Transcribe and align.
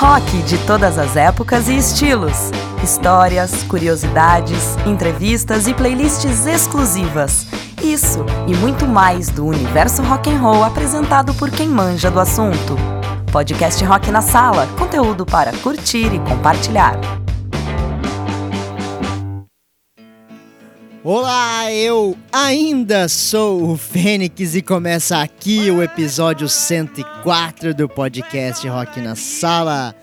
Rock 0.00 0.42
de 0.44 0.56
todas 0.66 0.96
as 0.96 1.14
épocas 1.14 1.68
e 1.68 1.76
estilos. 1.76 2.50
Histórias, 2.82 3.62
curiosidades, 3.64 4.74
entrevistas 4.86 5.68
e 5.68 5.74
playlists 5.74 6.46
exclusivas. 6.46 7.46
Isso 7.82 8.24
e 8.48 8.56
muito 8.56 8.88
mais 8.88 9.28
do 9.28 9.44
universo 9.44 10.02
rock 10.02 10.30
and 10.30 10.38
roll 10.38 10.64
apresentado 10.64 11.34
por 11.34 11.50
quem 11.50 11.68
manja 11.68 12.10
do 12.10 12.18
assunto. 12.18 12.76
Podcast 13.30 13.84
Rock 13.84 14.10
na 14.10 14.22
Sala, 14.22 14.66
conteúdo 14.78 15.26
para 15.26 15.52
curtir 15.58 16.14
e 16.14 16.18
compartilhar. 16.20 16.98
Olá, 21.02 21.72
eu 21.72 22.14
ainda 22.30 23.08
sou 23.08 23.70
o 23.70 23.76
Fênix 23.78 24.54
e 24.54 24.60
começa 24.60 25.22
aqui 25.22 25.70
o 25.70 25.82
episódio 25.82 26.46
104 26.46 27.72
do 27.72 27.88
podcast 27.88 28.68
Rock 28.68 29.00
na 29.00 29.14
Sala. 29.14 29.94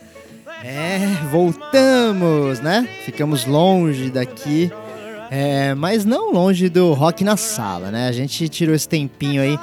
É, 0.64 0.98
voltamos, 1.30 2.60
né? 2.62 2.90
Ficamos 3.06 3.46
longe 3.46 4.10
daqui, 4.10 4.72
é, 5.30 5.76
mas 5.76 6.04
não 6.04 6.34
longe 6.34 6.68
do 6.68 6.94
Rock 6.94 7.23
na 7.23 7.38
Sala, 7.38 7.92
né? 7.92 8.08
A 8.08 8.12
gente 8.12 8.50
tirou 8.50 8.73
esse 8.73 8.90
tempinho 8.90 9.44
aí 9.44 9.59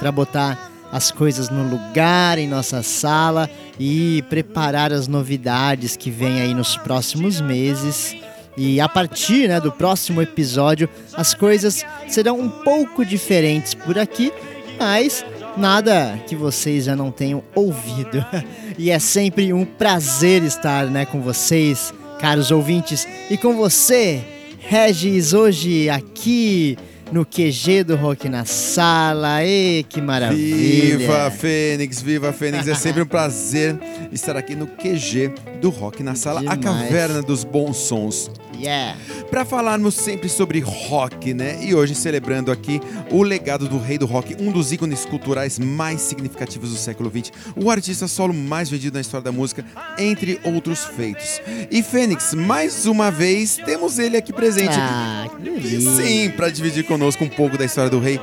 para 0.00 0.10
botar 0.10 0.72
as 0.90 1.12
coisas 1.12 1.48
no 1.48 1.62
lugar 1.62 2.38
em 2.38 2.48
nossa 2.48 2.82
sala 2.82 3.48
e 3.78 4.24
preparar 4.28 4.92
as 4.92 5.06
novidades 5.06 5.96
que 5.96 6.10
vem 6.10 6.40
aí 6.40 6.52
nos 6.52 6.76
próximos 6.76 7.40
meses. 7.40 8.16
E 8.56 8.80
a 8.80 8.88
partir 8.88 9.48
né, 9.48 9.60
do 9.60 9.72
próximo 9.72 10.20
episódio, 10.20 10.88
as 11.14 11.34
coisas 11.34 11.84
serão 12.08 12.38
um 12.38 12.48
pouco 12.48 13.04
diferentes 13.04 13.74
por 13.74 13.98
aqui, 13.98 14.32
mas 14.78 15.24
nada 15.56 16.18
que 16.26 16.36
vocês 16.36 16.84
já 16.84 16.96
não 16.96 17.10
tenham 17.10 17.42
ouvido. 17.54 18.24
E 18.78 18.90
é 18.90 18.98
sempre 18.98 19.52
um 19.52 19.66
prazer 19.66 20.42
estar 20.42 20.86
né, 20.86 21.04
com 21.04 21.20
vocês, 21.20 21.92
caros 22.18 22.50
ouvintes, 22.50 23.06
e 23.28 23.36
com 23.36 23.54
você, 23.54 24.24
Regis, 24.58 25.34
hoje 25.34 25.90
aqui 25.90 26.78
no 27.12 27.26
QG 27.26 27.84
do 27.84 27.94
Rock 27.94 28.28
na 28.28 28.46
Sala. 28.46 29.44
E 29.44 29.84
que 29.84 30.00
maravilha! 30.00 30.96
Viva 30.98 31.30
Fênix, 31.30 32.00
viva 32.00 32.32
Fênix! 32.32 32.66
É 32.66 32.74
sempre 32.74 33.02
um 33.02 33.06
prazer 33.06 33.78
estar 34.10 34.36
aqui 34.36 34.54
no 34.54 34.66
QG 34.66 35.34
do 35.60 35.68
Rock 35.68 36.02
na 36.02 36.14
Sala, 36.14 36.40
Demais. 36.40 36.58
a 36.58 36.62
caverna 36.62 37.22
dos 37.22 37.44
bons 37.44 37.76
sons. 37.76 38.30
Yeah! 38.62 38.96
Para 39.28 39.44
falarmos 39.44 39.94
sempre 39.94 40.28
sobre 40.28 40.60
rock, 40.60 41.34
né? 41.34 41.58
E 41.62 41.74
hoje 41.74 41.94
celebrando 41.94 42.52
aqui 42.52 42.80
o 43.10 43.22
legado 43.22 43.66
do 43.68 43.78
rei 43.78 43.98
do 43.98 44.06
rock, 44.06 44.36
um 44.38 44.52
dos 44.52 44.70
ícones 44.72 45.04
culturais 45.04 45.58
mais 45.58 46.00
significativos 46.02 46.70
do 46.70 46.76
século 46.76 47.10
XX, 47.10 47.32
o 47.56 47.70
artista 47.70 48.06
solo 48.06 48.32
mais 48.32 48.70
vendido 48.70 48.94
na 48.94 49.00
história 49.00 49.24
da 49.24 49.32
música, 49.32 49.64
entre 49.98 50.38
outros 50.44 50.84
feitos. 50.84 51.40
E 51.70 51.82
Fênix, 51.82 52.34
mais 52.34 52.86
uma 52.86 53.10
vez, 53.10 53.56
temos 53.64 53.98
ele 53.98 54.16
aqui 54.16 54.32
presente. 54.32 54.76
Ah, 54.78 55.26
que 55.34 55.42
delícia! 55.42 55.90
Sim, 55.96 56.30
para 56.30 56.48
dividir 56.50 56.84
conosco 56.84 57.24
um 57.24 57.28
pouco 57.28 57.58
da 57.58 57.64
história 57.64 57.90
do 57.90 57.98
rei. 57.98 58.20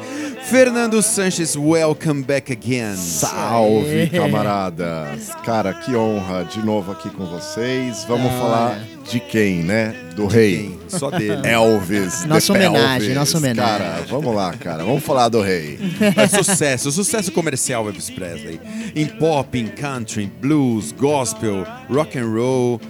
Fernando 0.49 1.01
Sanches, 1.01 1.55
welcome 1.55 2.23
back 2.23 2.51
again. 2.51 2.95
Salve, 2.95 4.09
camaradas! 4.09 5.29
Cara, 5.43 5.73
que 5.73 5.95
honra 5.95 6.43
de 6.45 6.63
novo 6.65 6.91
aqui 6.91 7.09
com 7.09 7.25
vocês. 7.25 8.05
Vamos 8.07 8.31
Ah, 8.31 8.39
falar 8.39 8.79
de 9.09 9.19
quem, 9.19 9.63
né? 9.63 9.93
Do 10.15 10.27
rei. 10.27 10.57
Quem? 10.57 10.79
Só 10.99 11.09
dele. 11.09 11.41
Elvis. 11.47 12.25
Nossa 12.25 12.53
the 12.53 12.59
homenagem, 12.59 12.99
Pelvis. 12.99 13.15
nossa 13.15 13.38
homenagem. 13.38 13.77
Cara, 13.88 14.05
vamos 14.09 14.35
lá, 14.35 14.53
cara. 14.53 14.83
Vamos 14.83 15.03
falar 15.03 15.29
do 15.29 15.41
rei. 15.41 15.79
É 16.15 16.27
sucesso, 16.27 16.91
sucesso 16.91 17.31
comercial 17.31 17.85
Elvis 17.87 18.09
Presley. 18.09 18.59
Em 18.95 19.05
pop, 19.05 19.57
em 19.57 19.67
country, 19.67 20.31
blues, 20.41 20.91
gospel, 20.91 21.65
rock 21.89 22.17
and 22.17 22.27
roll. 22.27 22.81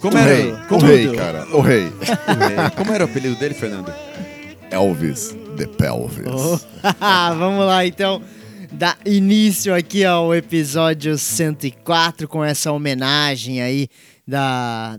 Como 0.00 0.14
O 0.14 0.18
era, 0.18 0.34
rei, 0.34 0.52
o 0.52 0.56
como, 0.68 0.86
rei, 0.86 1.12
cara. 1.16 1.46
O 1.52 1.60
rei. 1.60 1.84
o 1.88 1.88
rei. 1.88 2.70
Como 2.76 2.92
era 2.92 3.04
o 3.04 3.08
apelido 3.08 3.34
dele, 3.36 3.54
Fernando? 3.54 3.92
Elvis, 4.70 5.34
the 5.56 5.66
Pelvis. 5.66 6.26
Oh. 6.28 6.58
Vamos 7.36 7.66
lá 7.66 7.84
então, 7.84 8.22
dar 8.70 8.96
início 9.04 9.74
aqui 9.74 10.04
ao 10.04 10.32
episódio 10.34 11.16
104 11.18 12.28
com 12.28 12.44
essa 12.44 12.70
homenagem 12.70 13.60
aí 13.60 13.88
da- 14.26 14.98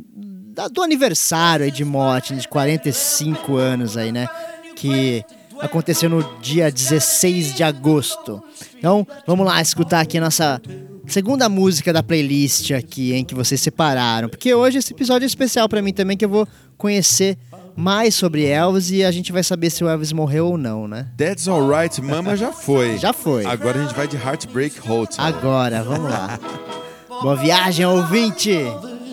do 0.67 0.81
aniversário 0.81 1.65
aí 1.65 1.71
de 1.71 1.85
morte 1.85 2.35
de 2.35 2.47
45 2.47 3.55
anos 3.55 3.95
aí, 3.95 4.11
né? 4.11 4.27
Que 4.75 5.23
aconteceu 5.59 6.09
no 6.09 6.23
dia 6.41 6.71
16 6.71 7.55
de 7.55 7.63
agosto. 7.63 8.41
Então, 8.77 9.05
vamos 9.27 9.45
lá 9.45 9.61
escutar 9.61 10.01
aqui 10.01 10.17
a 10.17 10.21
nossa 10.21 10.61
segunda 11.05 11.49
música 11.49 11.91
da 11.91 12.01
playlist 12.03 12.71
aqui, 12.71 13.13
hein, 13.13 13.25
que 13.25 13.35
vocês 13.35 13.59
separaram, 13.59 14.29
porque 14.29 14.53
hoje 14.53 14.77
esse 14.77 14.93
episódio 14.93 15.25
é 15.25 15.27
especial 15.27 15.67
pra 15.67 15.81
mim 15.81 15.91
também 15.91 16.15
que 16.15 16.23
eu 16.23 16.29
vou 16.29 16.47
conhecer 16.77 17.37
mais 17.75 18.13
sobre 18.15 18.45
Elvis 18.45 18.91
e 18.91 19.03
a 19.03 19.11
gente 19.11 19.31
vai 19.31 19.43
saber 19.43 19.69
se 19.69 19.83
o 19.83 19.89
Elvis 19.89 20.11
morreu 20.11 20.47
ou 20.47 20.57
não, 20.57 20.87
né? 20.87 21.07
That's 21.17 21.47
Alright, 21.47 22.01
Mama 22.01 22.35
já 22.35 22.51
foi. 22.51 22.97
Já 22.97 23.13
foi. 23.13 23.45
Agora 23.45 23.79
a 23.79 23.81
gente 23.81 23.95
vai 23.95 24.07
de 24.07 24.17
Heartbreak 24.17 24.79
Hotel. 24.79 25.23
Agora, 25.23 25.83
vamos 25.83 26.09
lá. 26.09 26.39
Boa 27.21 27.35
viagem, 27.35 27.85
ouvinte! 27.85 28.53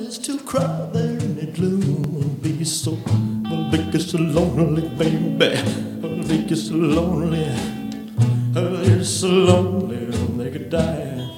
Is 0.06 0.19
to 0.19 0.39
cry 0.39 0.89
there 0.93 1.19
in 1.19 1.34
the 1.37 1.47
gloom. 1.47 2.39
Be 2.41 2.65
so, 2.65 2.94
think 3.71 3.94
it's 3.94 4.11
so 4.12 4.19
lonely, 4.19 4.89
baby. 4.91 5.56
Think 6.28 6.50
it's 6.50 6.69
so 6.69 6.75
lonely. 6.75 7.47
It's 8.55 9.11
so 9.11 9.28
lonely, 9.28 10.06
they 10.39 10.50
could 10.50 10.71
die. 10.71 11.28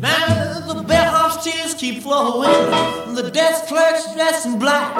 Now 0.00 0.72
the 0.72 0.82
bellhop's 0.82 1.44
tears 1.44 1.74
keep 1.74 2.02
flowing. 2.02 2.50
The 3.14 3.30
desk 3.30 3.66
clerk's 3.66 4.12
dressed 4.14 4.46
in 4.46 4.58
black. 4.58 4.96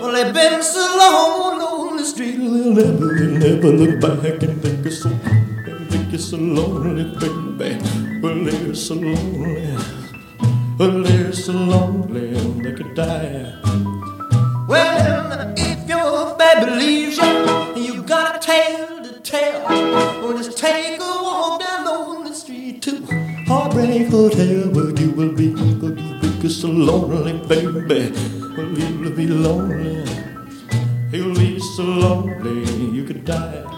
Well, 0.00 0.12
they've 0.12 0.32
been 0.32 0.62
so 0.62 0.80
long 0.80 1.60
on 1.60 1.96
the 1.98 2.04
street, 2.04 2.36
they'll 2.38 2.72
never, 2.72 3.14
they'll 3.18 3.38
never 3.38 3.68
look 3.68 4.00
back 4.00 4.42
and 4.42 4.62
think 4.62 4.86
it's 4.86 5.02
so, 5.02 5.10
think 5.90 6.14
it's 6.14 6.24
so 6.24 6.38
lonely, 6.38 7.04
baby. 7.20 8.20
Well, 8.22 8.44
they're 8.44 8.74
so 8.74 8.94
lonely. 8.94 9.97
They're 11.28 11.36
so 11.36 11.52
lonely 11.52 12.30
they 12.62 12.72
could 12.72 12.94
die. 12.94 13.52
Well, 14.66 15.52
if 15.58 15.86
your 15.86 16.34
baby 16.38 16.70
leaves 16.70 17.18
you, 17.18 17.76
you 17.76 18.02
got 18.02 18.36
a 18.36 18.38
tale 18.38 19.02
to 19.02 19.20
tell, 19.20 19.62
well, 20.22 20.38
just 20.38 20.56
take 20.56 20.98
a 20.98 21.04
walk 21.04 21.60
down 21.60 21.86
on 21.86 22.24
the 22.24 22.32
street 22.32 22.80
to 22.80 23.04
Heartbreak 23.46 24.08
Hotel, 24.08 24.70
where 24.70 24.98
you 24.98 25.10
will 25.10 25.34
be, 25.34 25.52
where 25.52 25.92
you 25.92 26.18
will 26.18 26.40
be 26.40 26.48
so 26.48 26.68
lonely, 26.68 27.34
baby. 27.46 28.10
Well, 28.56 28.78
you'll 28.78 29.10
be 29.14 29.26
lonely. 29.26 30.10
You'll 31.12 31.34
be 31.34 31.60
so 31.60 31.82
lonely 31.82 32.64
you 32.90 33.04
could 33.04 33.26
die. 33.26 33.77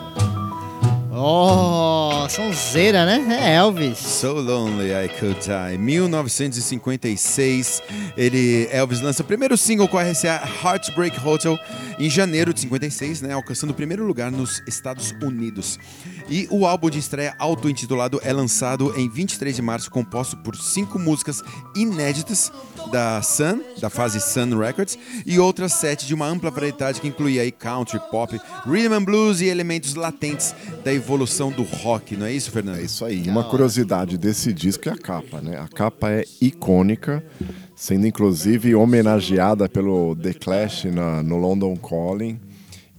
Oh, 1.23 2.27
sonzeira, 2.31 3.05
né? 3.05 3.23
É 3.43 3.57
Elvis. 3.57 3.99
So 3.99 4.41
Lonely 4.41 4.91
I 4.91 5.07
Could 5.21 5.39
Die. 5.41 5.77
1956, 5.77 7.83
ele, 8.17 8.67
Elvis 8.73 9.03
lança 9.03 9.23
o 9.23 9.27
primeiro 9.27 9.55
single 9.55 9.87
com 9.87 9.99
a 9.99 10.03
RCA 10.03 10.43
Heartbreak 10.65 11.21
Hotel 11.23 11.59
em 11.99 12.09
janeiro 12.09 12.55
de 12.55 12.61
56, 12.61 13.21
né, 13.21 13.35
alcançando 13.35 13.73
o 13.73 13.75
primeiro 13.75 14.07
lugar 14.07 14.33
nos 14.33 14.63
Estados 14.67 15.11
Unidos. 15.23 15.79
E 16.31 16.49
o 16.51 16.67
álbum 16.67 16.89
de 16.89 16.99
estreia 16.99 17.35
auto-intitulado 17.39 18.19
é 18.25 18.33
lançado 18.33 18.95
em 18.97 19.07
23 19.07 19.55
de 19.55 19.61
março, 19.61 19.91
composto 19.91 20.39
por 20.39 20.57
cinco 20.57 20.99
músicas 20.99 21.43
inéditas 21.77 22.51
da 22.91 23.21
Sun, 23.23 23.61
da 23.81 23.89
fase 23.91 24.21
Sun 24.21 24.57
Records, 24.59 24.99
e 25.27 25.39
outras 25.39 25.73
sete 25.75 26.07
de 26.07 26.15
uma 26.15 26.27
ampla 26.27 26.51
variedade 26.51 27.01
que 27.01 27.09
incluía 27.09 27.43
aí 27.43 27.53
country, 27.53 28.01
pop, 28.11 28.39
rhythm 28.67 28.93
and 28.95 29.05
blues 29.05 29.41
e 29.41 29.47
elementos 29.47 29.95
latentes 29.95 30.55
da 30.85 30.93
evolução 30.93 31.51
do 31.51 31.63
rock, 31.63 32.17
não 32.17 32.27
é 32.27 32.33
isso, 32.33 32.51
Fernando? 32.51 32.79
É 32.79 32.83
isso 32.83 33.05
aí. 33.05 33.23
Uma 33.29 33.45
curiosidade 33.45 34.17
desse 34.19 34.53
disco 34.53 34.89
é 34.89 34.93
a 34.93 34.97
capa, 34.97 35.41
né? 35.41 35.59
A 35.59 35.69
capa 35.69 36.11
é 36.11 36.25
icônica, 36.41 37.25
sendo 37.77 38.07
inclusive 38.07 38.75
homenageada 38.75 39.69
pelo 39.69 40.15
The 40.17 40.35
Clash 40.35 40.85
na- 40.85 41.23
no 41.23 41.37
London 41.37 41.77
Calling. 41.77 42.39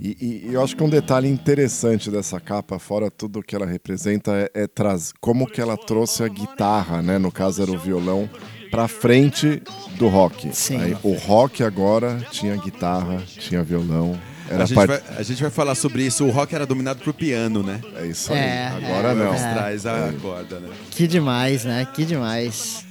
E, 0.03 0.17
e- 0.19 0.49
e 0.49 0.53
eu 0.55 0.63
acho 0.63 0.75
que 0.75 0.83
um 0.83 0.89
detalhe 0.89 1.27
interessante 1.29 2.09
dessa 2.09 2.39
capa, 2.39 2.79
fora 2.79 3.11
tudo 3.11 3.43
que 3.43 3.55
ela 3.55 3.67
representa, 3.67 4.31
é, 4.35 4.63
é 4.63 4.67
traz, 4.67 5.13
como 5.21 5.45
que 5.45 5.61
ela 5.61 5.77
trouxe 5.77 6.23
a 6.23 6.27
guitarra, 6.27 7.03
né? 7.03 7.19
No 7.19 7.31
caso 7.31 7.61
era 7.61 7.71
o 7.71 7.77
violão, 7.77 8.27
pra 8.71 8.87
frente 8.87 9.61
do 9.97 10.07
rock. 10.07 10.49
Sim. 10.55 10.81
Aí, 10.81 10.97
o 11.03 11.13
rock 11.13 11.61
agora 11.63 12.25
tinha 12.31 12.55
guitarra, 12.55 13.21
tinha 13.27 13.61
violão. 13.61 14.17
Era 14.49 14.63
A 14.63 14.65
gente, 14.65 14.75
part- 14.75 14.89
vai, 14.89 15.17
a 15.17 15.23
gente 15.23 15.41
vai 15.41 15.51
falar 15.51 15.75
sobre 15.75 16.03
isso. 16.03 16.25
O 16.25 16.31
rock 16.31 16.55
era 16.55 16.65
dominado 16.65 17.01
por 17.03 17.13
piano, 17.13 17.61
né? 17.61 17.79
É 17.95 18.05
isso 18.05 18.33
aí. 18.33 18.39
É, 18.39 18.67
agora 18.67 19.09
é, 19.09 19.15
não. 19.15 19.33
É. 19.33 19.53
traz 19.53 19.85
a 19.85 20.11
corda, 20.21 20.59
né? 20.59 20.69
Que 20.89 21.07
demais, 21.07 21.63
né? 21.63 21.87
Que 21.93 22.03
demais. 22.03 22.85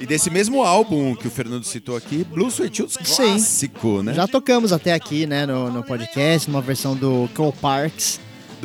E 0.00 0.06
desse 0.06 0.28
mesmo 0.28 0.62
álbum 0.62 1.14
que 1.14 1.28
o 1.28 1.30
Fernando 1.30 1.64
citou 1.64 1.96
aqui, 1.96 2.24
Blue 2.24 2.48
Sweet 2.48 2.76
Shoes 2.78 2.92
Sim. 3.02 3.14
clássico, 3.14 4.02
né? 4.02 4.12
Já 4.12 4.26
tocamos 4.26 4.72
até 4.72 4.92
aqui, 4.92 5.24
né, 5.26 5.46
no, 5.46 5.70
no 5.70 5.84
podcast, 5.84 6.50
numa 6.50 6.60
versão 6.60 6.96
do 6.96 7.28
Cole 7.34 7.52
Parks. 7.60 8.20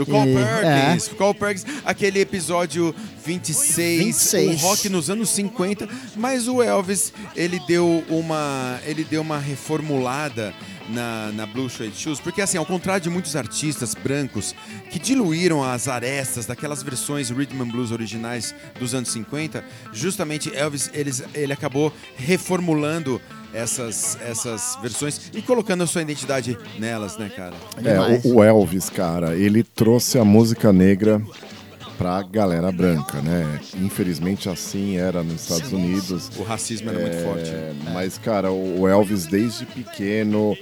Do 0.05 0.11
Carl 0.11 0.27
E- 0.27 0.33
Perkins. 0.33 1.07
Carl 1.17 1.33
Perkins, 1.33 1.65
aquele 1.85 2.19
episódio 2.19 2.93
26, 3.25 4.03
26. 4.05 4.63
o 4.63 4.65
rock 4.67 4.89
nos 4.89 5.09
anos 5.09 5.29
50, 5.29 5.87
mas 6.15 6.47
o 6.47 6.61
Elvis, 6.61 7.13
ele 7.35 7.59
deu 7.67 8.03
uma, 8.09 8.79
ele 8.85 9.03
deu 9.03 9.21
uma 9.21 9.37
reformulada 9.39 10.53
na, 10.89 11.31
na 11.33 11.45
Blue 11.45 11.69
Suede 11.69 11.95
Shoes, 11.95 12.19
porque 12.19 12.41
assim, 12.41 12.57
ao 12.57 12.65
contrário 12.65 13.01
de 13.03 13.09
muitos 13.09 13.35
artistas 13.35 13.93
brancos 13.93 14.55
que 14.89 14.97
diluíram 14.97 15.63
as 15.63 15.87
arestas 15.87 16.45
daquelas 16.47 16.81
versões 16.81 17.29
rhythm 17.29 17.61
and 17.61 17.67
blues 17.67 17.91
originais 17.91 18.55
dos 18.79 18.95
anos 18.95 19.09
50, 19.11 19.63
justamente 19.93 20.51
Elvis, 20.55 20.89
eles, 20.93 21.23
ele 21.35 21.53
acabou 21.53 21.93
reformulando 22.17 23.21
essas, 23.53 24.17
essas 24.21 24.77
versões 24.81 25.31
e 25.33 25.41
colocando 25.41 25.83
a 25.83 25.87
sua 25.87 26.01
identidade 26.01 26.57
nelas, 26.77 27.17
né, 27.17 27.29
cara? 27.29 27.55
É, 27.83 28.27
o, 28.27 28.35
o 28.35 28.43
Elvis, 28.43 28.89
cara, 28.89 29.35
ele 29.35 29.63
trouxe 29.63 30.17
a 30.19 30.25
música 30.25 30.71
negra 30.71 31.21
pra 31.99 32.21
galera 32.23 32.71
branca, 32.71 33.21
né? 33.21 33.59
Infelizmente 33.75 34.47
assim 34.47 34.95
era 34.95 35.21
nos 35.21 35.41
Estados 35.41 35.73
Unidos. 35.73 36.31
O 36.37 36.43
racismo 36.43 36.89
era 36.89 36.99
muito 36.99 37.17
forte. 37.17 37.49
É, 37.49 37.73
Mas, 37.93 38.17
cara, 38.17 38.51
o 38.51 38.87
Elvis 38.87 39.25
desde 39.25 39.65
pequeno, 39.65 40.57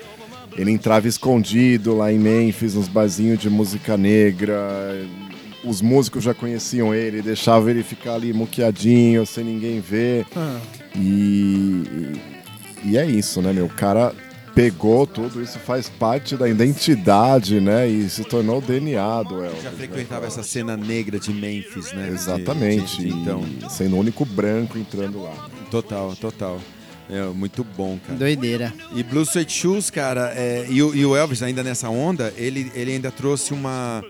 ele 0.58 0.72
entrava 0.72 1.08
escondido 1.08 1.96
lá 1.96 2.12
em 2.12 2.18
Memphis, 2.18 2.74
nos 2.74 2.88
barzinhos 2.88 3.38
de 3.40 3.52
música 3.52 3.96
negra. 3.96 4.58
Os 5.64 5.80
músicos 5.80 6.24
já 6.24 6.34
conheciam 6.34 6.94
ele, 6.94 7.22
deixavam 7.22 7.70
ele 7.70 7.84
ficar 7.84 8.16
ali 8.16 8.34
muqueadinho, 8.34 9.24
sem 9.26 9.44
ninguém 9.44 9.80
ver. 9.80 10.26
Ah. 10.36 10.60
E, 10.96 12.37
e 12.84 12.98
é 12.98 13.06
isso, 13.06 13.42
né, 13.42 13.52
meu? 13.54 13.66
O 13.66 13.70
cara 13.70 14.14
pegou 14.56 15.06
tudo, 15.06 15.42
isso 15.42 15.60
faz 15.60 15.88
parte 15.88 16.36
da 16.36 16.50
identidade, 16.50 17.60
né? 17.60 17.88
E 17.88 18.10
se 18.10 18.24
tornou 18.24 18.58
o 18.58 18.62
DNA 18.62 19.24
do 19.24 19.44
Elvis. 19.44 19.62
Já 19.64 19.70
né, 19.70 19.78
frequentava 19.78 20.22
cara? 20.22 20.34
essa 20.34 20.44
cena 20.44 20.76
negra 20.76 21.20
de 21.20 21.32
Memphis, 21.32 21.94
né? 21.94 22.08
De- 22.08 22.14
Exatamente. 22.14 22.98
de- 22.98 23.06
de- 23.06 23.14
então, 23.14 23.44
e 23.66 23.72
sendo 23.72 23.96
o 23.96 24.00
único 24.00 24.26
branco 24.26 24.78
entrando 24.78 25.22
lá. 25.22 25.48
total, 25.70 26.16
total. 26.16 26.60
É 27.10 27.22
muito 27.28 27.64
bom, 27.64 27.98
cara. 28.06 28.20
Doideira. 28.20 28.74
E 28.94 29.02
Blue 29.02 29.26
Suede 29.26 29.54
Shoes, 29.54 29.90
cara, 29.90 30.34
é, 30.36 30.66
e, 30.70 30.82
o, 30.84 30.94
e 30.94 31.06
o 31.06 31.16
Elvis 31.16 31.42
ainda 31.42 31.64
nessa 31.64 31.90
onda, 31.90 32.34
ele, 32.36 32.70
ele 32.76 32.92
ainda 32.94 33.10
trouxe 33.12 33.54
uma. 33.54 34.04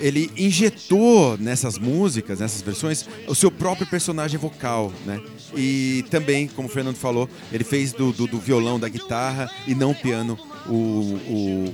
Ele 0.00 0.30
injetou 0.36 1.38
nessas 1.38 1.78
músicas, 1.78 2.40
nessas 2.40 2.60
versões, 2.62 3.08
o 3.28 3.34
seu 3.34 3.50
próprio 3.50 3.86
personagem 3.86 4.38
vocal, 4.38 4.92
né? 5.06 5.20
E 5.56 6.04
também, 6.10 6.48
como 6.48 6.66
o 6.68 6.70
Fernando 6.70 6.96
falou, 6.96 7.28
ele 7.52 7.62
fez 7.64 7.92
do, 7.92 8.12
do, 8.12 8.26
do 8.26 8.38
violão, 8.38 8.78
da 8.78 8.88
guitarra 8.88 9.48
e 9.66 9.74
não 9.74 9.92
o 9.92 9.94
piano, 9.94 10.38
o, 10.66 10.72
o, 10.72 10.76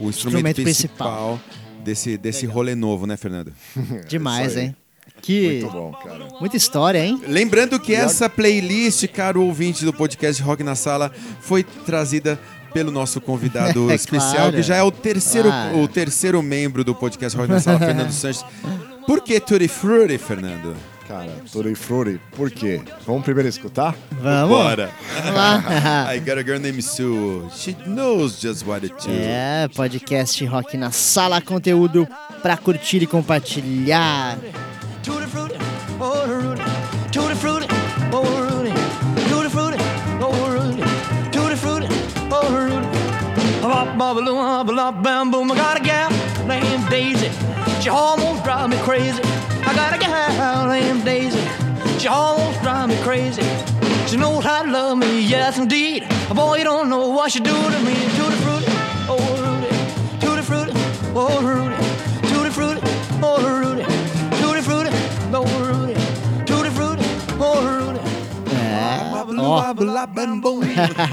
o 0.03 0.09
instrumento, 0.09 0.09
Instrumento 0.11 0.63
principal, 0.63 1.39
principal. 1.39 1.41
desse, 1.85 2.19
desse 2.19 2.45
rolê 2.47 2.75
novo, 2.75 3.07
né, 3.07 3.17
Fernando? 3.17 3.53
Demais, 4.07 4.51
isso 4.51 4.59
aí. 4.59 4.65
hein? 4.67 4.77
Que 5.23 5.61
Muito 5.61 5.71
bom, 5.71 5.93
cara. 5.93 6.29
muita 6.41 6.57
história, 6.57 7.05
hein? 7.05 7.21
Lembrando 7.27 7.79
que 7.79 7.95
essa 7.95 8.29
playlist, 8.29 9.07
caro 9.09 9.43
ouvinte 9.45 9.85
do 9.85 9.93
podcast 9.93 10.41
Rock 10.43 10.63
na 10.63 10.75
Sala, 10.75 11.13
foi 11.43 11.63
trazida 11.63 12.41
pelo 12.73 12.91
nosso 12.91 13.21
convidado 13.21 13.91
É 13.93 13.95
especial, 13.95 14.35
claro. 14.35 14.53
que 14.57 14.63
já 14.63 14.77
é 14.77 14.83
o 14.83 14.91
terceiro, 14.91 15.49
Claro. 15.49 15.79
o 15.83 15.89
terceiro 15.89 16.43
membro 16.43 16.83
do 16.85 16.95
podcast 16.95 17.37
Rock 17.37 17.51
na 17.51 17.61
Sala, 17.61 17.79
Fernando 17.81 18.11
Sanches. 18.13 18.45
Por 19.07 19.21
que 19.23 19.41
Tutti 19.41 19.69
Frutti, 19.69 20.19
Fernando? 20.19 20.75
Cara, 21.09 21.33
Tutti 21.51 21.75
Frutti, 21.75 22.21
por 22.37 22.51
quê? 22.53 22.81
Vamos 23.05 23.25
primeiro 23.25 23.49
escutar? 23.49 23.97
Vamos. 24.23 24.49
Bora! 24.57 24.91
Vamos 25.25 25.35
lá. 25.35 26.07
I 26.15 26.21
got 26.21 26.39
a 26.39 26.43
girl 26.45 26.61
named 26.61 26.83
Sue. 26.85 27.49
She 27.53 27.75
knows 27.87 28.41
just 28.41 28.65
what 28.65 28.87
to 28.89 28.95
do. 28.95 29.11
É, 29.13 29.67
podcast 29.75 30.45
Rock 30.47 30.77
na 30.77 30.93
Sala, 30.93 31.41
conteúdo 31.41 32.07
pra 32.43 32.57
curtir 32.57 33.03
e 33.03 33.07
compartilhar. 33.09 34.39
Tutti 35.03 35.27
frutti, 35.27 35.50
Bop, 44.01 44.17
bop, 44.17 44.25
baloo, 44.25 44.35
bop, 44.35 44.67
bop, 44.67 45.03
bam, 45.03 45.31
boom. 45.31 45.53
I 45.53 45.57
got 45.57 45.79
a 45.79 45.83
gal 45.85 46.09
named 46.47 46.89
Daisy. 46.89 47.31
She 47.83 47.91
almost 47.91 48.43
drives 48.45 48.71
me 48.75 48.79
crazy. 48.83 49.21
I 49.69 49.75
got 49.75 49.93
a 49.95 49.99
gal 49.99 50.69
named 50.69 51.05
Daisy. 51.05 51.39
She 51.99 52.09
almost 52.09 52.63
drives 52.63 52.89
me 52.89 52.97
crazy. 53.03 53.43
She 54.09 54.17
knows 54.17 54.43
how 54.43 54.63
to 54.63 54.71
love 54.71 54.97
me, 54.97 55.21
yes 55.29 55.59
indeed. 55.59 56.09
Boy, 56.35 56.57
you 56.61 56.65
don't 56.65 56.89
know 56.89 57.09
what 57.09 57.31
she 57.31 57.41
do 57.41 57.53
to 57.53 57.79
me. 57.85 57.93
Tutti 58.17 58.37
frutti, 58.45 58.73
oh 59.07 59.21
Rudy. 59.45 59.69
Tutti 60.25 60.43
frutti, 60.49 60.73
oh 61.15 61.43
Rudy. 61.43 61.77
Tutti 62.33 62.51
frutti, 62.57 62.81
oh 63.23 63.37
Rudy. 63.61 63.85
Tutti 64.41 64.63
frutti, 64.63 64.91
oh 65.31 65.47
Rudy. 65.69 65.95
Tutti 66.47 66.71
frutti, 66.71 67.05
oh 67.39 67.61
Rudy. 67.69 68.01
É, 68.57 69.13
ó. 69.39 69.61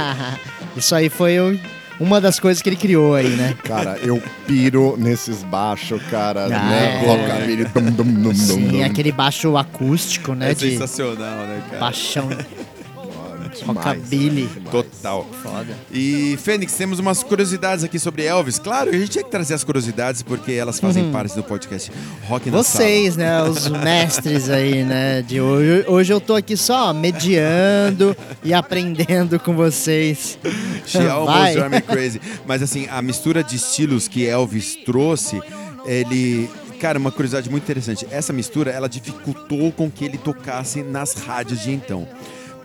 Isso 0.78 0.96
aí 0.96 1.10
foi 1.10 1.38
o- 1.40 1.77
uma 2.00 2.22
das 2.22 2.40
coisas 2.40 2.62
que 2.62 2.70
ele 2.70 2.76
criou 2.76 3.16
aí, 3.16 3.30
né? 3.30 3.56
Cara, 3.64 3.98
eu 4.02 4.22
piro 4.46 4.96
nesses 4.98 5.44
baixos, 5.44 6.02
cara, 6.12 6.46
Ah, 6.46 6.50
né? 6.50 7.02
é. 7.04 7.06
Rockabilly, 7.06 7.66
dum, 7.66 7.82
dum, 7.92 7.92
dum, 7.92 8.22
dum, 8.24 8.36
Sim, 8.36 8.68
dum. 8.68 8.84
aquele 8.86 9.12
baixo 9.12 9.58
acústico, 9.58 10.34
né? 10.34 10.52
É 10.52 10.54
de 10.54 10.72
sensacional, 10.72 11.38
né, 11.48 11.62
cara? 11.68 11.80
paixão, 11.80 12.28
Demais, 12.28 12.48
rockabilly. 13.62 14.50
Total. 14.72 15.26
Foda. 15.42 15.78
E, 15.92 16.38
Fênix, 16.42 16.74
temos 16.74 17.00
umas 17.00 17.24
curiosidades 17.24 17.84
aqui 17.84 18.00
sobre 18.00 18.24
Elvis. 18.24 18.60
Claro, 18.60 18.90
a 18.90 18.94
gente 18.94 19.10
tinha 19.10 19.24
que 19.24 19.32
trazer 19.32 19.54
as 19.54 19.64
curiosidades 19.64 20.22
porque 20.22 20.52
elas 20.52 20.80
fazem 20.80 21.12
parte 21.12 21.36
do 21.36 21.44
podcast 21.44 21.92
Rock 22.28 22.50
na 22.50 22.58
Vocês, 22.58 23.16
né, 23.16 23.42
os 23.44 23.68
mestres 23.70 24.50
aí, 24.50 24.84
né, 24.84 25.22
de 25.22 25.42
hoje. 25.42 25.86
Hoje 25.88 26.14
eu 26.14 26.20
tô 26.20 26.36
aqui 26.36 26.56
só 26.58 26.94
mediando 26.94 28.16
e 28.44 28.54
aprendendo 28.54 29.40
com 29.40 29.56
vocês. 29.56 30.38
Sala. 30.86 31.06
She 31.06 31.10
almost 31.10 31.54
drive 31.54 31.72
me 31.72 31.82
crazy. 31.82 32.22
Mas 32.46 32.62
assim, 32.62 32.88
a 32.90 33.02
mistura 33.02 33.44
de 33.44 33.56
estilos 33.56 34.08
que 34.08 34.26
Elvis 34.26 34.76
trouxe, 34.86 35.42
ele... 35.86 36.50
Cara, 36.80 37.00
uma 37.00 37.12
curiosidade 37.12 37.50
muito 37.50 37.64
interessante. 37.64 38.06
Essa 38.12 38.32
mistura, 38.32 38.70
ela 38.70 38.88
dificultou 38.88 39.72
com 39.72 39.90
que 39.90 40.06
ele 40.06 40.18
tocasse 40.18 40.84
nas 40.84 41.14
rádios 41.14 41.62
de 41.62 41.72
então. 41.72 42.08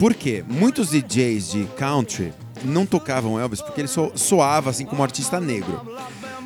Por 0.02 0.14
quê? 0.14 0.42
Muitos 0.48 0.90
DJs 0.90 1.52
de 1.52 1.64
country 1.78 2.32
não 2.64 2.84
tocavam 2.84 3.38
Elvis 3.38 3.60
porque 3.62 3.80
ele 3.82 3.86
so- 3.86 4.10
soava 4.16 4.68
assim 4.70 4.84
como 4.84 5.00
artista 5.00 5.38
negro. 5.38 5.80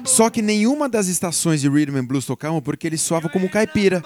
Só 0.04 0.28
que 0.28 0.42
nenhuma 0.42 0.90
das 0.90 1.06
estações 1.06 1.62
de 1.62 1.68
Rhythm 1.70 1.96
and 1.96 2.04
Blues 2.04 2.26
tocavam 2.26 2.60
porque 2.60 2.86
ele 2.86 2.98
soava 2.98 3.30
como 3.30 3.48
caipira, 3.48 4.04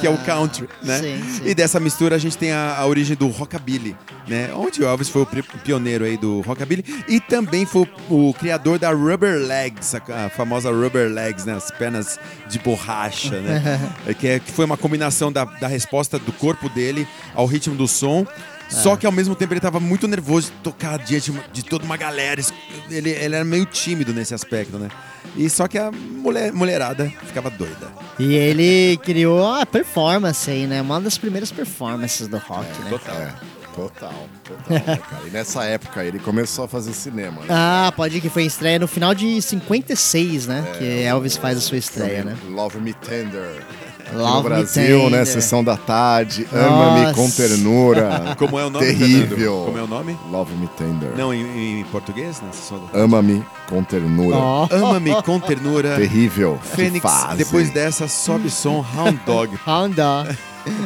que 0.00 0.08
é 0.08 0.10
o 0.10 0.18
country, 0.18 0.68
né? 0.82 0.98
sim, 0.98 1.22
sim. 1.36 1.42
E 1.46 1.54
dessa 1.54 1.78
mistura 1.78 2.16
a 2.16 2.18
gente 2.18 2.36
tem 2.36 2.50
a, 2.50 2.78
a 2.78 2.84
origem 2.84 3.16
do 3.16 3.28
rockabilly, 3.28 3.96
né? 4.26 4.50
Onde 4.54 4.82
o 4.82 4.84
Elvis 4.84 5.08
foi 5.08 5.22
o 5.22 5.26
pioneiro 5.62 6.04
aí 6.04 6.16
do 6.16 6.40
rockabilly 6.40 6.84
e 7.06 7.20
também 7.20 7.64
foi 7.64 7.88
o, 8.08 8.30
o 8.30 8.34
criador 8.34 8.76
da 8.76 8.90
Rubber 8.90 9.38
Legs, 9.38 9.94
a, 9.94 10.26
a 10.26 10.30
famosa 10.30 10.68
Rubber 10.72 11.08
Legs, 11.08 11.44
né? 11.44 11.54
As 11.54 11.70
pernas 11.70 12.18
de 12.48 12.58
borracha, 12.58 13.40
né? 13.40 13.80
É 14.04 14.14
que, 14.14 14.26
é- 14.26 14.40
que 14.40 14.50
foi 14.50 14.64
uma 14.64 14.76
combinação 14.76 15.30
da, 15.30 15.44
da 15.44 15.68
resposta 15.68 16.18
do 16.18 16.32
corpo 16.32 16.68
dele 16.68 17.06
ao 17.36 17.46
ritmo 17.46 17.76
do 17.76 17.86
som. 17.86 18.26
Só 18.70 18.96
que 18.96 19.04
ao 19.04 19.12
mesmo 19.12 19.34
tempo 19.34 19.52
ele 19.52 19.58
estava 19.58 19.80
muito 19.80 20.06
nervoso 20.06 20.52
de 20.52 20.58
tocar 20.58 20.98
diante 20.98 21.32
de 21.52 21.64
toda 21.64 21.84
uma 21.84 21.96
galera. 21.96 22.40
Ele, 22.88 23.10
ele 23.10 23.34
era 23.34 23.44
meio 23.44 23.66
tímido 23.66 24.12
nesse 24.12 24.34
aspecto, 24.34 24.78
né? 24.78 24.88
E 25.36 25.48
só 25.50 25.68
que 25.68 25.78
a 25.78 25.90
mulher, 25.90 26.52
mulherada 26.52 27.12
ficava 27.26 27.50
doida. 27.50 27.88
E 28.18 28.34
ele 28.34 28.96
criou 28.98 29.46
a 29.54 29.66
performance 29.66 30.50
aí, 30.50 30.66
né? 30.66 30.80
Uma 30.80 31.00
das 31.00 31.18
primeiras 31.18 31.52
performances 31.52 32.26
do 32.28 32.38
rock, 32.38 32.66
né? 32.82 32.90
Total. 32.90 33.16
É, 33.16 33.34
total, 33.74 34.28
total, 34.44 34.86
né, 34.86 35.00
cara. 35.08 35.22
E 35.26 35.30
nessa 35.30 35.64
época 35.64 36.04
ele 36.04 36.18
começou 36.18 36.64
a 36.64 36.68
fazer 36.68 36.92
cinema, 36.92 37.42
né? 37.42 37.48
Ah, 37.50 37.92
pode 37.94 38.18
ir 38.18 38.20
que 38.20 38.28
foi 38.28 38.44
estreia 38.44 38.78
no 38.78 38.88
final 38.88 39.14
de 39.14 39.40
56, 39.40 40.46
né? 40.46 40.64
que 40.78 40.84
Elvis 41.02 41.36
faz 41.36 41.58
a 41.58 41.60
sua 41.60 41.78
estreia, 41.78 42.24
né? 42.24 42.36
Love 42.48 42.78
Me 42.78 42.92
Tender. 42.94 43.64
Love 44.14 44.34
no 44.34 44.42
Me 44.42 44.48
Brasil, 44.48 45.10
né? 45.10 45.24
Sessão 45.24 45.62
da 45.64 45.76
tarde. 45.76 46.46
Ama-me 46.52 47.12
com 47.14 47.28
ternura. 47.30 48.34
Como 48.38 48.58
é 48.58 48.64
o 48.64 48.70
nome, 48.70 48.86
Terrível. 48.86 49.36
Fernando? 49.36 49.64
Como 49.66 49.78
é 49.78 49.82
o 49.82 49.86
nome? 49.86 50.18
Love 50.30 50.54
Me 50.56 50.66
Tender. 50.68 51.10
Não, 51.16 51.32
em, 51.34 51.80
em 51.80 51.84
português? 51.84 52.42
Só- 52.52 52.80
Ama-me 52.92 53.44
com 53.68 53.82
ternura. 53.84 54.36
Ó, 54.36 54.68
Ama-me 54.70 55.22
com 55.22 55.38
ternura. 55.40 55.96
Terrível. 55.96 56.58
Fênix, 56.62 57.04
depois 57.36 57.70
dessa, 57.70 58.06
sobe 58.08 58.50
som 58.50 58.84
Hound 58.96 59.20
Dog. 59.24 59.56
Round 59.66 59.94
Dog. 59.94 60.36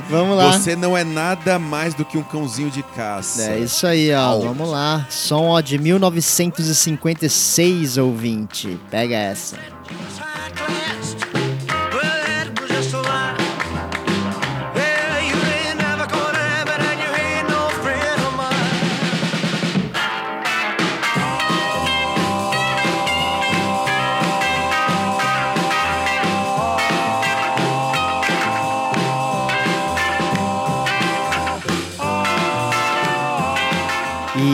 Vamos 0.09 0.37
lá. 0.37 0.52
Você 0.52 0.76
não 0.76 0.97
é 0.97 1.02
nada 1.02 1.59
mais 1.59 1.95
do 1.95 2.04
que 2.04 2.16
um 2.16 2.23
cãozinho 2.23 2.71
de 2.71 2.81
caça. 2.83 3.43
É 3.43 3.59
isso 3.59 3.85
aí, 3.87 4.12
ó. 4.14 4.38
Vamos 4.38 4.71
lá. 4.71 5.04
Som 5.11 5.49
ó, 5.49 5.61
de 5.61 5.76
1956, 5.78 7.99
ouvinte. 7.99 8.78
Pega 8.90 9.16
essa. 9.16 9.57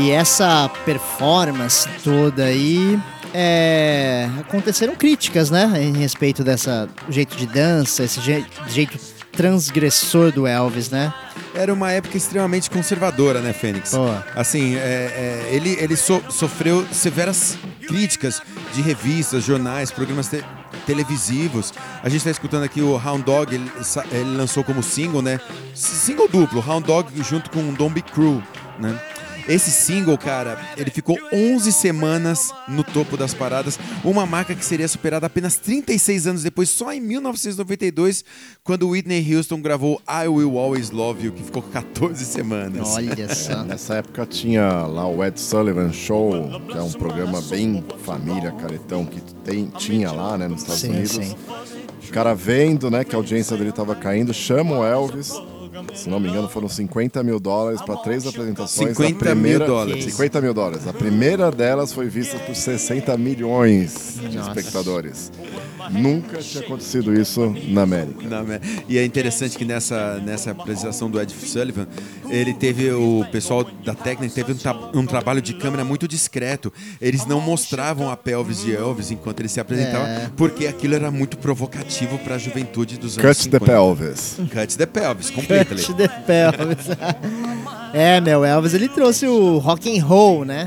E 0.01 0.11
essa 0.11 0.71
performance 0.85 1.89
toda 2.03 2.45
aí. 2.45 2.99
é, 3.35 4.29
aconteceram 4.41 4.97
críticas, 4.97 5.51
né? 5.51 5.71
Em 5.81 5.93
respeito 5.97 6.43
dessa 6.43 6.89
jeito 7.09 7.37
de 7.37 7.47
dança, 7.47 8.03
esse 8.03 8.21
je- 8.21 8.45
jeito 8.69 8.99
transgressor 9.31 10.33
do 10.33 10.47
Elvis, 10.47 10.91
né? 10.91 11.13
Era 11.55 11.73
uma 11.73 11.93
época 11.93 12.17
extremamente 12.17 12.69
conservadora, 12.69 13.41
né, 13.41 13.53
Fênix? 13.53 13.95
Assim, 14.35 14.75
é, 14.77 14.79
é, 14.79 15.49
ele, 15.55 15.77
ele 15.81 15.95
so- 15.97 16.23
sofreu 16.29 16.85
severas 16.93 17.57
críticas 17.87 18.43
de 18.75 18.83
revistas, 18.83 19.45
jornais, 19.45 19.91
programas 19.93 20.27
te- 20.29 20.45
televisivos. 20.87 21.73
A 22.03 22.09
gente 22.09 22.19
está 22.19 22.31
escutando 22.31 22.65
aqui 22.65 22.81
o 22.81 22.95
Hound 22.95 23.23
Dog, 23.23 23.55
ele, 23.55 23.71
ele 24.11 24.37
lançou 24.37 24.65
como 24.65 24.83
single, 24.83 25.23
né? 25.23 25.39
Single 25.75 26.29
duplo, 26.29 26.65
Hound 26.67 26.85
Dog 26.87 27.11
junto 27.23 27.49
com 27.51 27.73
Don't 27.75 27.95
Be 27.95 28.03
Cruel, 28.03 28.43
né? 28.79 28.99
Esse 29.51 29.73
single, 29.73 30.17
cara, 30.17 30.57
ele 30.77 30.93
ficou 30.93 31.19
11 31.33 31.73
semanas 31.73 32.55
no 32.69 32.85
topo 32.85 33.17
das 33.17 33.35
paradas, 33.35 33.81
uma 34.05 34.25
marca 34.25 34.55
que 34.55 34.65
seria 34.65 34.87
superada 34.87 35.27
apenas 35.27 35.57
36 35.57 36.29
anos 36.29 36.43
depois, 36.45 36.69
só 36.69 36.93
em 36.93 37.01
1992, 37.01 38.25
quando 38.63 38.89
Whitney 38.89 39.35
Houston 39.35 39.61
gravou 39.61 40.01
I 40.09 40.29
Will 40.29 40.57
Always 40.57 40.93
Love 40.93 41.27
You, 41.27 41.33
que 41.33 41.43
ficou 41.43 41.63
14 41.63 42.25
semanas. 42.25 42.91
Olha 42.95 43.27
só. 43.35 43.65
Nessa 43.65 43.95
época 43.95 44.25
tinha 44.25 44.87
lá 44.87 45.09
o 45.09 45.25
Ed 45.25 45.41
Sullivan 45.41 45.93
Show, 45.93 46.61
que 46.71 46.79
é 46.79 46.83
um 46.83 46.93
programa 46.93 47.41
bem 47.43 47.85
família, 48.05 48.53
caretão, 48.53 49.05
que 49.05 49.21
tem, 49.43 49.67
tinha 49.77 50.13
lá, 50.13 50.39
né, 50.39 50.47
nos 50.47 50.61
Estados 50.61 50.81
Sim, 50.83 50.91
Unidos. 50.91 51.11
sim. 51.11 51.35
O 52.09 52.13
cara 52.13 52.35
vendo, 52.35 52.89
né, 52.89 53.03
que 53.03 53.17
a 53.17 53.19
audiência 53.19 53.57
dele 53.57 53.73
tava 53.73 53.97
caindo, 53.97 54.33
chama 54.33 54.79
o 54.79 54.85
Elvis. 54.85 55.33
Se 55.95 56.09
não 56.09 56.21
me 56.21 56.29
engano, 56.29 56.49
foram 56.49 56.69
50 56.69 57.23
mil 57.23 57.39
dólares 57.41 57.81
para 57.83 57.97
três 57.97 58.27
apresentações. 58.27 58.97
50 58.97 59.17
A 59.17 59.33
primeira, 59.33 59.59
mil 59.65 59.67
dólares. 59.75 60.05
50 60.05 60.41
mil 60.41 60.55
dólares. 60.55 60.87
A 60.87 60.93
primeira 60.93 61.51
delas 61.51 61.93
foi 61.93 62.09
vista 62.09 62.39
por 62.39 62.55
60 62.55 63.17
milhões 63.17 64.19
de 64.21 64.37
Nossa. 64.37 64.51
espectadores. 64.51 65.33
Nunca 65.91 66.39
tinha 66.39 66.63
acontecido 66.65 67.13
isso 67.19 67.55
na 67.69 67.83
América. 67.83 68.29
Não, 68.29 68.43
né? 68.45 68.61
E 68.89 68.99
é 68.99 69.05
interessante 69.05 69.57
que 69.57 69.65
nessa, 69.65 70.17
nessa 70.25 70.51
apresentação 70.51 71.09
do 71.11 71.21
Ed 71.21 71.33
Sullivan, 71.33 71.87
ele 72.29 72.53
teve, 72.55 72.91
o 72.93 73.25
pessoal 73.33 73.65
da 73.85 73.95
técnica 73.95 74.35
teve 74.35 74.53
um, 74.53 74.57
tra- 74.57 74.91
um 74.95 75.07
trabalho 75.07 75.41
de 75.41 75.55
câmera 75.55 75.85
muito 75.85 76.07
discreto. 76.07 76.73
Eles 77.01 77.25
não 77.27 77.41
mostravam 77.41 78.11
a 78.11 78.17
pelvis 78.17 78.63
de 78.63 78.75
Elvis 78.75 79.11
enquanto 79.11 79.41
ele 79.41 79.49
se 79.49 79.61
apresentava, 79.61 80.07
É. 80.07 80.31
porque 80.37 80.67
aquilo 80.67 80.95
era 80.95 81.11
muito 81.11 81.39
provocativo 81.39 82.19
para 82.19 82.35
a 82.35 82.39
juventude 82.39 82.99
dos 82.99 83.19
anos 83.19 83.39
Cut 83.39 83.49
the 83.51 83.59
50. 83.59 83.65
pelvis. 83.67 84.37
Cut 84.53 84.77
the 84.79 84.87
pelvis, 84.87 85.31
completely. 85.31 85.83
Cut 85.83 85.97
the 85.97 86.09
pelvis. 86.09 86.87
é, 87.95 88.21
meu, 88.21 88.45
Elvis 88.45 88.75
ele 88.75 88.89
trouxe 88.89 89.27
o 89.27 89.59
rock 89.59 89.99
and 89.99 90.05
roll, 90.05 90.45
né? 90.45 90.67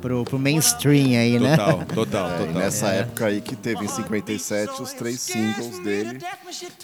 Pro, 0.00 0.22
pro 0.24 0.38
mainstream 0.38 1.18
aí, 1.18 1.38
né? 1.40 1.56
Total, 1.56 1.84
total, 1.94 2.30
É, 2.30 2.38
total. 2.38 2.54
nessa 2.54 2.86
época 2.88 3.26
aí 3.26 3.40
que 3.40 3.56
teve 3.56 3.84
em 3.84 3.88
57 3.88 4.80
os 4.80 4.92
três 4.92 5.20
singles 5.20 5.78
dele 5.80 6.18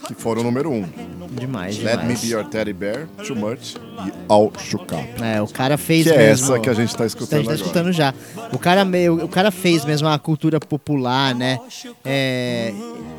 que 0.08 0.14
foram 0.14 0.42
número 0.42 0.70
um. 0.70 0.84
Demais, 1.30 1.78
Let 1.78 1.98
Me 1.98 2.02
demais. 2.02 2.20
Be 2.22 2.26
Your 2.28 2.44
Teddy 2.44 2.72
Bear, 2.72 3.06
Too 3.26 3.36
Much 3.36 3.74
e 4.06 4.12
All 4.28 4.52
Shook 4.58 4.92
Up. 4.94 5.22
É, 5.22 5.40
o 5.40 5.46
cara 5.46 5.78
fez 5.78 6.04
Que 6.04 6.10
é 6.12 6.16
mesmo. 6.18 6.46
essa 6.54 6.58
que 6.60 6.68
a 6.68 6.74
gente 6.74 6.96
tá 6.96 7.04
a 7.04 7.06
escutando 7.06 7.38
gente 7.40 7.48
tá 7.48 7.54
escutando 7.54 7.92
já. 7.92 8.12
O 8.52 8.58
cara, 8.58 8.84
meio, 8.84 9.24
o 9.24 9.28
cara 9.28 9.50
fez 9.52 9.84
mesmo 9.84 10.08
a 10.08 10.18
cultura 10.18 10.58
popular, 10.58 11.34
né? 11.34 11.60
É, 12.04 12.72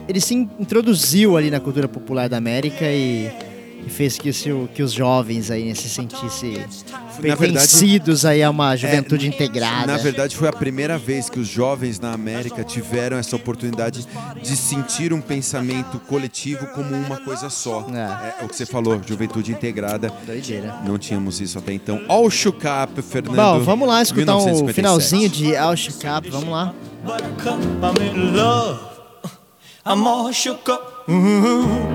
ele 0.07 0.19
se 0.19 0.33
in- 0.35 0.49
introduziu 0.59 1.37
ali 1.37 1.49
na 1.49 1.59
cultura 1.59 1.87
popular 1.87 2.27
da 2.27 2.37
América 2.37 2.85
e, 2.85 3.31
e 3.85 3.89
fez 3.89 4.17
que, 4.17 4.33
se 4.33 4.51
o- 4.51 4.67
que 4.73 4.81
os 4.81 4.91
jovens 4.91 5.51
aí 5.51 5.73
se 5.75 5.87
sentissem 5.87 6.53
verdade- 7.19 7.51
pertencidos 7.53 8.25
aí 8.25 8.41
a 8.43 8.49
uma 8.49 8.75
juventude 8.75 9.27
integrada. 9.27 9.85
Na 9.87 9.97
verdade, 9.97 10.35
foi 10.35 10.47
a 10.47 10.53
primeira 10.53 10.97
vez 10.97 11.29
que 11.29 11.39
os 11.39 11.47
jovens 11.47 11.99
na 11.99 12.11
América 12.13 12.63
tiveram 12.63 13.17
essa 13.17 13.35
oportunidade 13.35 14.07
de 14.41 14.55
sentir 14.55 15.13
um 15.13 15.21
pensamento 15.21 15.99
coletivo 15.99 16.65
como 16.67 16.95
uma 16.95 17.17
coisa 17.17 17.49
só. 17.49 17.85
É. 17.93 18.41
É, 18.41 18.45
o 18.45 18.47
que 18.49 18.55
você 18.55 18.65
falou, 18.65 18.99
juventude 19.05 19.51
integrada. 19.51 20.11
Doideira. 20.25 20.75
Não 20.85 20.97
tínhamos 20.97 21.39
isso 21.39 21.57
até 21.59 21.73
então. 21.73 22.01
All 22.07 22.29
Shook 22.29 22.63
Up, 22.65 23.01
Fernando. 23.01 23.35
Bom, 23.35 23.59
vamos 23.63 23.87
lá 23.87 24.01
escutar 24.01 24.35
o 24.35 24.39
1957. 24.45 24.73
finalzinho 24.73 25.29
de 25.29 25.55
Al 25.55 25.75
Shook 25.75 26.05
Up, 26.07 26.29
vamos 26.29 26.49
lá. 26.49 26.73
I'm 27.05 28.03
in 28.03 28.35
love. 28.35 28.79
I'm 29.85 30.07
all 30.07 30.33
shook 30.33 30.67
up. 30.71 30.81
Ooh, 31.07 31.94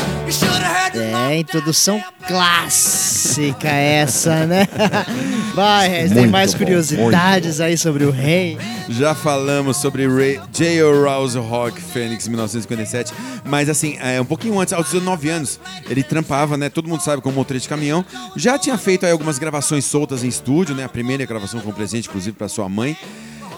É, 0.93 1.37
introdução 1.37 2.03
clássica 2.27 3.67
essa, 3.67 4.45
né? 4.45 4.67
Vai, 5.55 5.89
Regis, 5.89 6.13
tem 6.13 6.27
mais 6.27 6.53
bom, 6.53 6.59
curiosidades 6.59 7.59
aí 7.59 7.77
sobre 7.77 8.03
o 8.03 8.11
rei. 8.11 8.57
Já 8.89 9.15
falamos 9.15 9.77
sobre 9.77 10.07
Ray, 10.07 10.39
J.O. 10.51 11.03
Rouse 11.03 11.37
Rock 11.37 11.81
Phoenix 11.81 12.27
1957, 12.27 13.13
mas 13.45 13.69
assim, 13.69 13.97
é, 14.01 14.19
um 14.19 14.25
pouquinho 14.25 14.59
antes, 14.59 14.73
aos 14.73 14.91
19 14.91 15.29
anos, 15.29 15.59
ele 15.89 16.03
trampava, 16.03 16.57
né? 16.57 16.69
Todo 16.69 16.87
mundo 16.87 17.01
sabe 17.01 17.21
como 17.21 17.35
motorista 17.35 17.65
de 17.65 17.69
caminhão. 17.69 18.05
Já 18.35 18.57
tinha 18.57 18.77
feito 18.77 19.05
aí 19.05 19.11
algumas 19.11 19.39
gravações 19.39 19.85
soltas 19.85 20.23
em 20.23 20.27
estúdio, 20.27 20.75
né? 20.75 20.83
A 20.83 20.89
primeira 20.89 21.25
gravação 21.25 21.59
com 21.59 21.71
presente, 21.71 22.07
inclusive, 22.07 22.35
para 22.35 22.47
sua 22.47 22.67
mãe. 22.67 22.97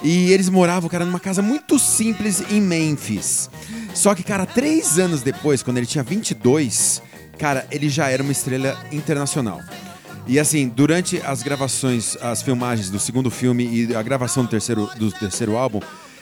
E 0.03 0.31
eles 0.33 0.49
moravam, 0.49 0.89
cara, 0.89 1.05
numa 1.05 1.19
casa 1.19 1.41
muito 1.41 1.79
simples 1.79 2.43
em 2.51 2.59
Memphis. 2.59 3.49
Só 3.93 4.13
que, 4.15 4.23
cara, 4.23 4.45
três 4.45 4.97
anos 4.99 5.21
depois, 5.21 5.61
quando 5.63 5.77
ele 5.77 5.85
tinha 5.85 6.03
22, 6.03 7.01
cara, 7.37 7.65
ele 7.71 7.89
já 7.89 8.09
era 8.09 8.23
uma 8.23 8.31
estrela 8.31 8.77
internacional. 8.91 9.59
E 10.27 10.39
assim, 10.39 10.67
durante 10.69 11.21
as 11.25 11.43
gravações, 11.43 12.17
as 12.21 12.41
filmagens 12.41 12.89
do 12.89 12.99
segundo 12.99 13.29
filme 13.29 13.65
e 13.89 13.95
a 13.95 14.01
gravação 14.01 14.43
do 14.43 14.49
terceiro, 14.49 14.89
do 14.97 15.11
terceiro 15.11 15.57
álbum, 15.57 15.81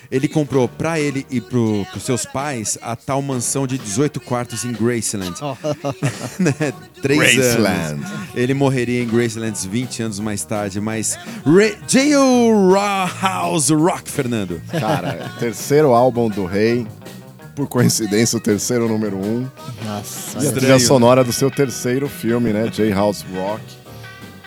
ele 0.09 0.27
comprou 0.27 0.67
pra 0.67 0.99
ele 0.99 1.25
e 1.29 1.39
pro, 1.39 1.85
pros 1.91 2.03
seus 2.03 2.25
pais 2.25 2.77
a 2.81 2.95
tal 2.97 3.21
mansão 3.21 3.65
de 3.65 3.77
18 3.77 4.19
quartos 4.19 4.65
em 4.65 4.73
Graceland. 4.73 5.35
né? 6.37 6.73
Três 7.01 7.35
Graceland. 7.35 7.93
anos. 8.03 8.11
Ele 8.35 8.53
morreria 8.53 9.01
em 9.01 9.07
Graceland 9.07 9.57
20 9.69 10.03
anos 10.03 10.19
mais 10.19 10.43
tarde, 10.43 10.81
mas 10.81 11.17
Ray- 11.45 11.77
J.O. 11.87 12.71
Ra- 12.73 13.09
House 13.21 13.69
Rock, 13.69 14.09
Fernando. 14.11 14.61
Cara, 14.71 15.31
terceiro 15.39 15.93
álbum 15.93 16.27
do 16.27 16.45
Rei. 16.45 16.85
Por 17.61 17.67
coincidência, 17.67 18.39
o 18.39 18.41
terceiro 18.41 18.87
número 18.87 19.17
um. 19.17 19.47
Nossa, 19.85 20.43
E 20.43 20.47
a 20.47 20.51
trilha 20.51 20.79
sonora 20.79 21.23
do 21.23 21.31
seu 21.31 21.51
terceiro 21.51 22.09
filme, 22.09 22.51
né? 22.51 22.67
J 22.67 22.91
House 22.91 23.23
Rock. 23.35 23.61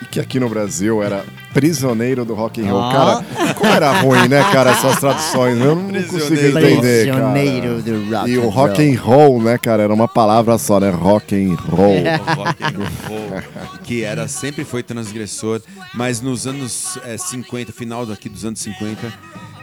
E 0.03 0.07
que 0.07 0.19
aqui 0.19 0.41
no 0.41 0.49
Brasil 0.49 1.01
era 1.01 1.25
Prisioneiro 1.53 2.25
do 2.25 2.35
Rock 2.35 2.61
and 2.61 2.73
Roll. 2.73 2.83
Ah. 2.83 2.93
Cara, 2.93 3.55
como 3.55 3.73
era 3.73 4.01
ruim, 4.01 4.27
né, 4.27 4.43
cara, 4.51 4.73
essas 4.73 4.99
traduções. 4.99 5.61
Eu 5.61 5.77
não 5.77 5.93
consigo 6.03 6.35
entender, 6.35 7.07
cara. 7.07 7.31
Prisioneiro 7.31 7.83
do 7.83 8.11
rock 8.11 8.31
E 8.31 8.39
o 8.39 8.49
rock 8.49 8.83
and 8.83 9.01
roll, 9.01 9.41
né, 9.41 9.59
cara, 9.59 9.85
era 9.85 9.95
uma 9.95 10.09
palavra 10.09 10.59
só, 10.59 10.81
né? 10.81 10.91
Rock 10.91 11.37
and 11.37 11.55
roll. 11.55 11.95
rock 12.35 12.65
and 12.65 13.09
roll, 13.09 13.43
que 13.85 14.03
era 14.03 14.27
sempre 14.27 14.65
foi 14.65 14.83
transgressor, 14.83 15.63
mas 15.95 16.21
nos 16.21 16.49
anos 16.49 16.99
eh, 17.05 17.17
50, 17.17 17.73
final 17.73 18.05
daqui 18.05 18.29
dos 18.29 18.45
anos 18.45 18.59
50, 18.59 19.13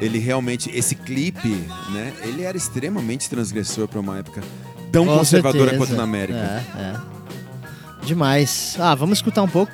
ele 0.02 0.18
realmente 0.20 0.70
esse 0.76 0.96
clipe, 0.96 1.50
né? 1.92 2.14
Ele 2.24 2.44
era 2.44 2.58
extremamente 2.58 3.30
transgressor 3.30 3.88
para 3.88 4.00
uma 4.00 4.18
época 4.18 4.42
tão 4.92 5.06
Com 5.06 5.20
conservadora 5.20 5.70
certeza. 5.70 5.78
quanto 5.86 5.96
na 5.98 6.04
América. 6.04 6.38
É, 6.40 6.82
é. 6.82 8.06
Demais. 8.06 8.76
Ah, 8.80 8.96
vamos 8.96 9.20
escutar 9.20 9.44
um 9.44 9.48
pouco. 9.48 9.72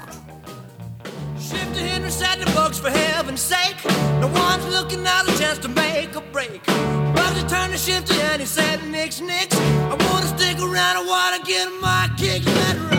Henry 8.38 8.46
said 8.46 8.80
to 8.82 8.86
Nix, 8.86 9.20
Nix. 9.20 9.56
I 9.56 9.96
wanna 10.12 10.28
stick 10.28 10.60
around, 10.60 10.98
I 10.98 11.06
wanna 11.08 11.44
get 11.44 11.68
my 11.82 12.08
kicks. 12.18 12.46
Let 12.46 12.97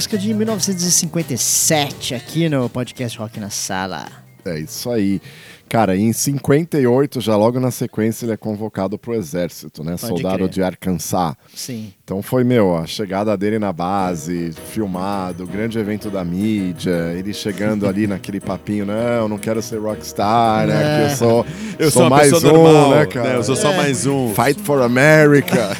música 0.00 0.16
de 0.16 0.32
1957 0.32 2.14
aqui 2.14 2.48
no 2.48 2.70
podcast 2.70 3.18
Rock 3.18 3.38
na 3.38 3.50
Sala. 3.50 4.06
É 4.46 4.58
isso 4.58 4.88
aí. 4.88 5.20
Cara, 5.68 5.94
em 5.94 6.10
58, 6.10 7.20
já 7.20 7.36
logo 7.36 7.60
na 7.60 7.70
sequência, 7.70 8.24
ele 8.24 8.32
é 8.32 8.36
convocado 8.38 8.98
pro 8.98 9.12
exército, 9.14 9.84
né? 9.84 9.92
Pode 9.92 10.06
Soldado 10.06 10.38
crer. 10.38 10.48
de 10.48 10.62
Arkansas. 10.62 11.34
Sim. 11.54 11.92
Então 12.02 12.22
foi, 12.22 12.44
meu, 12.44 12.78
a 12.78 12.86
chegada 12.86 13.36
dele 13.36 13.58
na 13.58 13.74
base, 13.74 14.52
filmado, 14.70 15.46
grande 15.46 15.78
evento 15.78 16.08
da 16.08 16.24
mídia, 16.24 17.12
ele 17.14 17.34
chegando 17.34 17.86
ali 17.86 18.06
naquele 18.06 18.40
papinho, 18.40 18.86
não, 18.86 19.28
não 19.28 19.36
quero 19.38 19.60
ser 19.60 19.78
rockstar, 19.78 20.66
né? 20.66 20.82
É. 20.82 20.96
Que 20.96 21.12
eu 21.12 21.16
sou, 21.18 21.46
Eu 21.78 21.90
sou 21.90 22.02
sou 22.02 22.10
mais 22.10 22.32
um, 22.32 22.40
normal, 22.40 22.90
né, 22.92 23.04
cara? 23.06 23.28
né? 23.28 23.36
Eu 23.36 23.44
sou 23.44 23.54
só 23.54 23.70
mais 23.74 24.06
um. 24.06 24.34
Fight 24.34 24.58
for 24.62 24.80
America. 24.80 25.76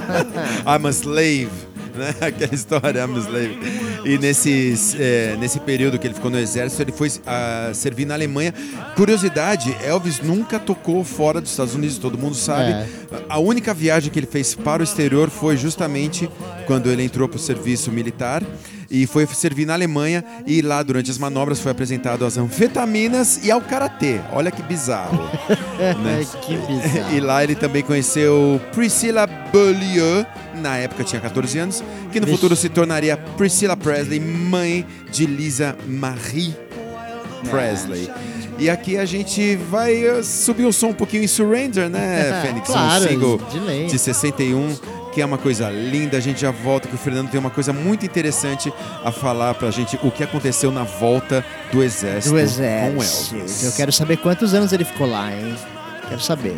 I'm 0.66 0.86
a 0.86 0.92
slave. 0.92 1.69
Né? 2.00 2.14
Aquela 2.20 2.54
história, 2.54 3.04
I'm 3.04 3.16
a 3.16 3.20
slave. 3.20 3.58
E 4.04 4.18
nesses, 4.18 4.96
é, 4.98 5.36
nesse 5.36 5.60
período 5.60 5.98
que 5.98 6.06
ele 6.06 6.14
ficou 6.14 6.30
no 6.30 6.38
exército, 6.38 6.82
ele 6.82 6.92
foi 6.92 7.12
ah, 7.26 7.70
servir 7.74 8.06
na 8.06 8.14
Alemanha. 8.14 8.54
Curiosidade, 8.96 9.76
Elvis 9.84 10.20
nunca 10.20 10.58
tocou 10.58 11.04
fora 11.04 11.40
dos 11.40 11.50
Estados 11.50 11.74
Unidos, 11.74 11.98
todo 11.98 12.16
mundo 12.16 12.34
sabe. 12.34 12.72
É. 12.72 12.86
A 13.28 13.38
única 13.38 13.74
viagem 13.74 14.10
que 14.10 14.18
ele 14.18 14.26
fez 14.26 14.54
para 14.54 14.80
o 14.80 14.84
exterior 14.84 15.28
foi 15.28 15.56
justamente 15.56 16.30
quando 16.66 16.90
ele 16.90 17.04
entrou 17.04 17.28
para 17.28 17.36
o 17.36 17.40
serviço 17.40 17.92
militar. 17.92 18.42
E 18.90 19.06
foi 19.06 19.24
servir 19.26 19.66
na 19.66 19.74
Alemanha 19.74 20.24
e 20.44 20.60
lá 20.60 20.82
durante 20.82 21.12
as 21.12 21.16
manobras 21.16 21.60
foi 21.60 21.70
apresentado 21.70 22.24
às 22.24 22.36
anfetaminas 22.36 23.38
e 23.44 23.50
ao 23.50 23.60
karatê. 23.60 24.20
Olha 24.32 24.50
que 24.50 24.62
bizarro. 24.64 25.16
né? 26.02 26.26
que 26.42 26.56
bizarro. 26.56 27.14
E 27.14 27.20
lá 27.20 27.44
ele 27.44 27.54
também 27.54 27.84
conheceu 27.84 28.60
Priscilla 28.72 29.28
Beaulieu, 29.52 30.26
na 30.60 30.76
época 30.76 31.02
tinha 31.02 31.20
14 31.20 31.58
anos, 31.58 31.82
que 32.12 32.20
no 32.20 32.26
Vixe. 32.26 32.36
futuro 32.38 32.54
se 32.54 32.68
tornaria 32.68 33.16
Priscilla 33.16 33.76
Presley, 33.76 34.20
mãe 34.20 34.86
de 35.10 35.26
Lisa 35.26 35.76
Marie 35.88 36.54
Presley. 37.50 38.10
E 38.58 38.68
aqui 38.68 38.98
a 38.98 39.06
gente 39.06 39.56
vai 39.56 40.04
uh, 40.06 40.22
subir 40.22 40.66
o 40.66 40.72
som 40.72 40.88
um 40.88 40.92
pouquinho 40.94 41.22
em 41.22 41.26
Surrender, 41.26 41.88
né, 41.88 42.42
Fênix? 42.44 42.66
Claro, 42.66 43.04
um 43.04 43.08
single 43.08 43.40
de 43.50 43.86
de 43.86 43.98
61, 43.98 44.76
que 45.14 45.22
é 45.22 45.24
uma 45.24 45.38
coisa 45.38 45.70
linda. 45.70 46.18
A 46.18 46.20
gente 46.20 46.42
já 46.42 46.50
volta, 46.50 46.86
que 46.86 46.94
o 46.94 46.98
Fernando 46.98 47.30
tem 47.30 47.40
uma 47.40 47.48
coisa 47.48 47.72
muito 47.72 48.04
interessante 48.04 48.70
a 49.02 49.10
falar 49.10 49.54
pra 49.54 49.70
gente, 49.70 49.98
o 50.02 50.10
que 50.10 50.22
aconteceu 50.22 50.70
na 50.70 50.84
volta 50.84 51.42
do 51.72 51.82
exército, 51.82 52.34
Do 52.34 52.38
com 52.38 52.44
exército. 52.44 53.34
Elvis. 53.36 53.64
Eu 53.64 53.72
quero 53.72 53.90
saber 53.92 54.18
quantos 54.18 54.52
anos 54.52 54.74
ele 54.74 54.84
ficou 54.84 55.08
lá, 55.08 55.32
hein? 55.32 55.56
Quero 56.10 56.20
saber. 56.20 56.54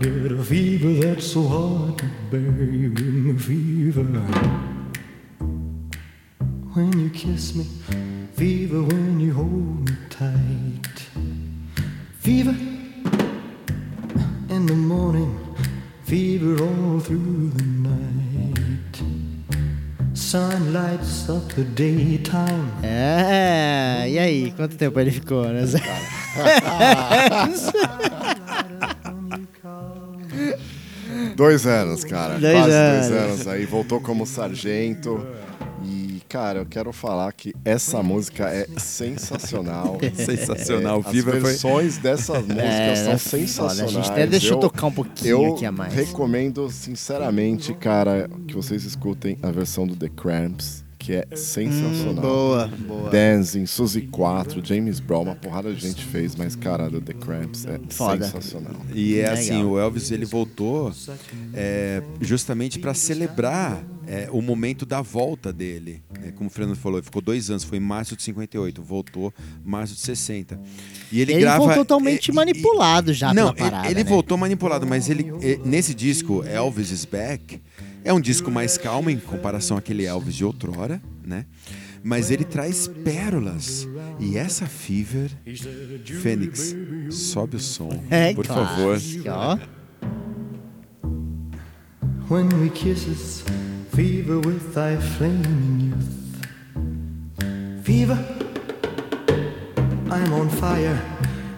Get 0.00 0.32
a 0.32 0.42
fever 0.42 1.06
that's 1.06 1.26
so 1.32 1.42
hard 1.42 1.98
to 1.98 2.04
bear. 2.30 2.40
You 2.40 2.90
give 2.90 3.14
me 3.14 3.38
fever. 3.38 4.02
When 6.74 6.98
you 6.98 7.10
kiss 7.10 7.54
me, 7.54 7.64
fever 8.34 8.82
when 8.82 9.20
you 9.20 9.32
hold 9.32 9.88
me 9.88 9.96
tight. 10.10 11.08
Fever 12.18 12.54
in 14.50 14.66
the 14.66 14.74
morning, 14.74 15.38
fever 16.04 16.62
all 16.62 17.00
through 17.00 17.50
the 17.50 17.64
night. 17.64 19.02
Sun 20.14 20.72
lights 20.72 21.28
up 21.30 21.48
the 21.54 21.64
daytime. 21.64 22.70
É, 22.82 24.06
e 24.08 24.18
aí? 24.18 24.52
Quanto 24.56 24.76
tempo 24.76 24.98
ele 25.00 25.10
ficou, 25.10 25.44
né? 25.44 25.64
Dois 31.36 31.66
anos, 31.66 32.02
cara. 32.04 32.38
Dois 32.38 32.52
Quase 32.54 32.70
anos. 32.72 33.08
dois 33.08 33.22
anos 33.22 33.48
aí. 33.48 33.64
Voltou 33.66 34.00
como 34.00 34.26
sargento. 34.26 35.24
E, 35.84 36.20
cara, 36.28 36.60
eu 36.60 36.66
quero 36.66 36.92
falar 36.92 37.30
que 37.32 37.54
essa 37.64 38.02
música 38.02 38.48
é 38.48 38.66
sensacional. 38.78 39.98
Sensacional. 40.16 40.96
É, 41.04 41.08
as 41.08 41.12
Fever 41.12 41.34
foi- 41.34 41.50
versões 41.50 41.98
dessas 41.98 42.38
músicas 42.48 42.64
É, 42.64 42.94
são 42.96 43.18
sensacionais. 43.18 43.80
A 43.80 43.86
gente 44.00 44.10
até 44.10 44.26
deixa 44.26 44.48
eu 44.48 44.52
Eu- 44.54 44.60
tocar 44.60 44.86
um 44.86 44.92
pouquinho 44.92 45.30
Eu 45.44 45.54
aqui 45.54 45.66
a 45.66 45.70
mais. 45.72 45.92
recomendo 45.92 46.68
sinceramente, 46.70 47.74
cara, 47.74 48.28
que 48.48 48.54
vocês 48.54 48.84
escutem 48.84 49.36
a 49.42 49.50
versão 49.50 49.86
do 49.86 49.94
The 49.94 50.08
Cramps, 50.08 50.84
que 51.06 51.12
é 51.14 51.36
sensacional. 51.36 52.12
Hum, 52.16 52.20
Boa, 52.20 52.66
boa. 52.88 53.10
Dancing, 53.10 53.64
Suzy 53.64 54.02
4, 54.02 54.60
James 54.66 54.98
Brown, 54.98 55.22
uma 55.22 55.36
porrada 55.36 55.72
de 55.72 55.80
gente 55.80 56.04
fez, 56.04 56.34
mas 56.34 56.56
cara, 56.56 56.90
do 56.90 57.00
The 57.00 57.12
Cramps 57.12 57.64
é 57.64 57.78
Foda. 57.90 58.24
sensacional. 58.24 58.74
E 58.92 59.16
é 59.18 59.30
assim, 59.30 59.62
o 59.62 59.78
Elvis 59.78 60.10
ele 60.10 60.24
voltou 60.24 60.92
é, 61.54 62.02
justamente 62.20 62.80
para 62.80 62.92
celebrar 62.92 63.84
é, 64.08 64.28
o 64.32 64.40
momento 64.42 64.84
da 64.84 65.00
volta 65.00 65.52
dele. 65.52 66.02
né? 66.20 66.32
Como 66.34 66.48
o 66.48 66.52
Fernando 66.52 66.76
falou, 66.76 66.98
ele 66.98 67.04
ficou 67.04 67.22
dois 67.22 67.50
anos, 67.50 67.62
foi 67.62 67.78
em 67.78 67.80
março 67.80 68.16
de 68.16 68.22
58, 68.24 68.82
voltou 68.82 69.32
março 69.64 69.94
de 69.94 70.00
60. 70.00 70.60
E 71.12 71.20
ele, 71.20 71.32
Ele 71.34 71.40
grava. 71.40 71.58
voltou 71.58 71.76
totalmente 71.84 72.30
é, 72.30 72.32
e- 72.32 72.34
manipulado 72.34 73.12
já 73.12 73.32
Não, 73.32 73.52
pela 73.54 73.70
parada, 73.70 73.90
ele 73.90 74.02
né? 74.02 74.10
voltou 74.10 74.36
manipulado, 74.36 74.86
mas 74.86 75.08
ele 75.08 75.26
é, 75.40 75.58
nesse 75.64 75.94
disco, 75.94 76.42
Elvis 76.44 76.90
is 76.90 77.04
Back, 77.04 77.60
é 78.06 78.12
um 78.12 78.20
disco 78.20 78.50
mais 78.50 78.78
calmo 78.78 79.10
em 79.10 79.18
comparação 79.18 79.76
àquele 79.76 80.04
Elvis 80.06 80.34
de 80.34 80.44
outrora, 80.44 81.00
né? 81.24 81.44
Mas 82.02 82.30
ele 82.30 82.44
traz 82.44 82.86
pérolas. 82.86 83.86
E 84.20 84.36
essa 84.38 84.64
Fever, 84.66 85.30
Fênix, 86.22 86.74
sobe 87.10 87.56
o 87.56 87.60
som, 87.60 87.90
É, 88.08 88.32
por 88.32 88.46
claro. 88.46 88.66
favor. 88.66 88.98
Ó. 89.28 89.58
When 92.28 92.48
we 92.60 92.70
kisses, 92.70 93.44
fever 93.94 94.38
with 94.38 94.72
thy 94.74 94.96
flaming 95.16 95.90
youth. 95.90 97.84
Fever, 97.84 98.18
I'm 100.10 100.32
on 100.32 100.48
fire. 100.48 101.00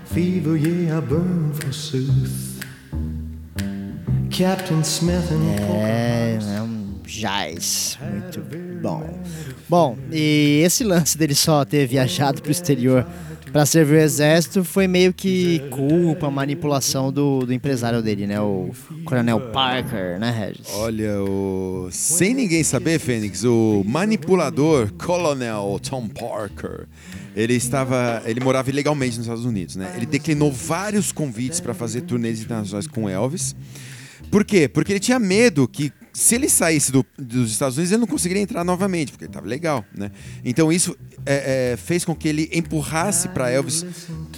Fever, 0.06 0.56
yeah, 0.56 0.98
I 0.98 1.00
burn 1.00 1.52
forsooth. 1.54 2.47
Captain 4.38 4.82
Smith 4.82 5.32
and 5.32 5.84
É, 5.84 6.38
é 6.58 6.62
um 6.62 6.94
jazz. 7.04 7.98
Muito 8.00 8.40
bom. 8.80 9.18
Bom, 9.68 9.98
e 10.12 10.62
esse 10.64 10.84
lance 10.84 11.18
dele 11.18 11.34
só 11.34 11.64
ter 11.64 11.88
viajado 11.88 12.40
pro 12.40 12.52
exterior 12.52 13.04
pra 13.50 13.66
servir 13.66 13.94
o 13.94 14.00
exército 14.00 14.62
foi 14.62 14.86
meio 14.86 15.12
que 15.12 15.58
culpa, 15.70 16.30
manipulação 16.30 17.12
do, 17.12 17.40
do 17.40 17.52
empresário 17.52 18.00
dele, 18.00 18.28
né? 18.28 18.40
O 18.40 18.70
Coronel 19.04 19.40
Parker, 19.50 20.20
né, 20.20 20.30
Regis? 20.30 20.68
Olha, 20.74 21.20
o... 21.20 21.88
sem 21.90 22.32
ninguém 22.32 22.62
saber, 22.62 23.00
Fênix, 23.00 23.42
o 23.42 23.82
manipulador 23.84 24.92
Colonel 24.92 25.80
Tom 25.82 26.06
Parker, 26.06 26.86
ele 27.34 27.54
estava, 27.54 28.22
ele 28.24 28.38
morava 28.38 28.70
ilegalmente 28.70 29.16
nos 29.16 29.26
Estados 29.26 29.44
Unidos, 29.44 29.74
né? 29.74 29.94
Ele 29.96 30.06
declinou 30.06 30.52
vários 30.52 31.10
convites 31.10 31.58
para 31.58 31.74
fazer 31.74 32.02
turnês 32.02 32.40
internacionais 32.40 32.86
com 32.86 33.08
Elvis. 33.08 33.56
Por 34.30 34.44
quê? 34.44 34.68
Porque 34.68 34.92
ele 34.92 35.00
tinha 35.00 35.18
medo 35.18 35.66
que 35.68 35.92
se 36.12 36.34
ele 36.34 36.48
saísse 36.48 36.90
do- 36.90 37.06
dos 37.16 37.50
Estados 37.52 37.76
Unidos, 37.76 37.92
ele 37.92 38.00
não 38.00 38.06
conseguiria 38.08 38.42
entrar 38.42 38.64
novamente, 38.64 39.12
porque 39.12 39.24
ele 39.24 39.30
estava 39.30 39.46
legal, 39.46 39.84
né? 39.96 40.10
Então 40.44 40.72
isso 40.72 40.96
é, 41.24 41.72
é, 41.72 41.76
fez 41.76 42.04
com 42.04 42.14
que 42.14 42.26
ele 42.28 42.50
empurrasse 42.52 43.28
para 43.28 43.50
Elvis 43.50 43.84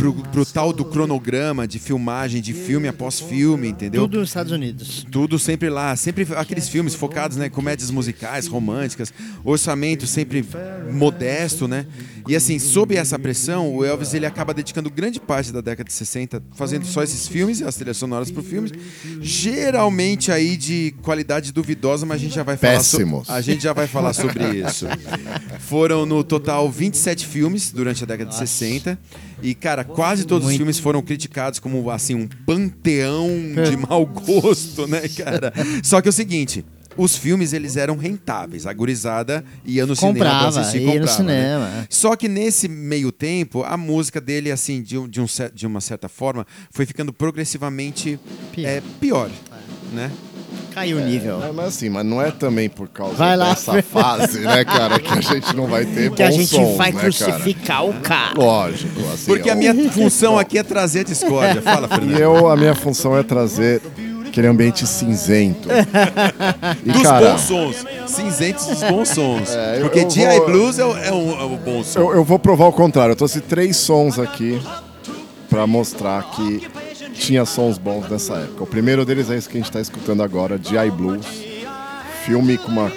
pro, 0.00 0.14
pro 0.14 0.46
tal 0.46 0.72
do 0.72 0.84
cronograma 0.84 1.68
de 1.68 1.78
filmagem, 1.78 2.40
de 2.40 2.54
filme 2.54 2.88
após 2.88 3.20
filme, 3.20 3.68
entendeu? 3.68 4.02
Tudo 4.02 4.20
nos 4.20 4.30
Estados 4.30 4.50
Unidos. 4.50 5.06
Tudo 5.10 5.38
sempre 5.38 5.68
lá, 5.68 5.94
sempre 5.94 6.26
aqueles 6.36 6.68
filmes 6.68 6.94
focados, 6.94 7.36
né, 7.36 7.50
comédias 7.50 7.90
musicais, 7.90 8.46
românticas, 8.46 9.12
orçamento 9.44 10.06
sempre 10.06 10.44
modesto, 10.90 11.68
né? 11.68 11.86
E 12.26 12.34
assim, 12.34 12.58
sob 12.58 12.96
essa 12.96 13.18
pressão, 13.18 13.74
o 13.74 13.84
Elvis 13.84 14.14
ele 14.14 14.24
acaba 14.24 14.54
dedicando 14.54 14.88
grande 14.90 15.20
parte 15.20 15.52
da 15.52 15.60
década 15.60 15.86
de 15.88 15.92
60 15.92 16.42
fazendo 16.52 16.86
só 16.86 17.02
esses 17.02 17.28
filmes 17.28 17.60
e 17.60 17.64
as 17.64 17.74
trilhas 17.74 17.96
sonoras 17.96 18.30
pro 18.30 18.42
filmes, 18.42 18.72
geralmente 19.20 20.32
aí 20.32 20.56
de 20.56 20.94
qualidade 21.02 21.52
duvidosa, 21.52 22.06
mas 22.06 22.16
a 22.20 22.24
gente 22.24 22.34
já 22.34 22.42
vai 22.42 22.56
falar 22.56 22.82
so- 22.82 22.96
Péssimos. 22.98 23.28
a 23.30 23.40
gente 23.40 23.62
já 23.62 23.72
vai 23.72 23.86
falar 23.86 24.12
sobre 24.12 24.44
isso. 24.58 24.86
Foram 25.60 26.06
no 26.06 26.24
total 26.24 26.70
27 26.70 27.26
filmes 27.26 27.70
durante 27.70 28.02
a 28.02 28.06
década 28.06 28.30
de 28.30 28.36
60 28.36 28.98
e 29.42 29.54
cara, 29.54 29.84
quase 29.84 30.24
todos 30.24 30.46
os 30.48 30.56
filmes 30.56 30.78
foram 30.78 31.02
criticados 31.02 31.58
como 31.58 31.90
assim 31.90 32.14
um 32.14 32.28
panteão 32.46 33.28
de 33.68 33.76
mau 33.88 34.04
gosto, 34.06 34.86
né, 34.86 35.02
cara? 35.08 35.52
Só 35.82 36.00
que 36.00 36.08
é 36.08 36.10
o 36.10 36.12
seguinte, 36.12 36.64
os 36.96 37.16
filmes 37.16 37.52
eles 37.52 37.76
eram 37.76 37.96
rentáveis, 37.96 38.66
a 38.66 38.72
gurizada 38.72 39.44
ia 39.64 39.86
no 39.86 39.94
cinema 39.96 40.14
Comprava, 40.18 40.52
pra 40.52 40.60
assistir, 40.60 40.78
ia 40.80 40.86
no 40.86 40.92
comprava, 40.92 41.16
cinema, 41.16 41.68
né? 41.68 41.86
Só 41.88 42.16
que 42.16 42.28
nesse 42.28 42.68
meio 42.68 43.10
tempo, 43.12 43.62
a 43.62 43.76
música 43.76 44.20
dele, 44.20 44.50
assim, 44.50 44.82
de, 44.82 44.98
um- 44.98 45.08
de, 45.08 45.20
um 45.20 45.26
de 45.54 45.66
uma 45.66 45.80
certa 45.80 46.08
forma, 46.08 46.46
foi 46.70 46.84
ficando 46.84 47.12
progressivamente 47.12 48.18
Pior. 48.52 48.68
é, 48.68 48.82
pior, 49.00 49.30
né? 49.92 50.10
Caiu 50.80 50.96
o 50.98 51.00
nível. 51.00 51.42
É, 51.42 51.52
mas 51.52 51.66
assim, 51.68 51.88
mas 51.90 52.04
não 52.06 52.22
é 52.22 52.30
também 52.30 52.68
por 52.68 52.88
causa 52.88 53.14
Vai 53.14 53.36
lá, 53.36 53.50
dessa 53.50 53.82
fase, 53.82 54.40
né, 54.40 54.64
cara, 54.64 54.98
que 54.98 55.12
a 55.12 55.20
gente 55.20 55.54
não 55.54 55.66
vai 55.66 55.84
ter 55.84 56.10
Que 56.10 56.22
a 56.22 56.30
gente 56.30 56.46
sons, 56.46 56.76
vai 56.76 56.90
né, 56.92 57.00
crucificar 57.00 57.84
o 57.84 57.92
cara? 57.94 58.34
cara. 58.34 58.40
Lógico, 58.42 59.00
assim. 59.12 59.26
Porque 59.26 59.50
a 59.50 59.52
é 59.52 59.56
minha 59.56 59.72
o- 59.74 59.90
função 59.90 60.38
aqui 60.38 60.56
é 60.58 60.62
trazer 60.62 61.00
a 61.00 61.04
discórdia. 61.04 61.60
Fala, 61.62 61.86
E 61.92 61.94
Fernando. 61.94 62.18
eu, 62.18 62.48
a 62.48 62.56
minha 62.56 62.74
função 62.74 63.16
é 63.16 63.22
trazer 63.22 63.82
aquele 64.26 64.46
ambiente 64.46 64.86
cinzento. 64.86 65.68
E, 66.84 66.92
Dos 66.92 67.02
cara, 67.02 67.32
bons 67.32 67.40
sons. 67.42 67.86
Cinzentos 68.06 68.66
dos 68.66 68.82
bons 68.84 69.08
sons. 69.10 69.54
É, 69.54 69.76
eu- 69.78 69.80
Porque 69.82 70.08
G.I. 70.08 70.38
vou- 70.38 70.46
Blues 70.46 70.78
é, 70.78 70.84
o- 70.84 70.96
é 70.96 71.12
um, 71.12 71.40
é 71.40 71.44
um 71.44 71.56
bom 71.56 71.84
som. 71.84 72.00
eu, 72.00 72.14
eu 72.14 72.24
vou 72.24 72.38
provar 72.38 72.66
o 72.66 72.72
contrário. 72.72 73.12
Eu 73.12 73.16
trouxe 73.16 73.40
três 73.40 73.76
sons 73.76 74.18
aqui 74.18 74.60
pra 75.48 75.66
mostrar 75.66 76.22
que 76.30 76.66
tinha 77.20 77.44
sons 77.44 77.78
bons 77.78 78.08
nessa 78.08 78.34
época. 78.34 78.64
O 78.64 78.66
primeiro 78.66 79.04
deles 79.04 79.30
é 79.30 79.36
esse 79.36 79.48
que 79.48 79.56
a 79.58 79.60
gente 79.60 79.70
tá 79.70 79.80
escutando 79.80 80.22
agora, 80.22 80.58
G.I. 80.62 80.90
Blues. 80.90 81.26
Filme 82.24 82.56
com 82.58 82.68
uma... 82.68 82.90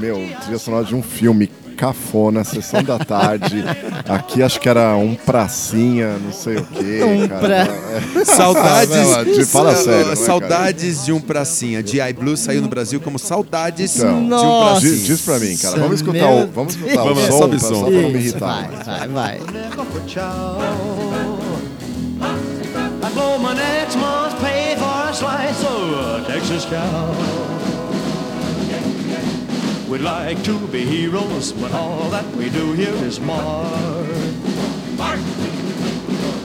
Meu, 0.00 0.16
trilha 0.42 0.58
sonora 0.58 0.84
de 0.84 0.94
um 0.94 1.02
filme 1.02 1.46
cafona, 1.76 2.42
sessão 2.44 2.82
da 2.82 2.98
tarde. 2.98 3.64
Aqui 4.08 4.42
acho 4.42 4.60
que 4.60 4.68
era 4.68 4.96
um 4.96 5.14
pracinha, 5.14 6.16
não 6.18 6.32
sei 6.32 6.56
o 6.56 6.64
quê. 6.64 7.00
Um 7.04 7.28
cara. 7.28 7.40
pra-. 7.40 8.24
Saudades. 8.24 8.96
Ah, 8.96 9.24
não, 9.24 9.46
fala 9.46 9.76
sério, 9.76 10.06
né, 10.08 10.16
saudades 10.16 11.04
de 11.04 11.12
um 11.12 11.20
pracinha. 11.20 11.84
G.I. 11.86 12.12
Blues 12.12 12.40
saiu 12.40 12.60
no 12.62 12.68
Brasil 12.68 13.00
como 13.00 13.18
saudades 13.18 13.96
Então, 13.96 14.26
de 14.26 14.34
um 14.34 14.60
pracinha. 14.60 14.80
Diz, 14.92 15.06
diz 15.06 15.20
pra 15.20 15.38
mim, 15.38 15.56
cara. 15.56 15.78
Vamos 15.78 15.94
escutar 15.96 16.12
Meu 16.18 16.44
o, 16.44 16.46
vamos 16.48 16.74
escutar 16.74 17.02
o 17.02 17.14
Vamos, 17.14 17.24
som, 17.24 17.44
o 17.44 17.48
pra- 17.48 17.58
som. 17.58 17.74
só 17.74 17.82
pra 17.84 17.90
não 17.90 18.10
me 18.10 18.18
irritar. 18.18 18.68
vai, 18.84 19.08
vai, 19.08 19.08
vai. 19.08 19.40
Slice 25.14 25.62
of 25.64 25.92
a 25.92 26.24
Texas 26.26 26.64
cow. 26.64 27.14
We'd 29.88 30.00
like 30.00 30.42
to 30.42 30.58
be 30.68 30.84
heroes, 30.84 31.52
but 31.52 31.72
all 31.72 32.10
that 32.10 32.26
we 32.34 32.50
do 32.50 32.72
here 32.72 32.94
is 33.04 33.20
march. 33.20 34.08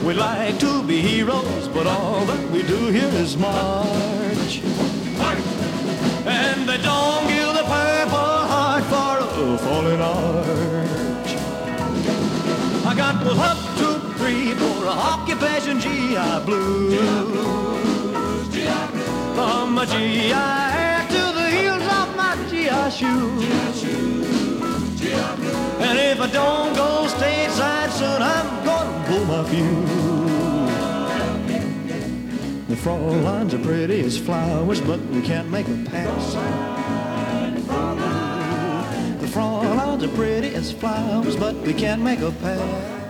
We'd 0.04 0.16
like 0.16 0.60
to 0.60 0.84
be 0.84 1.00
heroes, 1.00 1.66
but 1.66 1.88
all 1.88 2.24
that 2.26 2.50
we 2.52 2.62
do 2.62 2.86
here 2.86 3.12
is 3.24 3.36
march. 3.36 4.62
And 6.24 6.68
they 6.68 6.78
don't 6.78 7.26
give 7.26 7.52
the 7.58 7.64
purple 7.66 8.40
heart 8.52 8.84
for 8.84 9.18
a 9.24 9.58
fallen 9.58 10.00
arch. 10.00 11.30
I 12.86 12.94
got 12.96 13.24
the 13.24 13.32
up 13.32 13.58
two, 13.78 13.98
three 14.18 14.54
for 14.54 14.84
a 14.84 14.90
occupation 14.90 15.80
GI 15.80 16.44
Blues. 16.44 17.89
From 19.34 19.74
my 19.74 19.84
GI 19.86 20.30
hair 20.30 21.06
to 21.08 21.32
the 21.38 21.46
heels 21.50 21.82
of 21.82 22.16
my 22.16 22.36
GI 22.50 22.90
shoes. 22.90 23.84
And 25.80 25.98
if 25.98 26.20
I 26.20 26.28
don't 26.30 26.74
go 26.74 27.06
stateside 27.08 27.90
soon, 27.90 28.22
I'm 28.22 28.64
gonna 28.64 29.06
blow 29.08 29.24
my 29.24 29.42
fuse. 29.48 30.00
The 32.68 32.76
Fraulines 32.76 33.52
are 33.54 33.58
pretty 33.58 34.00
as 34.02 34.16
flowers, 34.16 34.80
but 34.80 35.00
we 35.10 35.22
can't 35.22 35.50
make 35.50 35.66
a 35.66 35.76
pass. 35.90 36.34
The 39.20 39.26
Fraulines 39.26 40.04
are 40.04 40.14
pretty 40.14 40.54
as 40.54 40.70
flowers, 40.70 41.34
but 41.36 41.56
we 41.66 41.72
can't 41.74 42.02
make 42.02 42.20
a 42.20 42.30
pass. 42.30 43.00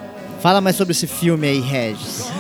Fala 0.40 0.60
mais 0.62 0.76
sobre 0.76 0.92
esse 0.92 1.06
filme 1.06 1.46
aí, 1.46 1.60
Regis. 1.60 2.39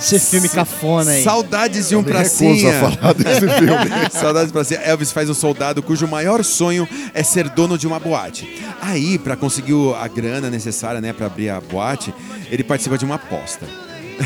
Esse 0.00 0.18
filme 0.18 0.48
cafona 0.48 1.12
aí. 1.12 1.22
Saudades 1.22 1.88
de 1.88 1.96
um 1.96 2.00
recuso 2.02 2.18
pracinha. 2.18 2.86
a 2.86 2.90
falar 2.90 3.12
desse 3.14 3.40
filme. 3.58 4.10
Saudades 4.10 4.46
de 4.48 4.52
pracinha. 4.52 4.80
Elvis 4.80 5.12
faz 5.12 5.28
um 5.30 5.34
soldado 5.34 5.82
cujo 5.82 6.08
maior 6.08 6.42
sonho 6.42 6.88
é 7.14 7.22
ser 7.22 7.48
dono 7.50 7.76
de 7.78 7.86
uma 7.86 8.00
boate. 8.00 8.48
Aí, 8.80 9.18
pra 9.18 9.36
conseguir 9.36 9.74
a 10.00 10.08
grana 10.08 10.48
necessária, 10.50 11.00
né, 11.00 11.12
para 11.12 11.26
abrir 11.26 11.50
a 11.50 11.60
boate, 11.60 12.14
ele 12.50 12.64
participa 12.64 12.96
de 12.96 13.04
uma 13.04 13.16
aposta. 13.16 13.66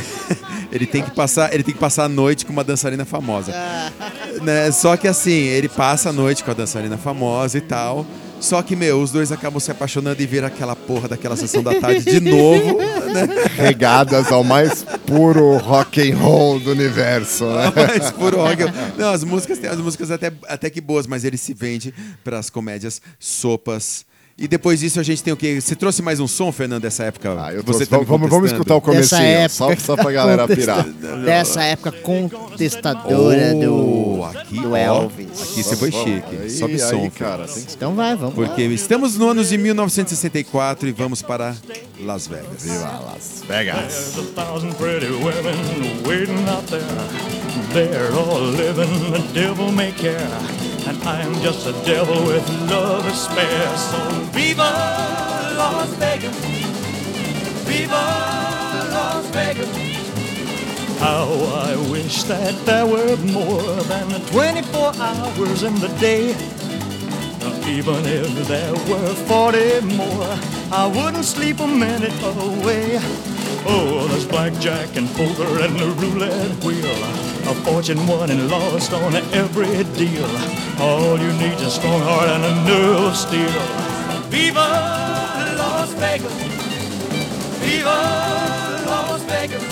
ele 0.73 0.87
tem 0.87 1.03
que 1.03 1.11
passar, 1.11 1.53
ele 1.53 1.63
tem 1.63 1.75
que 1.75 1.81
passar 1.81 2.05
a 2.05 2.09
noite 2.09 2.45
com 2.47 2.53
uma 2.53 2.65
dançarina 2.65 3.05
famosa. 3.05 3.53
né? 4.43 4.71
Só 4.71 4.97
que 4.97 5.07
assim, 5.09 5.31
ele 5.31 5.69
passa 5.69 6.11
a 6.11 6.13
noite 6.13 6.43
com 6.43 6.51
a 6.51 6.55
dançarina 6.55 6.97
famosa 6.97 7.59
e 7.59 7.61
tal. 7.61 8.07
Só 8.45 8.63
que, 8.63 8.77
meu, 8.77 9.01
os 9.01 9.11
dois 9.11 9.33
acabam 9.33 9.59
se 9.59 9.71
apaixonando 9.71 10.23
e 10.23 10.27
viram 10.27 10.47
aquela 10.47 10.77
porra 10.77 11.09
daquela 11.09 11.35
sessão 11.35 11.63
da 11.63 11.81
tarde 11.81 12.05
de 12.05 12.21
novo, 12.21 12.77
né? 12.77 13.27
Regadas 13.57 14.31
ao 14.31 14.45
mais 14.45 14.85
puro 15.07 15.57
rock 15.57 16.13
and 16.13 16.15
roll 16.15 16.61
do 16.61 16.73
universo, 16.73 17.47
né? 17.47 17.73
Mas 17.75 18.11
puro 18.11 18.37
rock. 18.37 18.65
Não, 18.99 19.09
as 19.09 19.25
músicas 19.25 19.59
tem 19.59 19.71
as 19.71 19.79
músicas 19.79 20.11
até, 20.11 20.31
até 20.47 20.69
que 20.69 20.79
boas, 20.79 21.07
mas 21.07 21.25
ele 21.25 21.39
se 21.39 21.55
vende 21.55 21.95
para 22.23 22.39
as 22.39 22.51
comédias 22.51 23.01
sopas. 23.19 24.05
E 24.37 24.49
depois 24.49 24.81
disso 24.81 24.99
a 24.99 25.03
gente 25.05 25.23
tem 25.23 25.33
o 25.33 25.37
quê? 25.37 25.61
Você 25.61 25.77
trouxe 25.77 26.03
mais 26.03 26.19
um 26.19 26.27
som, 26.27 26.51
Fernando, 26.51 26.83
dessa 26.83 27.05
época? 27.05 27.37
Ah, 27.41 27.53
eu 27.53 27.63
Você 27.63 27.87
trouxe- 27.87 27.87
tá 27.87 27.99
vamos, 27.99 28.29
vamos 28.29 28.51
escutar 28.51 28.75
o 28.75 28.81
comecinho, 28.81 29.21
época. 29.23 29.49
só, 29.51 29.77
só 29.77 29.95
pra 29.97 30.11
galera 30.11 30.49
pirar. 30.49 30.85
Dessa 31.25 31.63
época 31.63 31.93
contestadora 31.93 33.55
do, 33.55 34.19
Oh, 34.19 34.25
aqui, 34.25 34.61
do 34.61 34.75
Elvis. 34.75 35.29
Aqui 35.41 35.63
você 35.63 35.77
foi 35.77 35.93
chique. 35.93 36.37
Aí, 36.43 36.51
Sobe 36.51 36.73
aí, 36.75 36.79
som, 36.81 37.09
cara. 37.11 37.47
Tem 37.47 37.63
que 37.65 37.75
Então 37.75 37.95
vai, 37.95 38.17
vamos 38.17 38.37
lá. 38.37 38.47
Porque 38.49 38.63
estamos 38.63 39.17
no 39.17 39.29
ano 39.29 39.45
de 39.45 39.57
1964 39.57 40.89
e 40.89 40.93
vamos 40.93 41.23
para 41.23 41.55
Las 42.01 42.27
Vegas. 42.27 42.65
Viva 42.65 43.03
Las 43.07 43.45
Vegas. 43.47 44.15
There's 47.73 48.11
And 50.87 51.03
I'm 51.05 51.35
just 51.41 51.67
a 51.67 51.73
devil 51.85 52.27
with 52.27 52.47
love 52.71 53.05
to 53.05 53.15
spare. 53.15 53.77
So 53.77 53.99
viva 54.33 54.71
Las 55.57 55.89
Vegas. 55.95 56.37
Viva 57.67 58.05
Las 58.93 59.27
Vegas. 59.31 59.69
How 61.01 61.29
I 61.69 61.77
wish 61.91 62.25
that 62.25 62.55
there 62.67 62.87
were 62.87 63.17
more 63.33 63.63
than 63.85 64.09
24 64.27 64.93
hours 64.97 65.63
in 65.63 65.75
the 65.81 65.89
day. 66.01 66.35
Even 67.67 68.05
if 68.05 68.47
there 68.47 68.75
were 68.91 69.15
40 69.27 69.81
more, 69.97 70.39
I 70.71 70.87
wouldn't 70.87 71.25
sleep 71.25 71.61
a 71.61 71.67
minute 71.67 72.13
away. 72.23 73.01
Oh, 73.67 74.07
there's 74.09 74.27
blackjack 74.27 74.97
and 74.97 75.09
poker 75.11 75.61
and 75.61 75.79
the 75.79 75.87
roulette 75.97 76.63
wheel. 76.65 76.85
A 77.49 77.55
fortune 77.65 78.07
won 78.07 78.31
and 78.31 78.51
lost 78.51 78.93
on 78.93 79.15
every 79.33 79.85
deal. 79.97 80.29
All 80.79 81.19
you 81.19 81.33
need 81.35 81.55
is 81.55 81.63
a 81.63 81.71
strong 81.71 82.01
heart 82.03 82.29
and 82.29 82.45
a 82.45 82.55
nerve 82.69 83.05
of 83.05 83.17
steel. 83.17 83.49
Viva 84.29 85.55
Las 85.57 85.95
Vegas! 85.95 86.33
Viva 87.61 88.85
Las 88.87 89.23
Vegas! 89.23 89.64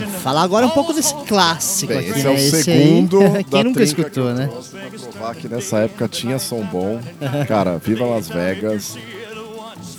Bom, 0.00 0.18
falar 0.20 0.42
agora 0.42 0.66
um 0.66 0.70
pouco 0.70 0.92
desse 0.92 1.14
clássico 1.26 1.92
Bem, 1.92 2.10
aqui, 2.10 2.10
esse 2.10 2.22
né? 2.24 2.30
é 2.30 2.30
o 2.30 2.36
Esse 2.36 2.62
segundo 2.64 3.20
aí, 3.36 3.44
quem 3.44 3.64
nunca 3.64 3.82
escutou, 3.82 4.32
que 4.32 4.38
né? 4.38 4.48
pra 4.48 4.98
provar 4.98 5.34
que 5.36 5.48
nessa 5.48 5.78
época 5.78 6.08
tinha 6.08 6.38
som 6.38 6.62
bom. 6.62 7.00
Cara, 7.46 7.78
viva 7.78 8.04
Las 8.04 8.28
Vegas. 8.28 8.96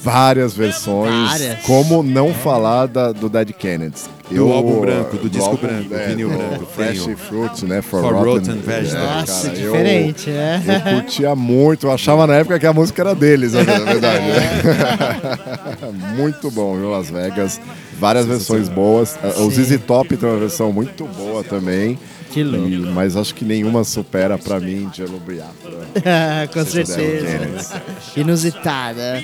Várias 0.03 0.53
versões. 0.53 1.29
Várias. 1.29 1.59
Como 1.63 2.03
não 2.03 2.33
falar 2.33 2.87
da- 2.87 3.11
do 3.11 3.29
Dead 3.29 3.51
Kennedys? 3.53 4.09
Do 4.29 4.51
álbum 4.51 4.81
branco, 4.81 5.17
do 5.17 5.29
disco 5.29 5.45
álbum, 5.49 5.67
branco, 5.67 5.93
é, 5.93 6.07
vinil 6.07 6.29
do- 6.29 6.37
branco, 6.37 6.59
do 6.59 6.65
Fresh 6.65 6.99
vinil. 7.01 7.17
Fruit, 7.17 7.65
né? 7.65 7.81
For, 7.81 8.01
For 8.01 8.13
Rotten, 8.13 8.33
Rotten 8.33 8.55
Vegetables. 8.55 8.93
É, 8.93 8.97
Nossa, 8.97 9.47
cara, 9.49 9.59
eu- 9.59 9.71
diferente, 9.71 10.29
né? 10.31 10.63
Eu 10.87 10.93
curtia 11.01 11.35
muito, 11.35 11.85
eu 11.87 11.91
achava 11.91 12.25
na 12.25 12.35
época 12.35 12.57
que 12.59 12.65
a 12.65 12.73
música 12.73 13.01
era 13.01 13.13
deles, 13.13 13.53
né, 13.53 13.63
na 13.63 13.79
verdade. 13.79 14.23
muito 16.17 16.49
bom, 16.51 16.75
viu, 16.77 16.89
Las 16.89 17.09
Vegas. 17.09 17.59
Várias 17.99 18.25
versões 18.25 18.67
boas. 18.69 19.15
O 19.37 19.49
ZZ 19.51 19.79
Top 19.85 20.15
tem 20.17 20.27
uma 20.29 20.37
versão 20.39 20.71
muito 20.73 21.05
boa 21.05 21.43
também. 21.43 21.97
Que 22.31 22.43
louco. 22.43 22.67
E- 22.67 22.77
mas 22.79 23.15
acho 23.15 23.35
que 23.35 23.45
nenhuma 23.45 23.83
supera 23.83 24.37
pra 24.39 24.59
mim 24.59 24.89
Jello 24.91 25.19
Biafra. 25.19 25.83
Com 26.51 26.65
certeza. 26.65 27.81
Inusitada. 28.17 29.23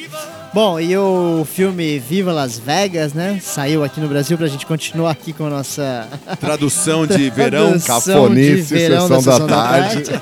Bom, 0.51 0.79
e 0.79 0.97
o 0.97 1.45
filme 1.45 1.99
Viva 1.99 2.33
Las 2.33 2.57
Vegas, 2.57 3.13
né? 3.13 3.39
Saiu 3.41 3.83
aqui 3.83 3.99
no 3.99 4.07
Brasil 4.07 4.35
pra 4.35 4.47
gente 4.47 4.65
continuar 4.65 5.12
aqui 5.12 5.31
com 5.31 5.45
a 5.45 5.49
nossa 5.49 6.07
Tradução 6.41 7.05
de 7.05 7.29
verão. 7.29 7.79
Cafonice, 7.79 8.55
de 8.55 8.62
verão 8.63 9.07
sessão 9.07 9.21
da 9.21 9.25
da 9.25 9.31
sessão 9.31 9.47
tarde. 9.47 10.21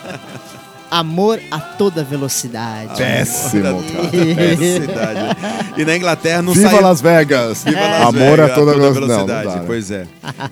Amor 0.92 1.40
a 1.52 1.60
toda 1.60 2.04
velocidade. 2.04 2.98
Péssimo, 2.98 3.84
cara. 3.84 4.58
Cidade. 4.58 5.38
E 5.78 5.86
na 5.86 5.96
Inglaterra 5.98 6.42
não 6.42 6.54
Viva 6.54 6.70
saiu... 6.70 6.82
Las 6.82 7.02
Vegas! 7.02 7.64
Viva 7.64 7.80
Las 7.80 8.02
Amor 8.08 8.38
Vegas, 8.38 8.52
a 8.52 8.56
toda, 8.56 8.72
velocidade. 8.74 8.94
velocidade. 8.94 9.28
Não, 9.28 9.44
não 9.44 9.54
dá, 9.54 9.60
né? 9.62 9.64
Pois 9.66 9.92
é. 9.92 10.08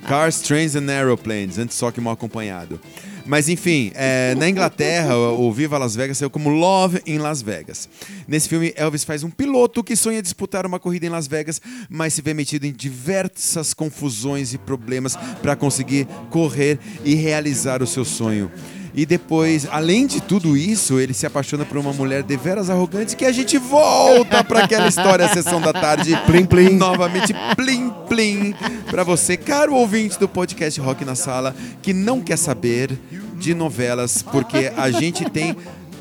Cars, 0.07 0.39
Trains 0.39 0.75
and 0.75 0.89
Aeroplanes, 0.89 1.57
antes 1.57 1.77
só 1.77 1.89
que 1.91 1.99
mal 2.01 2.13
acompanhado. 2.13 2.79
Mas 3.25 3.49
enfim, 3.49 3.91
é, 3.95 4.35
na 4.35 4.47
Inglaterra, 4.47 5.17
o 5.17 5.51
Viva 5.51 5.77
Las 5.77 5.95
Vegas 5.95 6.19
saiu 6.19 6.29
como 6.29 6.49
Love 6.49 7.01
em 7.07 7.17
Las 7.17 7.41
Vegas. 7.41 7.89
Nesse 8.27 8.47
filme, 8.47 8.71
Elvis 8.75 9.03
faz 9.03 9.23
um 9.23 9.31
piloto 9.31 9.83
que 9.83 9.95
sonha 9.95 10.21
disputar 10.21 10.65
uma 10.65 10.79
corrida 10.79 11.07
em 11.07 11.09
Las 11.09 11.25
Vegas, 11.25 11.59
mas 11.89 12.13
se 12.13 12.21
vê 12.21 12.33
metido 12.33 12.65
em 12.65 12.71
diversas 12.71 13.73
confusões 13.73 14.53
e 14.53 14.57
problemas 14.59 15.17
para 15.41 15.55
conseguir 15.55 16.07
correr 16.29 16.79
e 17.03 17.15
realizar 17.15 17.81
o 17.81 17.87
seu 17.87 18.05
sonho. 18.05 18.51
E 18.95 19.05
depois, 19.05 19.67
além 19.69 20.07
de 20.07 20.21
tudo 20.21 20.55
isso, 20.55 20.99
ele 20.99 21.13
se 21.13 21.25
apaixona 21.25 21.65
por 21.65 21.77
uma 21.77 21.91
mulher 21.91 22.23
deveras 22.23 22.69
arrogante 22.69 23.15
que 23.15 23.25
a 23.25 23.31
gente 23.31 23.57
volta 23.57 24.43
para 24.43 24.63
aquela 24.63 24.87
história, 24.87 25.25
a 25.25 25.29
sessão 25.29 25.59
da 25.59 25.73
tarde. 25.73 26.15
Plim, 26.25 26.45
plim. 26.45 26.77
Novamente, 26.77 27.33
plim, 27.57 27.93
plim. 28.07 28.55
Para 28.89 29.03
você, 29.03 29.35
caro 29.35 29.73
ouvinte 29.73 30.17
do 30.17 30.29
podcast 30.29 30.79
Rock 30.79 31.03
na 31.03 31.15
Sala, 31.15 31.53
que 31.81 31.91
não 31.91 32.21
quer 32.21 32.37
saber 32.37 32.97
de 33.37 33.53
novelas, 33.53 34.21
porque 34.21 34.71
a 34.77 34.89
gente 34.89 35.29
tem. 35.29 35.55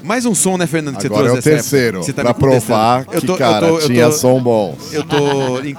Mais 0.04 0.26
um 0.26 0.34
som, 0.34 0.58
né, 0.58 0.66
Fernando? 0.66 0.98
Que 0.98 1.06
Agora 1.06 1.28
é 1.28 1.30
você 1.30 1.38
o 1.38 1.42
trouxe 1.42 1.50
dessa 1.50 1.70
terceiro, 1.70 1.96
época. 1.98 2.04
Você 2.06 2.12
tá 2.12 2.22
pra 2.22 2.34
provar 2.34 3.06
Eu 3.10 3.20
que, 3.20 3.26
tô- 3.26 3.32
eu 3.32 3.38
cara, 3.38 3.66
tô- 3.68 3.78
eu 3.78 3.86
tinha 3.86 4.06
tô- 4.06 4.12
som 4.12 4.42
bons. 4.42 4.92
Eu 4.92 5.02
tô 5.02 5.16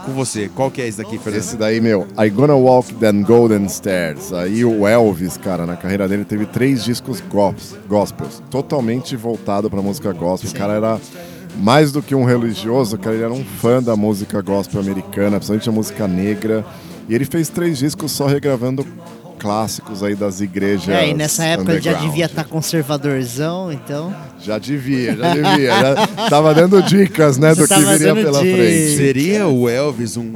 com 0.03 0.13
você. 0.13 0.49
Qual 0.49 0.71
que 0.71 0.81
é 0.81 0.87
esse 0.87 0.97
daqui, 0.97 1.19
Fernando? 1.19 1.41
Esse 1.41 1.55
daí, 1.55 1.79
meu, 1.79 2.07
I 2.17 2.29
Gonna 2.31 2.55
Walk 2.55 2.91
Them 2.95 3.21
Golden 3.21 3.69
Stairs. 3.69 4.33
Aí 4.33 4.65
o 4.65 4.87
Elvis, 4.87 5.37
cara, 5.37 5.67
na 5.67 5.75
carreira 5.75 6.07
dele 6.07 6.25
teve 6.25 6.47
três 6.47 6.83
discos 6.83 7.21
gos- 7.29 7.75
gospels, 7.87 8.41
totalmente 8.49 9.15
voltado 9.15 9.69
pra 9.69 9.79
música 9.81 10.11
gospel. 10.11 10.49
O 10.49 10.53
cara 10.55 10.73
era 10.73 10.99
mais 11.57 11.91
do 11.91 12.01
que 12.01 12.15
um 12.15 12.23
religioso, 12.25 12.97
cara, 12.97 13.15
ele 13.15 13.23
era 13.25 13.33
um 13.33 13.45
fã 13.45 13.81
da 13.81 13.95
música 13.95 14.41
gospel 14.41 14.81
americana, 14.81 15.37
principalmente 15.37 15.69
a 15.69 15.71
música 15.71 16.07
negra. 16.07 16.65
E 17.07 17.13
ele 17.13 17.25
fez 17.25 17.47
três 17.49 17.77
discos 17.77 18.11
só 18.11 18.25
regravando 18.25 18.83
clássicos 19.39 20.03
aí 20.03 20.15
das 20.15 20.41
igrejas. 20.41 20.89
É, 20.89 21.09
e 21.09 21.13
nessa 21.13 21.43
época 21.45 21.73
ele 21.73 21.81
já 21.81 21.93
devia 21.93 22.25
estar 22.25 22.43
conservadorzão, 22.45 23.71
então. 23.71 24.13
Já 24.41 24.57
devia, 24.57 25.15
já 25.15 25.33
devia. 25.33 25.69
já 25.79 26.07
tava 26.29 26.53
dando 26.53 26.81
dicas, 26.83 27.37
né, 27.37 27.53
Já 27.53 27.61
do 27.63 27.67
que 27.67 27.79
viria 27.79 28.15
pela 28.15 28.41
dicas. 28.41 28.55
frente. 28.57 28.97
Seria 28.97 29.47
o 29.47 29.67
Elvis 29.69 30.17
um 30.17 30.33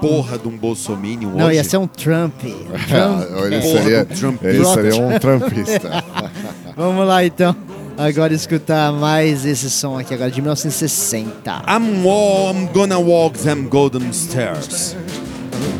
porra 0.00 0.36
de 0.38 0.48
um 0.48 0.56
bolsominion 0.56 1.30
Não, 1.30 1.46
hoje? 1.46 1.56
ia 1.56 1.64
ser 1.64 1.78
um 1.78 1.86
Trump. 1.86 2.34
Ah, 2.44 3.24
ele, 3.46 3.60
Porra 3.60 3.82
seria, 3.82 4.04
Trump. 4.04 4.42
ele 4.44 4.64
seria 4.64 4.96
um 4.96 5.18
trumpista. 5.18 6.04
Vamos 6.76 7.06
lá 7.06 7.24
então. 7.24 7.56
Agora 7.96 8.34
escutar 8.34 8.92
mais 8.92 9.46
esse 9.46 9.70
som 9.70 9.96
aqui 9.98 10.12
agora 10.12 10.30
de 10.30 10.40
1960. 10.42 11.62
I'm, 11.68 12.04
I'm 12.04 12.66
gonna 12.72 12.98
walk 12.98 13.38
them 13.38 13.68
golden 13.68 14.12
stairs. 14.12 14.96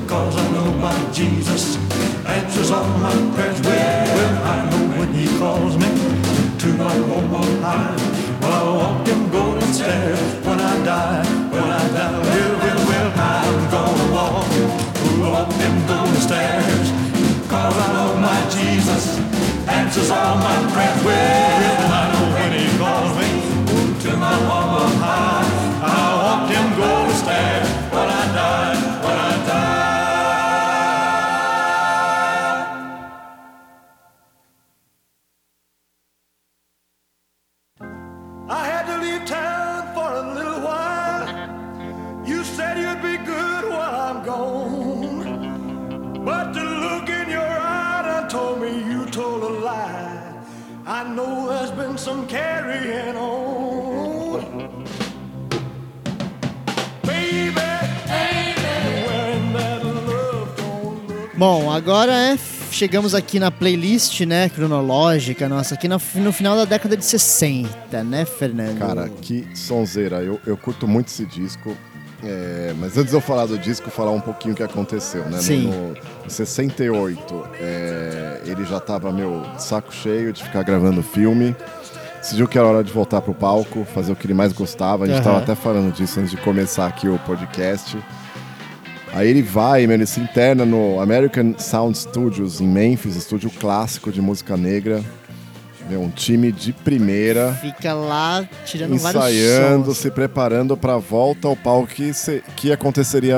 Cause 0.06 0.36
I 0.38 0.52
know 0.52 0.72
my 0.78 0.94
Jesus 1.12 1.76
all 2.74 2.98
my 2.98 3.14
prayers. 3.34 3.60
Well, 3.60 4.06
well, 4.16 4.34
I 4.52 4.56
know 4.70 4.84
when 4.98 5.10
he 5.18 5.26
calls 5.38 5.74
me 5.82 5.90
to 6.62 6.68
my 6.82 6.94
home 7.08 7.34
on 7.40 7.52
high. 7.62 7.96
Well, 8.40 8.52
I'll 8.52 8.76
walk 8.80 9.06
them 9.06 9.22
golden 9.30 9.72
stairs 9.72 10.20
when 10.46 10.58
I 10.60 10.74
die, 10.84 11.22
when 11.54 11.68
I 11.80 11.84
die. 11.96 12.18
Well, 12.28 12.52
well, 12.62 12.80
well, 12.90 13.10
I'm 13.32 13.58
gonna 13.74 14.08
walk, 14.16 14.48
walk 15.24 15.50
them 15.60 15.76
golden 15.90 16.20
stairs. 16.28 16.86
Cause 17.52 17.76
I 17.84 17.88
know 17.94 18.10
my 18.28 18.40
Jesus 18.56 19.04
answers 19.78 20.10
all 20.10 20.36
my 20.48 20.56
prayers. 20.72 21.00
Well, 21.06 21.92
I 22.00 22.02
know 22.12 22.33
carrying 52.38 53.14
on. 53.16 54.42
Bom, 61.36 61.70
agora 61.70 62.12
é. 62.12 62.38
Chegamos 62.70 63.14
aqui 63.14 63.38
na 63.38 63.52
playlist, 63.52 64.20
né, 64.22 64.48
cronológica 64.48 65.48
nossa, 65.48 65.74
aqui 65.76 65.86
no, 65.86 66.00
no 66.16 66.32
final 66.32 66.56
da 66.56 66.64
década 66.64 66.96
de 66.96 67.04
60, 67.04 68.02
né, 68.02 68.24
Fernando? 68.24 68.78
Cara, 68.80 69.08
que 69.08 69.46
sonzeira. 69.54 70.16
Eu, 70.24 70.40
eu 70.44 70.56
curto 70.56 70.88
muito 70.88 71.06
esse 71.06 71.24
disco. 71.24 71.76
É, 72.20 72.74
mas 72.80 72.96
antes 72.98 73.10
de 73.10 73.16
eu 73.16 73.20
falar 73.20 73.46
do 73.46 73.56
disco, 73.56 73.90
falar 73.90 74.10
um 74.10 74.20
pouquinho 74.20 74.54
o 74.54 74.56
que 74.56 74.62
aconteceu, 74.62 75.22
né? 75.26 75.36
No- 75.36 75.42
Sim. 75.42 75.68
No, 75.68 75.94
em 76.26 76.28
68, 76.28 77.44
é, 77.60 78.40
ele 78.46 78.64
já 78.64 78.80
tava, 78.80 79.12
meu, 79.12 79.40
saco 79.58 79.94
cheio 79.94 80.32
de 80.32 80.42
ficar 80.42 80.64
gravando 80.64 81.00
filme. 81.00 81.54
Decidiu 82.24 82.48
que 82.48 82.56
era 82.56 82.66
hora 82.66 82.82
de 82.82 82.90
voltar 82.90 83.20
pro 83.20 83.34
palco, 83.34 83.84
fazer 83.84 84.10
o 84.10 84.16
que 84.16 84.26
ele 84.26 84.32
mais 84.32 84.50
gostava. 84.50 85.04
A 85.04 85.06
gente 85.06 85.16
Aham. 85.16 85.24
tava 85.24 85.38
até 85.40 85.54
falando 85.54 85.92
disso 85.92 86.18
antes 86.20 86.30
de 86.30 86.38
começar 86.38 86.86
aqui 86.86 87.06
o 87.06 87.18
podcast. 87.18 87.98
Aí 89.12 89.28
ele 89.28 89.42
vai, 89.42 89.84
ele 89.84 90.06
se 90.06 90.20
interna 90.20 90.64
no 90.64 90.98
American 91.00 91.54
Sound 91.58 91.98
Studios 91.98 92.62
em 92.62 92.66
Memphis, 92.66 93.14
estúdio 93.14 93.50
clássico 93.50 94.10
de 94.10 94.22
música 94.22 94.56
negra. 94.56 95.04
Meu, 95.90 96.00
um 96.00 96.08
time 96.08 96.50
de 96.50 96.72
primeira 96.72 97.52
Fica 97.60 97.92
lá 97.92 98.42
tirando 98.64 98.96
vários 98.96 99.22
ensaiando, 99.22 99.84
sons. 99.88 99.98
se 99.98 100.10
preparando 100.10 100.78
para 100.78 100.94
a 100.94 100.98
volta 100.98 101.46
ao 101.46 101.54
palco 101.54 101.88
que, 101.88 102.14
se- 102.14 102.42
que 102.56 102.72
aconteceria 102.72 103.36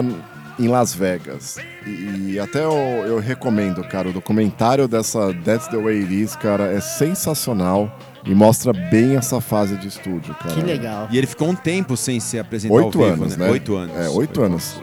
em 0.61 0.69
Las 0.69 0.95
Vegas. 0.95 1.57
E, 1.85 2.35
e 2.35 2.39
até 2.39 2.63
eu, 2.63 2.71
eu 3.05 3.19
recomendo, 3.19 3.83
cara, 3.83 4.09
o 4.11 4.13
documentário 4.13 4.87
dessa 4.87 5.35
That's 5.45 5.67
the 5.67 5.77
Way 5.77 6.03
It 6.05 6.23
Is, 6.23 6.37
cara, 6.37 6.71
é 6.73 6.81
sensacional 6.81 7.91
e 8.27 8.35
mostra 8.35 8.73
bem 8.73 9.17
essa 9.17 9.41
fase 9.41 9.77
de 9.77 9.89
estúdio, 9.89 10.35
cara. 10.35 10.55
Que 10.55 10.61
legal. 10.61 11.09
E 11.11 11.17
ele 11.19 11.27
ficou 11.27 11.49
um 11.49 11.55
tempo 11.55 11.97
sem 11.97 12.19
se 12.21 12.39
apresentar 12.39 12.75
Oito 12.75 13.03
ao 13.03 13.11
vivo, 13.11 13.23
anos, 13.23 13.37
né? 13.37 13.47
né? 13.47 13.53
Oito 13.53 13.77
anos. 13.77 13.97
É, 13.97 14.09
oito 14.09 14.43
anos. 14.43 14.81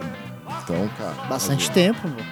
Então, 0.64 0.90
cara. 0.98 1.28
Bastante 1.28 1.70
tempo. 1.72 2.00
pô. 2.02 2.24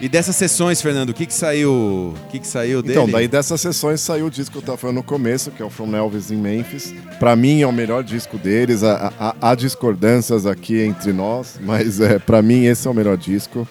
E 0.00 0.08
dessas 0.08 0.36
sessões, 0.36 0.80
Fernando, 0.80 1.10
o 1.10 1.14
que 1.14 1.26
que 1.26 1.34
saiu, 1.34 1.72
o 1.72 2.30
que 2.30 2.38
que 2.38 2.46
saiu 2.46 2.80
dele? 2.82 2.94
Então, 2.94 3.10
daí 3.10 3.26
dessas 3.26 3.60
sessões 3.60 4.00
saiu 4.00 4.26
o 4.26 4.30
disco 4.30 4.52
que 4.52 4.58
eu 4.58 4.62
tava 4.62 4.78
falando 4.78 4.96
no 4.96 5.02
começo, 5.02 5.50
que 5.50 5.60
é 5.60 5.64
o 5.66 5.70
From 5.70 5.92
Elvis 5.96 6.30
in 6.30 6.36
Memphis. 6.36 6.94
Pra 7.18 7.34
mim 7.34 7.62
é 7.62 7.66
o 7.66 7.72
melhor 7.72 8.04
disco 8.04 8.38
deles. 8.38 8.84
Há, 8.84 9.12
há- 9.18 9.34
há 9.42 9.54
discordâncias 9.56 10.46
aqui 10.46 10.80
entre 10.82 11.12
nós, 11.12 11.58
mas 11.60 12.00
é, 12.00 12.16
para 12.20 12.40
mim 12.40 12.64
esse 12.64 12.86
é 12.86 12.90
o 12.90 12.94
melhor 12.94 13.16
disco. 13.16 13.66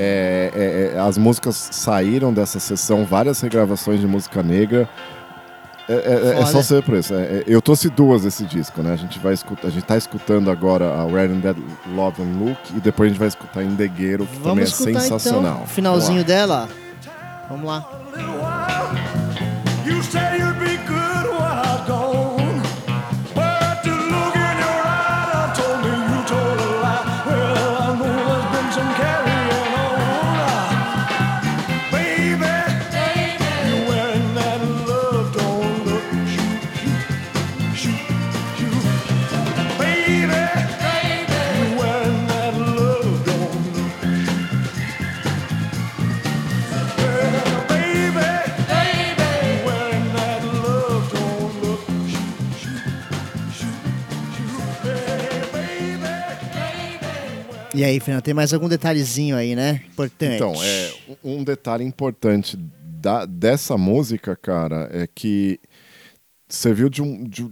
É, 0.00 0.92
é, 0.94 0.96
é, 0.96 1.00
as 1.00 1.18
músicas 1.18 1.56
saíram 1.72 2.32
dessa 2.32 2.60
sessão, 2.60 3.04
várias 3.04 3.40
regravações 3.40 4.00
de 4.00 4.06
música 4.06 4.42
negra. 4.42 4.88
É, 5.88 5.92
é- 5.94 6.30
é 6.32 6.36
Foda. 6.36 6.46
só 6.46 6.62
ser 6.62 6.82
por 6.82 6.94
isso. 6.94 7.14
É, 7.14 7.18
é, 7.18 7.44
eu 7.46 7.60
trouxe 7.62 7.88
duas 7.88 8.22
desse 8.22 8.44
disco, 8.44 8.82
né? 8.82 8.92
A 8.92 8.96
gente 8.96 9.18
vai 9.18 9.32
escutar, 9.32 9.68
a 9.68 9.70
gente 9.70 9.84
tá 9.84 9.96
escutando 9.96 10.50
agora 10.50 10.84
a 10.92 11.04
Red 11.06 11.32
and 11.32 11.40
Dead 11.40 11.56
Love 11.94 12.22
and 12.22 12.38
Look 12.44 12.58
e 12.76 12.80
depois 12.80 13.06
a 13.06 13.10
gente 13.10 13.18
vai 13.18 13.28
escutar 13.28 13.62
Endegueiro, 13.64 14.24
que 14.26 14.36
também 14.36 14.44
Vamos 14.44 14.60
é 14.60 14.64
escutar 14.64 15.00
sensacional. 15.00 15.52
então 15.54 15.64
o 15.64 15.66
finalzinho 15.66 16.22
dela. 16.22 16.68
Vamos 17.48 17.64
lá. 17.66 17.88
E 57.78 57.84
aí, 57.84 58.00
Fernando, 58.00 58.24
tem 58.24 58.34
mais 58.34 58.52
algum 58.52 58.68
detalhezinho 58.68 59.36
aí, 59.36 59.54
né? 59.54 59.82
Importante. 59.92 60.34
Então, 60.34 60.52
é, 60.60 60.92
um 61.22 61.44
detalhe 61.44 61.84
importante 61.84 62.56
da, 62.82 63.24
dessa 63.24 63.78
música, 63.78 64.34
cara, 64.34 64.88
é 64.92 65.06
que 65.06 65.60
serviu 66.48 66.88
de 66.88 67.00
um 67.00 67.22
de, 67.22 67.46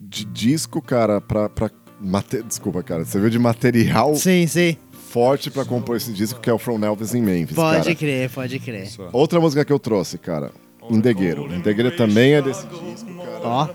de 0.00 0.24
disco, 0.24 0.80
cara, 0.80 1.20
pra, 1.20 1.50
pra 1.50 1.70
mate- 2.00 2.42
desculpa, 2.44 2.82
cara, 2.82 3.04
serviu 3.04 3.28
de 3.28 3.38
material 3.38 4.14
Sim, 4.14 4.46
sim. 4.46 4.74
forte 5.10 5.50
pra 5.50 5.66
compor 5.66 5.98
esse 5.98 6.14
disco, 6.14 6.40
que 6.40 6.48
é 6.48 6.52
o 6.52 6.58
From 6.58 6.82
Elvis 6.82 7.12
in 7.14 7.20
Memphis, 7.20 7.54
Pode 7.54 7.82
cara. 7.82 7.94
crer, 7.94 8.30
pode 8.30 8.58
crer. 8.60 8.88
Outra 9.12 9.38
música 9.38 9.66
que 9.66 9.72
eu 9.72 9.78
trouxe, 9.78 10.16
cara, 10.16 10.50
Indegueiro. 10.88 11.52
Indegueiro 11.54 11.94
também 11.94 12.32
é 12.32 12.40
desse 12.40 12.66
disco, 12.68 13.14
cara. 13.18 13.40
Ó, 13.42 13.68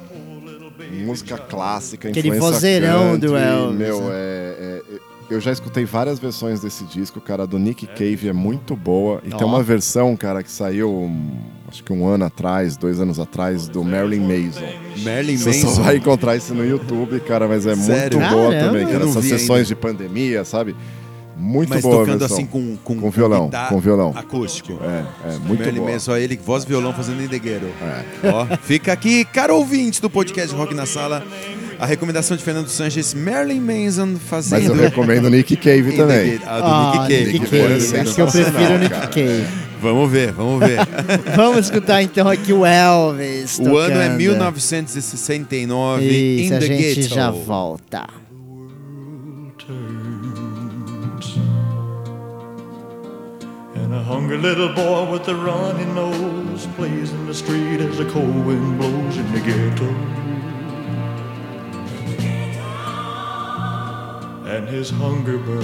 Música 1.05 1.37
clássica, 1.37 2.09
Aquele 2.09 2.27
influência 2.29 2.51
vozeirão 2.51 3.17
do 3.17 3.35
Elvis, 3.35 3.77
Meu, 3.79 4.01
né? 4.01 4.09
é, 4.13 4.57
é- 4.59 4.82
eu 5.33 5.41
já 5.41 5.51
escutei 5.51 5.85
várias 5.85 6.19
versões 6.19 6.61
desse 6.61 6.83
disco, 6.85 7.19
cara. 7.19 7.45
Do 7.45 7.57
Nick 7.59 7.85
Cave 7.87 8.29
é 8.29 8.33
muito 8.33 8.75
boa. 8.75 9.21
E 9.23 9.33
Ó. 9.33 9.37
tem 9.37 9.45
uma 9.47 9.61
versão, 9.63 10.15
cara, 10.15 10.41
que 10.43 10.51
saiu 10.51 10.89
hum, 10.91 11.37
acho 11.67 11.83
que 11.83 11.91
um 11.91 12.07
ano 12.07 12.25
atrás, 12.25 12.77
dois 12.77 12.99
anos 12.99 13.19
atrás, 13.19 13.67
do 13.67 13.83
Marilyn 13.83 14.21
Mason. 14.21 14.65
Marilyn 15.03 15.37
Você 15.37 15.53
só 15.53 15.81
vai 15.81 15.97
encontrar 15.97 16.35
isso 16.35 16.53
no 16.53 16.65
YouTube, 16.65 17.19
cara, 17.21 17.47
mas 17.47 17.65
é 17.65 17.75
Sério? 17.75 18.19
muito 18.19 18.31
boa 18.33 18.51
Caramba. 18.51 18.67
também, 18.67 18.87
cara. 18.87 19.05
Essas 19.05 19.25
sessões 19.25 19.49
ainda. 19.59 19.65
de 19.65 19.75
pandemia, 19.75 20.45
sabe? 20.45 20.75
Muito 21.35 21.69
Mas 21.69 21.81
boa 21.81 21.95
a 21.95 21.99
tocando 22.01 22.19
versão. 22.19 22.37
assim 22.37 22.45
com, 22.45 22.77
com, 22.83 23.01
Com 23.01 23.09
violão, 23.09 23.45
guitarra 23.45 23.69
com 23.69 23.79
violão. 23.79 24.13
acústico. 24.15 24.73
É, 24.83 25.33
é 25.33 25.37
muito 25.39 25.61
Marilyn 25.61 25.81
boa. 25.83 25.99
Só 25.99 26.15
ele, 26.15 26.37
voz 26.37 26.63
e 26.63 26.67
violão 26.67 26.93
fazendo 26.93 27.23
indegueiro. 27.23 27.67
Ó, 28.23 28.55
fica 28.61 28.93
aqui, 28.93 29.25
caro 29.25 29.55
ouvinte 29.55 29.99
do 29.99 30.11
podcast 30.11 30.55
Rock 30.55 30.75
na 30.75 30.85
Sala, 30.85 31.25
a 31.83 31.85
recomendação 31.85 32.35
de 32.37 32.43
Fernando 32.43 32.67
Sanches, 32.67 33.13
Marilyn 33.13 33.59
Manson 33.59 34.05
Mas 34.13 34.21
fazendo... 34.23 34.67
eu 34.71 34.75
recomendo 34.75 35.29
Nick 35.29 35.55
Cave 35.57 35.95
também. 35.97 36.39
A 36.45 36.59
do 36.59 36.65
Ah, 36.65 36.91
Nick 37.07 37.17
Cave. 37.17 37.33
Nick 37.33 37.45
Cave. 37.49 37.99
Acho 37.99 38.15
que 38.15 38.21
eu 38.21 38.27
prefiro 38.27 38.73
o 38.75 38.77
Nick. 38.77 38.95
Cave. 39.07 39.45
Vamos 39.81 40.09
ver, 40.11 40.31
vamos 40.31 40.59
ver. 40.65 40.77
Vamos 41.35 41.65
escutar 41.65 42.01
então 42.01 42.29
aqui 42.29 42.53
o 42.53 42.65
Elvis. 42.65 43.59
o 43.59 43.75
ano 43.77 43.95
é 43.97 44.03
tocando. 44.03 44.17
1969, 44.17 46.05
Isso, 46.05 46.53
In 46.53 46.55
a 46.55 46.59
the 46.59 46.65
gente 46.67 46.95
Ghetto. 47.01 47.13
já 47.13 47.29
volta. 47.29 48.07
And 53.75 53.93
a 53.93 53.99
hungry 54.03 54.37
little 54.37 54.69
boy 54.73 55.11
with 55.11 55.27
a 55.27 55.33
runny 55.35 55.85
nose 55.93 56.67
plays 56.75 57.11
in 57.11 57.25
the 57.25 57.33
street 57.33 57.81
as 57.81 57.97
the 57.97 58.05
cold 58.05 58.45
wind 58.45 58.77
blows 58.79 59.17
in 59.17 59.31
the 59.33 59.39
ghetto. 59.41 59.87
And 64.53 64.69
his 64.69 64.91
hunger 64.91 65.39
burns. 65.39 65.63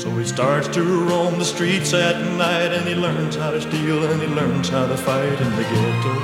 So 0.00 0.10
he 0.10 0.24
starts 0.24 0.68
to 0.68 0.82
roam 0.84 1.40
the 1.40 1.44
streets 1.44 1.92
at 1.92 2.20
night 2.38 2.72
and 2.72 2.86
he 2.86 2.94
learns 2.94 3.34
how 3.34 3.50
to 3.50 3.60
steal 3.60 4.04
and 4.04 4.22
he 4.22 4.28
learns 4.28 4.68
how 4.68 4.86
to 4.86 4.96
fight 4.96 5.40
in 5.40 5.50
the 5.56 5.62
ghetto. 5.64 6.14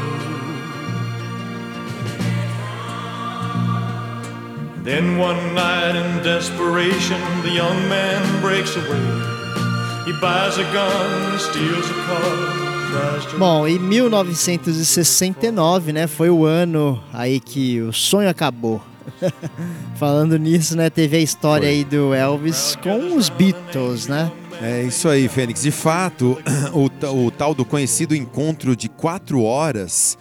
Then 4.84 5.18
one 5.18 5.52
night 5.56 5.96
in 5.96 6.22
desperation, 6.22 7.20
the 7.42 7.50
young 7.50 7.88
man 7.88 8.40
breaks 8.40 8.76
away. 8.76 10.04
He 10.04 10.12
buys 10.20 10.56
a 10.56 10.64
gun, 10.72 11.36
steals 11.40 11.90
a 11.90 11.94
car. 11.94 12.69
Bom, 13.38 13.68
e 13.68 13.78
1969, 13.78 15.92
né, 15.92 16.06
foi 16.06 16.30
o 16.30 16.44
ano 16.44 17.02
aí 17.12 17.40
que 17.40 17.80
o 17.80 17.92
sonho 17.92 18.28
acabou. 18.28 18.82
Falando 19.96 20.38
nisso, 20.38 20.76
né, 20.76 20.90
teve 20.90 21.16
a 21.16 21.20
história 21.20 21.68
aí 21.68 21.84
do 21.84 22.14
Elvis 22.14 22.76
com 22.82 23.16
os 23.16 23.28
Beatles, 23.28 24.06
né? 24.06 24.30
É 24.60 24.82
isso 24.82 25.08
aí, 25.08 25.28
Fênix. 25.28 25.62
De 25.62 25.70
fato, 25.70 26.38
o, 26.74 26.90
o 27.26 27.30
tal 27.30 27.54
do 27.54 27.64
conhecido 27.64 28.14
encontro 28.14 28.76
de 28.76 28.90
quatro 28.90 29.42
horas 29.42 30.18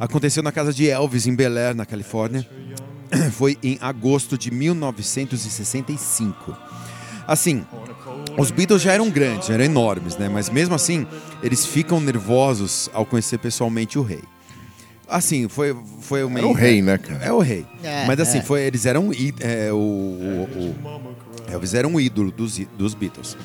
aconteceu 0.00 0.42
na 0.42 0.50
casa 0.50 0.72
de 0.72 0.88
Elvis, 0.88 1.26
em 1.26 1.34
Bel 1.34 1.58
Air, 1.58 1.74
na 1.74 1.84
Califórnia. 1.84 2.48
Foi 3.32 3.58
em 3.62 3.76
agosto 3.80 4.38
de 4.38 4.50
1965. 4.50 6.56
Assim, 7.26 7.64
os 8.36 8.50
Beatles 8.50 8.82
já 8.82 8.92
eram 8.92 9.10
grandes, 9.10 9.48
já 9.48 9.54
eram 9.54 9.64
enormes, 9.64 10.16
né? 10.16 10.28
Mas 10.28 10.48
mesmo 10.50 10.74
assim, 10.74 11.06
eles 11.42 11.64
ficam 11.64 12.00
nervosos 12.00 12.90
ao 12.92 13.04
conhecer 13.06 13.38
pessoalmente 13.38 13.98
o 13.98 14.02
rei. 14.02 14.22
Assim, 15.08 15.46
foi, 15.48 15.76
foi 16.00 16.24
uma... 16.24 16.38
Era 16.38 16.48
o 16.48 16.52
rei, 16.52 16.80
né, 16.80 16.96
cara? 16.96 17.22
É 17.22 17.30
o 17.32 17.38
rei. 17.40 17.66
É, 17.82 18.06
Mas 18.06 18.18
assim, 18.18 18.38
é. 18.38 18.42
foi, 18.42 18.62
eles 18.62 18.86
eram 18.86 19.10
é, 19.40 19.70
o, 19.70 19.76
o- 19.76 20.48
o- 20.58 21.52
Elvis 21.52 21.74
era 21.74 21.86
um 21.86 22.00
ídolo 22.00 22.30
dos, 22.30 22.58
dos 22.78 22.94
Beatles. 22.94 23.36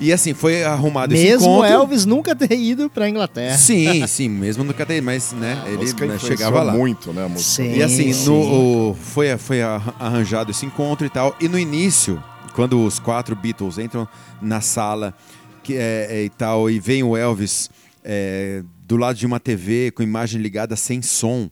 E 0.00 0.12
assim, 0.12 0.32
foi 0.34 0.62
arrumado 0.64 1.14
esse 1.14 1.22
Mesmo 1.22 1.46
encontro. 1.48 1.72
Elvis 1.72 2.04
nunca 2.06 2.34
ter 2.34 2.54
ido 2.54 2.88
pra 2.88 3.08
Inglaterra. 3.08 3.56
Sim, 3.58 4.06
sim, 4.06 4.28
mesmo 4.28 4.62
no 4.64 4.72
cadeia, 4.74 5.02
mas 5.02 5.32
né, 5.32 5.62
A 5.66 5.70
ele 5.70 5.84
né, 6.06 6.18
chegava 6.18 6.62
lá. 6.62 6.72
muito, 6.72 7.12
né, 7.12 7.24
a 7.24 7.28
música. 7.28 7.62
Sim. 7.62 7.76
E 7.76 7.82
assim, 7.82 8.12
Sim. 8.12 8.26
no, 8.26 8.90
o- 8.90 8.94
foi, 8.94 9.36
foi 9.36 9.62
arran- 9.62 9.94
arranjado 9.98 10.50
esse 10.50 10.64
encontro 10.64 11.06
e 11.06 11.10
tal. 11.10 11.34
E 11.40 11.46
no 11.48 11.58
início, 11.58 12.22
quando 12.56 12.82
os 12.82 12.98
quatro 12.98 13.36
Beatles 13.36 13.76
entram 13.76 14.08
na 14.40 14.62
sala 14.62 15.14
que 15.62 15.76
é, 15.76 16.06
é, 16.08 16.24
e 16.24 16.30
tal, 16.30 16.70
e 16.70 16.80
vem 16.80 17.02
o 17.02 17.14
Elvis 17.14 17.68
é, 18.02 18.62
do 18.86 18.96
lado 18.96 19.16
de 19.16 19.26
uma 19.26 19.38
TV 19.38 19.90
com 19.90 20.02
imagem 20.02 20.40
ligada 20.40 20.74
sem 20.74 21.02
som, 21.02 21.50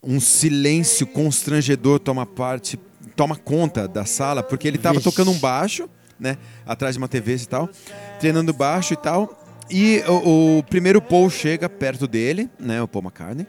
um 0.00 0.20
silêncio 0.20 1.04
constrangedor 1.04 1.98
toma 1.98 2.24
parte, 2.24 2.78
toma 3.16 3.34
conta 3.34 3.88
da 3.88 4.04
sala, 4.04 4.40
porque 4.40 4.68
ele 4.68 4.76
estava 4.76 5.00
tocando 5.00 5.32
um 5.32 5.38
baixo, 5.38 5.90
né, 6.18 6.38
atrás 6.64 6.94
de 6.94 6.98
uma 6.98 7.08
TV 7.08 7.34
e 7.34 7.46
tal, 7.46 7.68
treinando 8.20 8.52
baixo 8.52 8.94
e 8.94 8.96
tal. 8.96 9.36
E 9.68 10.00
o, 10.06 10.58
o 10.58 10.62
primeiro 10.62 11.02
Paul 11.02 11.28
chega 11.28 11.68
perto 11.68 12.06
dele, 12.06 12.48
né, 12.58 12.80
o 12.80 12.86
Paul 12.86 13.04
McCartney 13.04 13.46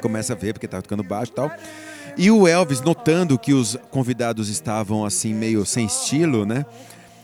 começa 0.00 0.32
a 0.32 0.36
ver 0.36 0.52
porque 0.52 0.68
tava 0.68 0.82
tocando 0.82 1.02
baixo 1.02 1.32
e 1.32 1.34
tal. 1.34 1.50
E 2.16 2.30
o 2.30 2.46
Elvis, 2.46 2.80
notando 2.80 3.38
que 3.38 3.52
os 3.52 3.76
convidados 3.90 4.48
estavam 4.48 5.04
assim 5.04 5.32
meio 5.34 5.64
sem 5.64 5.86
estilo, 5.86 6.44
né? 6.44 6.64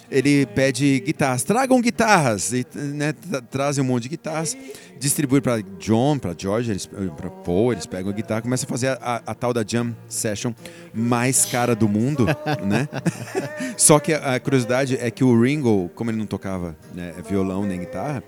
Ele 0.08 0.46
pede 0.46 1.00
guitarras, 1.00 1.42
tragam 1.42 1.80
guitarras, 1.80 2.52
e, 2.52 2.64
né, 2.76 3.12
tra- 3.12 3.40
trazem 3.42 3.82
um 3.82 3.86
monte 3.88 4.04
de 4.04 4.10
guitarras, 4.10 4.56
distribui 5.00 5.40
para 5.40 5.60
John, 5.80 6.16
para 6.16 6.32
George, 6.38 6.70
eles, 6.70 6.86
para 6.86 7.28
Paul, 7.28 7.72
eles 7.72 7.86
pegam 7.86 8.12
a 8.12 8.14
guitarra, 8.14 8.40
começam 8.40 8.66
a 8.68 8.70
fazer 8.70 8.86
a, 8.90 8.98
a- 9.02 9.22
a 9.26 9.34
tal 9.34 9.52
da 9.52 9.64
jam 9.66 9.96
session 10.08 10.52
mais 10.94 11.44
cara 11.46 11.74
do 11.74 11.88
mundo, 11.88 12.24
né? 12.64 12.88
Só 13.76 13.98
que 13.98 14.12
a, 14.12 14.36
a 14.36 14.40
curiosidade 14.40 14.96
é 14.96 15.10
que 15.10 15.24
o 15.24 15.42
Ringo, 15.42 15.90
como 15.96 16.08
ele 16.12 16.18
não 16.18 16.26
tocava 16.26 16.76
né, 16.94 17.12
violão 17.28 17.64
nem 17.64 17.80
guitarra, 17.80 18.22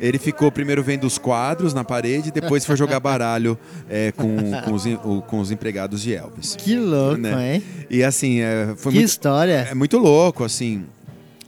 ele 0.00 0.18
ficou 0.18 0.50
primeiro 0.52 0.82
vendo 0.82 1.04
os 1.06 1.18
quadros 1.18 1.72
na 1.74 1.84
parede, 1.84 2.30
depois 2.30 2.64
foi 2.64 2.76
jogar 2.76 3.00
baralho 3.00 3.58
é, 3.88 4.12
com, 4.12 4.36
com, 4.64 4.72
os, 4.72 4.84
com 5.26 5.40
os 5.40 5.50
empregados 5.50 6.02
de 6.02 6.14
Elvis. 6.14 6.54
Que 6.56 6.76
louco, 6.76 7.16
Né? 7.20 7.56
hein? 7.56 7.62
E 7.90 8.02
assim, 8.02 8.40
é, 8.40 8.74
foi 8.76 8.92
Que 8.92 8.98
muito, 8.98 9.08
história. 9.08 9.68
é 9.70 9.74
muito 9.74 9.98
louco, 9.98 10.44
assim. 10.44 10.84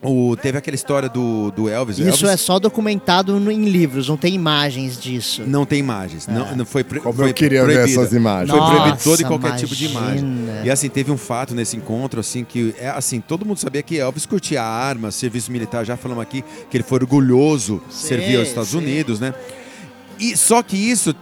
O, 0.01 0.37
teve 0.37 0.57
aquela 0.57 0.77
história 0.77 1.09
do, 1.09 1.51
do 1.51 1.69
Elvis. 1.69 1.99
Isso 1.99 2.09
Elvis 2.25 2.31
é 2.31 2.37
só 2.37 2.61
documentado 2.61 3.41
no- 3.41 3.51
em 3.51 3.65
livros, 3.65 4.09
não 4.09 4.17
tem 4.17 4.33
imagens 4.33 4.97
disso. 5.01 5.43
Não 5.45 5.67
tem 5.67 5.81
imagens. 5.81 6.29
Não, 6.29 6.55
não 6.55 6.65
foi, 6.65 6.85
Como 6.85 7.13
foi 7.13 7.31
eu 7.31 7.35
queria 7.35 7.65
ver 7.65 7.81
essas 7.81 8.13
imagens. 8.13 8.49
Foi 8.57 8.61
proibido 8.65 8.99
todo 9.03 9.21
e 9.21 9.25
qualquer 9.25 9.57
tipo 9.57 9.75
de 9.75 9.87
imagem. 9.87 10.21
imagina. 10.21 10.63
E 10.65 10.71
assim, 10.71 10.89
teve 10.89 11.11
um 11.11 11.17
fato 11.17 11.53
nesse 11.53 11.77
encontro, 11.77 12.21
assim, 12.21 12.45
que 12.45 12.73
é 12.79 12.89
assim, 12.91 13.21
todo 13.21 13.45
mundo 13.45 13.59
sabia 13.59 13.83
que 13.83 13.99
Elvis 13.99 14.25
curtia 14.25 14.63
armas, 14.63 15.17
serviço 15.17 15.51
militar, 15.51 15.85
já 15.85 15.97
falamos 15.97 16.23
aqui 16.23 16.45
que 16.71 16.77
ele 16.77 16.85
foi 16.85 16.99
orgulhoso 17.01 17.83
de 17.89 17.95
Sim, 17.95 18.07
servir 18.09 18.37
aos 18.39 18.47
Estados 18.49 18.71
sim. 18.71 18.77
Unidos, 18.79 19.19
né? 19.19 19.35
E 20.21 20.37
só 20.37 20.63
que 20.63 20.77
isso 20.77 21.13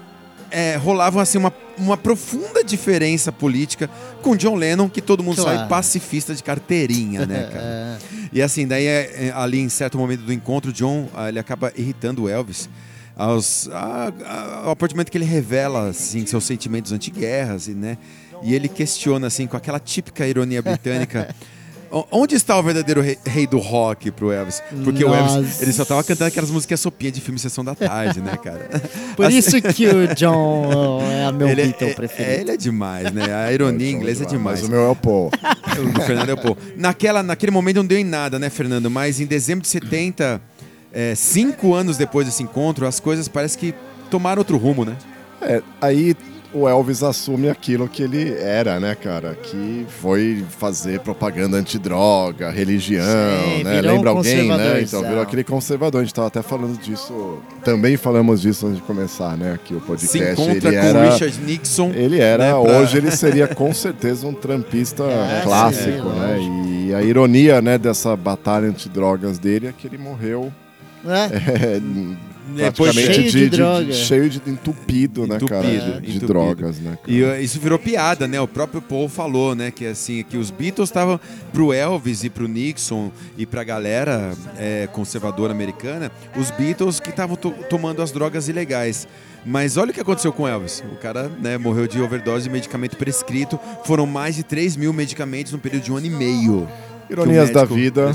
é, 0.57 0.75
rolava 0.77 1.21
assim 1.21 1.37
uma, 1.37 1.53
uma 1.77 1.99
profunda 1.99 2.65
diferença 2.65 3.31
política 3.31 3.91
com 4.23 4.35
John 4.35 4.55
Lennon, 4.55 4.89
que 4.89 5.03
todo 5.03 5.23
mundo 5.23 5.43
Claro. 5.43 5.59
sabe, 5.59 5.69
pacifista 5.69 6.35
de 6.35 6.43
carteirinha, 6.43 7.27
né, 7.27 7.43
cara? 7.53 7.99
E 8.33 8.41
assim, 8.41 8.67
daí 8.67 8.87
é, 8.87 9.27
é, 9.27 9.33
ali 9.37 9.61
em 9.61 9.69
certo 9.69 9.99
momento 9.99 10.23
do 10.23 10.33
encontro, 10.33 10.73
John 10.73 11.11
ah, 11.15 11.29
ele 11.29 11.39
acaba 11.39 11.71
irritando 11.77 12.23
o 12.23 12.29
Elvis 12.29 12.71
aos, 13.15 13.69
a, 13.71 14.11
a, 14.25 14.57
ao 14.69 14.77
momento 14.81 15.11
que 15.11 15.19
ele 15.19 15.27
revela 15.27 15.91
assim, 15.91 16.25
seus 16.25 16.45
sentimentos 16.45 16.91
anti-guerras, 16.91 17.69
e, 17.69 17.73
né? 17.73 17.99
E 18.43 18.55
ele 18.55 18.69
questiona 18.69 19.27
assim 19.27 19.47
com 19.47 19.59
aquela 19.59 19.79
típica 19.79 20.27
ironia 20.27 20.63
britânica. 20.63 21.35
"O- 21.91 22.05
Onde 22.11 22.35
está 22.35 22.59
o 22.59 22.63
verdadeiro 22.63 23.01
rei, 23.01 23.19
rei 23.25 23.47
do 23.47 23.59
rock 23.59 24.11
pro 24.11 24.33
Elvis? 24.33 24.63
Porque 24.85 25.05
o 25.05 25.15
Elvis, 25.15 25.35
Nossa. 25.35 25.63
ele 25.63 25.73
só 25.73 25.85
tava 25.85 26.03
cantando 26.05 26.29
aquelas 26.29 26.51
músicas 26.51 26.81
sopinha 26.81 27.11
de 27.13 27.21
filme 27.21 27.39
Sessão 27.39 27.65
da 27.65 27.75
Tarde, 27.75 28.21
né, 28.21 28.37
cara? 28.43 28.69
Por 29.17 29.27
Assim, 29.27 29.39
isso 29.39 29.61
que 29.63 29.87
o 29.87 30.15
John 30.15 31.01
oh, 31.01 31.03
é 31.03 31.33
meu 31.33 31.49
ele, 31.49 31.65
Beatle 31.67 31.89
é, 31.89 31.95
preferido. 31.95 32.31
é, 32.31 32.41
ele 32.41 32.51
é 32.53 32.57
demais, 32.57 33.13
né? 33.13 33.33
A 33.35 33.53
ironia 33.53 33.89
em 33.91 33.95
inglês 33.95 34.21
é 34.21 34.25
demais. 34.25 34.61
Mas 34.61 34.69
o 34.69 34.71
meu 34.73 34.81
é 34.83 34.89
o 34.89 34.97
Paul. 34.97 35.31
O 35.79 35.93
do 35.93 36.01
Fernando 36.01 36.31
é 36.31 36.33
o 36.33 36.39
Paul. 36.39 36.57
Naquela, 36.75 37.23
naquele 37.23 37.53
momento 37.53 37.77
não 37.77 37.85
deu 37.87 37.99
em 37.99 38.05
nada, 38.05 38.39
né, 38.39 38.49
Fernando? 38.49 38.91
Mas 38.91 39.21
em 39.21 39.27
dezembro 39.27 39.61
de 39.63 39.69
70, 39.69 40.41
é, 40.91 41.15
cinco 41.15 41.75
anos 41.75 41.99
depois 41.99 42.27
desse 42.27 42.43
encontro, 42.43 42.87
as 42.87 42.99
coisas 42.99 43.29
parece 43.29 43.59
que 43.59 43.75
tomaram 44.11 44.41
outro 44.41 44.57
rumo, 44.57 44.87
né? 44.87 44.97
É, 45.43 45.61
aí 45.81 46.17
o 46.53 46.69
Elvis 46.69 47.03
assume 47.03 47.49
aquilo 47.49 47.89
que 47.89 48.03
ele 48.03 48.33
era, 48.35 48.79
né, 48.81 48.95
cara? 48.95 49.35
Que 49.43 49.85
foi 50.01 50.45
fazer 50.59 51.01
propaganda 51.01 51.57
antidroga, 51.57 52.51
religião, 52.51 53.05
Sim, 53.57 53.65
né? 53.65 53.77
virou 53.77 53.91
um 53.93 53.95
Lembra 53.97 54.11
alguém, 54.11 54.49
né? 54.49 54.81
Então 54.83 55.03
virou 55.03 55.21
aquele 55.21 55.45
conservador. 55.45 56.01
A 56.01 56.05
gente 56.05 56.15
tava 56.15 56.29
até 56.29 56.43
falando 56.43 56.79
disso, 56.81 57.39
também 57.65 57.97
falamos 57.97 58.41
disso 58.41 58.67
antes 58.67 58.79
de 58.79 58.83
começar, 58.85 59.37
né? 59.37 59.55
Aqui 59.55 59.75
o 59.75 59.81
podcast. 59.81 60.11
Se 60.19 60.19
encontra 60.19 60.69
ele 60.69 60.79
com 60.81 60.87
era, 60.87 61.11
Richard 61.11 61.41
Nixon. 61.41 61.91
Ele 61.95 62.21
era, 62.21 62.45
né, 62.45 62.51
pra- 62.51 62.79
hoje 62.81 62.97
ele 62.99 63.11
seria 63.11 63.47
com 63.49 63.73
certeza 63.75 64.27
um 64.27 64.35
trampista 64.35 65.05
É, 65.37 65.41
clássico, 65.43 65.85
sim, 65.85 65.91
né? 66.19 66.37
lógico. 66.37 66.67
E 66.87 66.95
a 66.95 67.03
ironia, 67.03 67.61
né, 67.61 67.77
dessa 67.79 68.15
batalha 68.17 68.69
antidrogas 68.69 69.39
dele 69.39 69.67
é 69.67 69.73
que 69.77 69.87
ele 69.87 69.99
morreu 69.99 70.53
Né? 71.05 71.31
é, 71.33 71.81
Depois 72.55 72.93
praticamente 72.95 73.31
Cheio 73.33 73.51
de 73.51 73.57
droga. 73.57 73.93
cheio 73.93 74.31
de 74.31 74.41
entupido, 74.51 75.27
né, 75.27 75.39
cara? 75.41 75.67
Entupido, 75.67 75.93
De 76.01 76.11
entupido. 76.11 76.27
drogas, 76.27 76.79
né? 76.79 76.91
cara? 76.91 77.01
E 77.07 77.23
uh, 77.23 77.41
isso 77.41 77.59
virou 77.59 77.79
piada, 77.79 78.29
né? 78.29 78.41
O 78.41 78.47
próprio 78.47 78.81
Paul 78.81 79.09
falou, 79.09 79.55
né? 79.55 79.71
Que 79.71 79.87
assim, 79.87 80.23
que 80.29 80.37
os 80.37 80.51
Beatles 80.51 80.89
estavam 80.89 81.19
pro 81.53 81.73
Elvis 81.73 82.23
e 82.25 82.31
pro 82.31 82.47
Nixon 82.47 83.11
e 83.37 83.45
pra 83.45 83.65
galera 83.65 84.33
é, 84.59 84.87
conservadora 84.93 85.53
americana, 85.53 86.11
os 86.37 86.51
Beatles 86.53 87.01
que 87.01 87.11
estavam 87.11 87.35
to- 87.37 87.55
tomando 87.69 88.01
as 88.03 88.13
drogas 88.13 88.49
ilegais. 88.49 89.09
Mas 89.45 89.77
olha 89.77 89.91
o 89.91 89.95
que 89.95 90.01
aconteceu 90.01 90.33
com 90.33 90.43
o 90.43 90.49
Elvis. 90.49 90.83
O 90.93 90.97
cara 90.97 91.29
né, 91.41 91.57
morreu 91.57 91.87
de 91.87 92.01
overdose 92.01 92.45
de 92.45 92.51
medicamento 92.51 92.97
prescrito. 92.97 93.59
Foram 93.85 94.05
mais 94.07 94.35
de 94.35 94.43
3 94.43 94.77
mil 94.77 94.93
medicamentos 94.93 95.53
no 95.53 95.59
período 95.59 95.85
de 95.85 95.93
um 95.93 95.97
ano 95.97 96.07
e 96.07 96.11
meio. 96.11 96.69
Ironias 97.09 97.51
da 97.51 97.65
vida. 97.65 98.11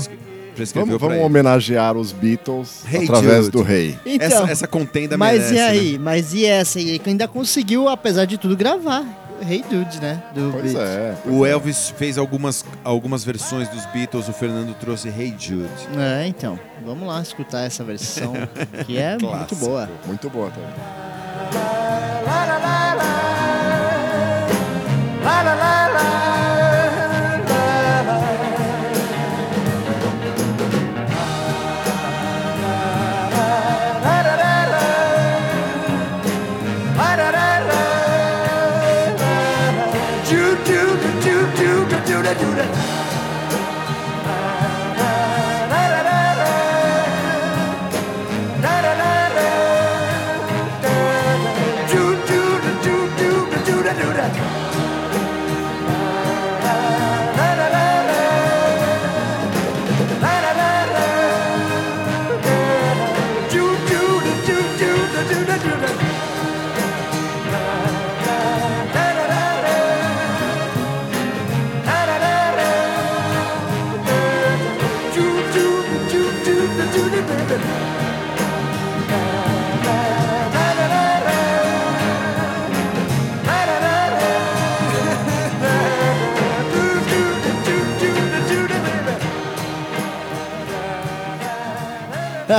Vamos, 0.74 1.00
vamos 1.00 1.18
homenagear 1.18 1.96
os 1.96 2.12
Beatles 2.12 2.82
Hey 2.90 3.04
através 3.04 3.44
Jude. 3.46 3.50
do 3.50 3.62
rei. 3.62 3.98
Então, 4.04 4.26
essa, 4.26 4.50
essa 4.50 4.66
contenda 4.66 5.16
mas 5.16 5.50
merece, 5.50 5.54
e 5.54 5.60
aí? 5.60 5.92
né? 5.92 5.98
Mas 5.98 6.34
e 6.34 6.44
essa 6.44 6.78
aí? 6.78 6.98
Que 6.98 7.10
ainda 7.10 7.26
conseguiu, 7.26 7.88
apesar 7.88 8.24
de 8.24 8.36
tudo, 8.38 8.56
gravar. 8.56 9.04
Rei 9.40 9.64
Dude, 9.68 10.00
né? 10.00 10.22
Do 10.34 10.50
Pois 10.52 10.72
Beatles. 10.72 10.88
é. 10.88 11.16
O 11.26 11.44
Elvis 11.44 11.92
fez 11.96 12.16
algumas, 12.16 12.64
algumas 12.84 13.24
versões 13.24 13.68
dos 13.68 13.84
Beatles, 13.86 14.28
o 14.28 14.32
Fernando 14.32 14.72
trouxe 14.74 15.08
Hey 15.08 15.34
Jude. 15.36 15.68
É, 15.98 16.26
então. 16.28 16.58
Vamos 16.84 17.08
lá 17.08 17.20
escutar 17.20 17.62
essa 17.62 17.82
versão, 17.82 18.34
que 18.86 18.96
é 18.98 19.16
muito 19.18 19.56
boa. 19.56 19.88
Muito 20.06 20.30
boa 20.30 20.50
também. 20.50 21.02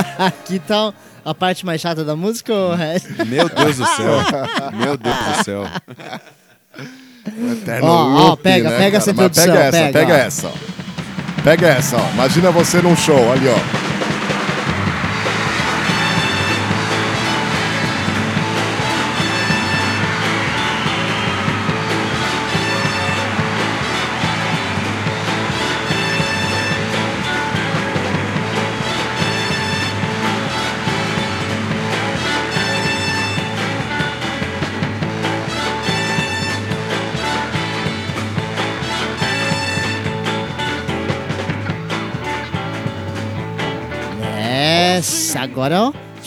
Aqui 0.18 0.58
tá 0.58 0.92
a 1.24 1.34
parte 1.34 1.64
mais 1.64 1.80
chata 1.80 2.04
da 2.04 2.14
música, 2.16 2.52
ou 2.52 2.74
Red? 2.74 3.00
Meu 3.26 3.48
Deus 3.48 3.76
do 3.78 3.86
céu. 3.86 4.14
Meu 4.74 4.96
Deus 4.96 5.16
do 5.16 5.44
céu. 5.44 5.64
Ó, 7.82 7.86
ó, 7.86 8.28
loop, 8.28 8.42
pega- 8.42 8.70
né, 8.70 8.76
pega 8.76 8.90
cara? 8.90 8.96
essa 8.98 9.12
Mas 9.12 9.26
introdução, 9.26 9.44
Pega 9.54 9.58
essa, 9.64 9.78
pega, 9.78 9.92
pega 9.98 10.12
ó. 10.12 10.16
essa. 10.16 10.46
ó. 10.48 11.42
Pega 11.42 11.66
essa, 11.68 11.96
ó. 11.96 12.10
Imagina 12.14 12.50
você 12.50 12.82
num 12.82 12.96
show, 12.96 13.32
ali, 13.32 13.46
ó. 13.48 13.83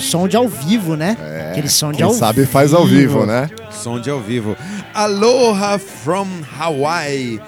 Som 0.08 0.28
de 0.28 0.38
ao 0.38 0.48
vivo, 0.48 0.96
né? 0.96 1.18
Aquele 1.52 1.70
som 1.70 1.92
de 1.92 1.98
Quem 1.98 2.06
ao 2.06 2.14
sabe 2.14 2.46
faz 2.46 2.74
ao 2.74 2.86
vivo, 2.86 3.26
né? 3.26 3.50
Som 3.72 4.00
de 4.00 4.10
ao 4.10 4.22
vivo. 4.22 4.56
Aloha 4.94 5.78
from 5.78 6.28
Hawaii. 6.58 7.42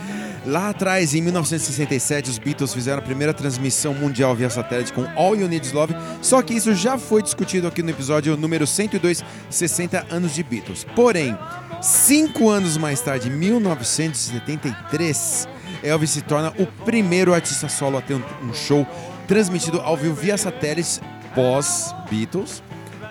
Lá 0.45 0.70
atrás, 0.70 1.14
em 1.14 1.22
1967, 1.22 2.30
os 2.30 2.38
Beatles 2.38 2.74
fizeram 2.74 2.99
a 2.99 3.01
primeira 3.01 3.34
transmissão 3.34 3.93
mundial 3.93 4.34
via 4.36 4.49
satélite 4.49 4.91
com 4.93 5.05
All 5.16 5.36
You 5.36 5.47
Need 5.47 5.68
Is 5.68 5.74
Love, 5.74 5.95
só 6.22 6.41
que 6.41 6.53
isso 6.53 6.74
já 6.74 6.97
foi 6.97 7.22
discutido 7.22 7.68
aqui 7.68 7.84
no 7.84 7.89
episódio 7.89 8.38
número 8.38 8.66
102, 8.66 9.22
60 9.49 10.05
anos 10.10 10.34
de 10.34 10.41
Beatles. 10.41 10.86
Porém, 10.95 11.38
cinco 11.82 12.49
anos 12.49 12.78
mais 12.78 13.01
tarde, 13.01 13.28
em 13.28 13.32
1973, 13.32 15.47
Elvis 15.84 16.12
se 16.12 16.22
torna 16.22 16.53
o 16.57 16.66
primeiro 16.84 17.34
artista 17.34 17.68
solo 17.68 17.97
a 17.97 18.01
ter 18.01 18.14
um, 18.16 18.24
um 18.43 18.53
show 18.53 18.88
transmitido 19.28 19.82
ao 19.82 19.97
vivo 19.97 20.16
via 20.16 20.38
satélites 20.38 21.01
pós-Beatles 21.36 22.64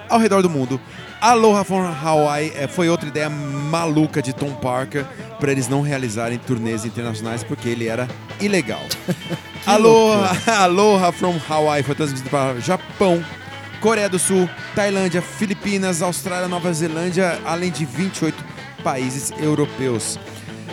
ao 0.09 0.19
redor 0.19 0.43
do 0.43 0.51
mundo. 0.51 0.81
Aloha 1.21 1.64
from 1.64 1.85
Hawaii 1.85 2.53
eh, 2.55 2.69
foi 2.69 2.89
outra 2.89 3.09
ideia 3.09 3.29
maluca 3.29 4.23
de 4.23 4.33
Tom 4.33 4.55
Parker 4.55 5.05
para 5.41 5.51
eles 5.51 5.66
não 5.66 5.83
realizarem 5.83 6.39
turnês 6.39 6.85
internacionais 6.85 7.43
porque 7.43 7.69
ele 7.69 7.89
era 7.89 8.09
ilegal. 8.41 8.83
Aloha, 9.66 10.31
Aloha 10.62 11.12
from 11.12 11.35
Hawaii 11.49 11.83
foi 11.83 11.95
transmitido 11.97 12.31
para 12.31 12.61
Japão, 12.61 13.23
Coreia 13.81 14.09
do 14.09 14.19
Sul, 14.19 14.49
Tailândia, 14.75 15.21
Filipinas, 15.21 16.03
Austrália, 16.03 16.49
Nova 16.49 16.73
Zelândia, 16.73 17.41
além 17.45 17.71
de 17.71 17.85
28 17.85 18.45
países 18.85 19.33
europeus. 19.41 20.19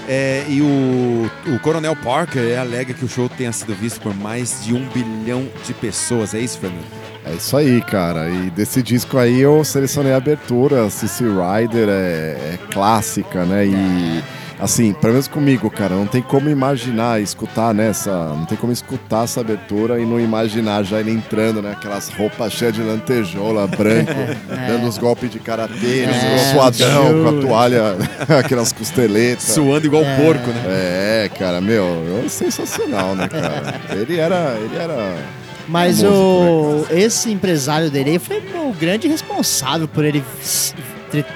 É, 0.08 0.46
e 0.48 0.62
o, 0.62 1.32
o 1.56 1.60
Coronel 1.60 1.96
Parker 1.96 2.60
alega 2.60 2.94
que 2.94 3.04
o 3.04 3.08
show 3.08 3.28
tenha 3.28 3.52
sido 3.52 3.74
visto 3.74 4.00
por 4.00 4.16
mais 4.16 4.64
de 4.64 4.76
um 4.76 4.88
bilhão 4.90 5.48
de 5.66 5.74
pessoas. 5.74 6.36
É 6.36 6.40
isso, 6.40 6.60
Fernando? 6.60 7.05
É 7.28 7.34
isso 7.34 7.58
aí, 7.58 7.82
cara. 7.82 8.30
E 8.30 8.50
desse 8.52 8.84
disco 8.84 9.18
aí 9.18 9.42
eu 9.42 9.64
selecionei 9.64 10.14
a 10.14 10.18
abertura. 10.18 10.90
Cici 10.90 11.24
Rider 11.24 11.90
é, 11.90 12.54
é 12.54 12.60
clássica, 12.72 13.44
né? 13.46 13.66
E 13.66 14.24
assim, 14.60 14.94
pelo 14.94 15.14
menos 15.14 15.28
comigo, 15.28 15.70
cara, 15.70 15.96
não 15.96 16.06
tem 16.06 16.22
como 16.22 16.50
imaginar, 16.50 17.20
escutar 17.20 17.74
nessa. 17.74 18.12
Não 18.12 18.46
tem 18.46 18.58
como 18.58 18.72
escutar 18.72 19.24
essa 19.24 19.42
abertura 19.42 20.00
e 20.00 20.06
não 20.06 20.20
imaginar 20.20 20.84
já 20.84 21.00
ele 21.00 21.12
entrando, 21.12 21.64
né? 21.64 21.72
Aquelas 21.72 22.10
roupas 22.10 22.54
cheias 22.54 22.74
de 22.76 22.82
lantejola, 22.82 23.66
branco, 23.68 24.14
dando 24.68 24.88
os 24.88 25.00
golpes 25.00 25.32
de 25.32 25.40
karatê, 25.40 26.04
É, 26.04 26.54
suadão, 26.54 27.24
com 27.24 27.40
a 27.40 27.42
toalha, 27.42 27.82
aquelas 28.40 28.72
costeletas. 28.72 29.44
Suando 29.44 29.88
igual 29.88 30.04
porco, 30.16 30.52
né? 30.52 30.64
É, 30.68 31.30
cara, 31.40 31.60
meu, 31.60 32.22
é 32.24 32.30
sensacional, 32.30 33.16
né, 33.16 33.28
cara? 33.28 33.82
Ele 34.00 34.20
era. 34.20 34.58
Ele 34.62 34.78
era. 34.78 35.45
Mas 35.68 36.04
o, 36.04 36.86
esse 36.92 37.32
empresário 37.32 37.90
dele 37.90 38.20
foi 38.20 38.38
o 38.38 38.74
grande 38.74 39.08
responsável 39.08 39.88
por 39.88 40.06
ele 40.06 40.24
se 40.42 40.74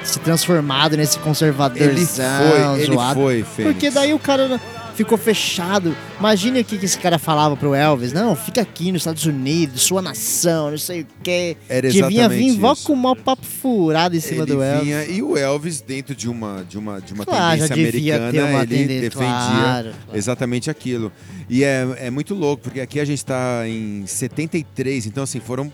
se 0.03 0.19
transformado 0.19 0.97
nesse 0.97 1.19
conservadorzão 1.19 1.87
Ele 1.87 2.05
foi, 2.05 2.81
ele 2.83 2.93
zoado. 2.93 3.19
foi, 3.19 3.43
Fênix. 3.43 3.73
Porque 3.73 3.89
daí 3.91 4.13
o 4.13 4.19
cara 4.19 4.59
ficou 5.03 5.17
fechado. 5.17 5.95
Imagine 6.19 6.59
o 6.59 6.65
que, 6.65 6.77
que 6.77 6.85
esse 6.85 6.99
cara 6.99 7.17
falava 7.17 7.55
pro 7.55 7.73
Elvis. 7.73 8.11
Não, 8.11 8.35
fica 8.35 8.61
aqui 8.61 8.91
nos 8.91 9.01
Estados 9.01 9.25
Unidos, 9.25 9.81
sua 9.81 10.01
nação, 10.01 10.71
não 10.71 10.77
sei 10.77 11.01
o 11.01 11.07
quê. 11.23 11.55
Era 11.69 11.89
que 11.89 12.03
vinha 12.03 12.27
vir, 12.27 12.57
vó 12.57 12.75
com 12.75 12.93
o 12.93 12.97
maior 12.97 13.15
papo 13.15 13.45
furado 13.45 14.15
em 14.15 14.19
cima 14.19 14.43
ele 14.43 14.53
do 14.53 14.61
Elvis. 14.61 14.83
vinha 14.83 15.05
e 15.05 15.21
o 15.21 15.37
Elvis 15.37 15.79
dentro 15.81 16.13
de 16.13 16.29
uma 16.29 16.65
de 16.67 16.77
uma 16.77 16.99
de 16.99 17.13
uma 17.13 17.25
Claro, 17.25 17.61
tendência 17.61 17.73
americana 17.75 18.49
uma 18.51 18.61
ele 18.63 18.67
tendência, 18.67 19.01
defendia 19.01 19.27
claro, 19.27 19.91
claro. 19.91 19.95
exatamente 20.13 20.69
aquilo 20.69 21.11
e 21.49 21.63
é, 21.63 21.87
é 21.97 22.09
muito 22.09 22.33
louco 22.33 22.63
porque 22.63 22.79
aqui 22.81 22.99
a 22.99 23.05
gente 23.05 23.19
está 23.19 23.67
em 23.67 24.05
73 24.05 25.05
então 25.05 25.23
assim 25.23 25.39
foram 25.39 25.71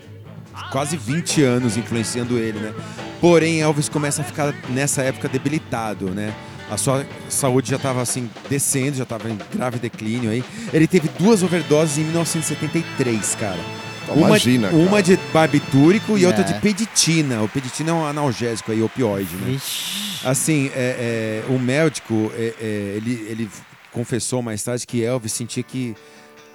quase 0.70 0.96
20 0.96 1.42
anos 1.42 1.76
influenciando 1.76 2.38
ele 2.38 2.58
né 2.58 2.72
porém 3.20 3.60
Elvis 3.60 3.88
começa 3.88 4.22
a 4.22 4.24
ficar 4.24 4.54
nessa 4.70 5.02
época 5.02 5.28
debilitado 5.28 6.10
né 6.10 6.32
a 6.70 6.76
sua 6.76 7.06
saúde 7.28 7.70
já 7.70 7.76
estava 7.76 8.02
assim 8.02 8.30
descendo 8.48 8.96
já 8.96 9.02
estava 9.04 9.30
em 9.30 9.38
grave 9.54 9.78
declínio 9.78 10.30
aí 10.30 10.44
ele 10.72 10.86
teve 10.86 11.08
duas 11.18 11.42
overdoses 11.42 11.98
em 11.98 12.04
1973 12.04 13.34
cara 13.36 13.60
uma, 14.08 14.28
Imagina, 14.28 14.68
cara. 14.68 14.82
uma 14.82 15.02
de 15.02 15.16
barbitúrico 15.32 16.16
e 16.16 16.24
É. 16.24 16.26
outra 16.28 16.44
de 16.44 16.54
peditina. 16.60 17.42
O 17.42 17.48
peditina 17.48 17.90
é 17.90 17.94
um 17.94 18.06
analgésico 18.06 18.70
aí, 18.70 18.80
opioide, 18.80 19.34
né? 19.36 19.52
Vixe. 19.52 20.24
Assim, 20.24 20.70
é, 20.74 21.42
é, 21.48 21.52
o 21.52 21.58
médico, 21.58 22.30
é, 22.36 22.54
é, 22.60 22.66
ele, 22.96 23.26
ele 23.28 23.50
confessou 23.92 24.42
mais 24.42 24.62
tarde 24.62 24.86
que 24.86 25.02
Elvis 25.02 25.32
sentia 25.32 25.62
que 25.62 25.96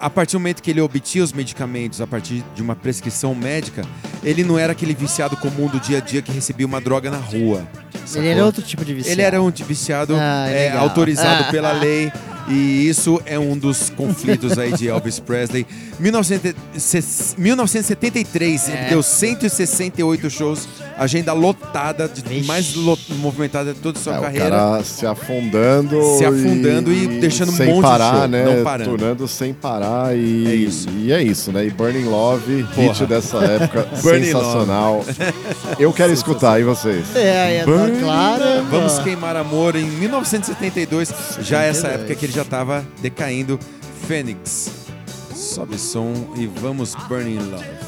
a 0.02 0.10
partir 0.10 0.32
do 0.32 0.40
momento 0.40 0.60
que 0.60 0.68
ele 0.68 0.80
obtinha 0.80 1.22
os 1.22 1.32
medicamentos 1.32 2.00
a 2.00 2.06
partir 2.08 2.42
de 2.56 2.60
uma 2.60 2.74
prescrição 2.74 3.36
médica, 3.36 3.84
ele 4.24 4.42
não 4.42 4.58
era 4.58 4.72
aquele 4.72 4.94
viciado 4.94 5.36
comum 5.36 5.68
do 5.68 5.78
dia 5.78 5.98
a 5.98 6.00
dia 6.00 6.20
que 6.20 6.32
recebia 6.32 6.66
uma 6.66 6.80
droga 6.80 7.08
na 7.08 7.18
rua. 7.18 7.64
Ele 7.94 8.02
sacou? 8.04 8.24
era 8.28 8.44
outro 8.44 8.62
tipo 8.62 8.84
de 8.84 8.92
viciado. 8.94 9.14
Ele 9.14 9.22
era 9.22 9.40
um 9.40 9.48
viciado 9.50 10.16
Ah, 10.18 10.48
é, 10.50 10.76
autorizado 10.76 11.44
Ah. 11.46 11.50
pela 11.52 11.70
lei. 11.72 12.12
E 12.48 12.88
isso 12.88 13.20
é 13.24 13.38
um 13.38 13.56
dos 13.56 13.88
conflitos 13.90 14.58
aí 14.58 14.72
de 14.72 14.88
Elvis 14.88 15.18
Presley. 15.20 15.66
1900 16.00 17.34
1973, 17.38 18.68
ele 18.68 18.76
É. 18.76 18.88
deu 18.90 19.02
168 19.02 20.28
shows, 20.28 20.68
agenda 20.98 21.32
lotada, 21.32 22.08
de, 22.08 22.22
Vixe. 22.22 22.46
mais 22.46 22.74
lo- 22.74 22.98
movimentada 23.18 23.72
de 23.72 23.80
toda 23.80 23.98
a 23.98 24.02
sua 24.02 24.14
É, 24.14 24.18
o 24.18 24.22
carreira. 24.22 24.50
cara 24.50 24.84
se 24.84 25.06
afundando. 25.06 26.00
Se 26.18 26.24
afundando 26.24 26.92
e 26.92 27.06
deixando 27.20 27.50
um 27.50 27.56
sem 27.56 27.66
monte 27.68 27.76
de 27.76 27.82
parar, 27.82 28.18
show, 28.20 28.28
né? 28.28 28.44
não 28.44 28.64
parando. 28.64 28.90
Turnando 28.90 29.28
sem 29.28 29.52
parar 29.54 30.16
e 30.16 30.46
É 30.46 30.54
isso. 30.54 30.88
E 30.98 31.12
é 31.12 31.22
isso, 31.22 31.52
né? 31.52 31.64
E 31.66 31.70
Burning 31.70 32.04
Love, 32.04 32.64
Porra. 32.74 32.88
hit 32.88 33.06
dessa 33.06 33.38
época, 33.38 33.86
sensacional. 33.96 35.04
Eu 35.78 35.92
quero 35.92 36.12
escutar, 36.12 36.60
e 36.60 36.64
vocês? 36.64 37.04
É, 37.14 37.58
é, 37.58 37.64
claro. 37.64 38.42
Vamos 38.70 38.94
pô. 38.94 39.02
queimar 39.04 39.36
amor 39.36 39.76
em 39.76 39.84
1972, 39.84 41.12
já 41.40 41.62
essa 41.62 41.88
época 41.88 42.14
que 42.14 42.26
ele 42.26 42.31
já 42.32 42.42
estava 42.42 42.86
decaindo. 43.00 43.58
Fênix. 44.06 44.88
Sobe 45.34 45.78
som 45.78 46.12
e 46.36 46.46
vamos 46.46 46.94
Burning 47.08 47.50
Love. 47.50 47.81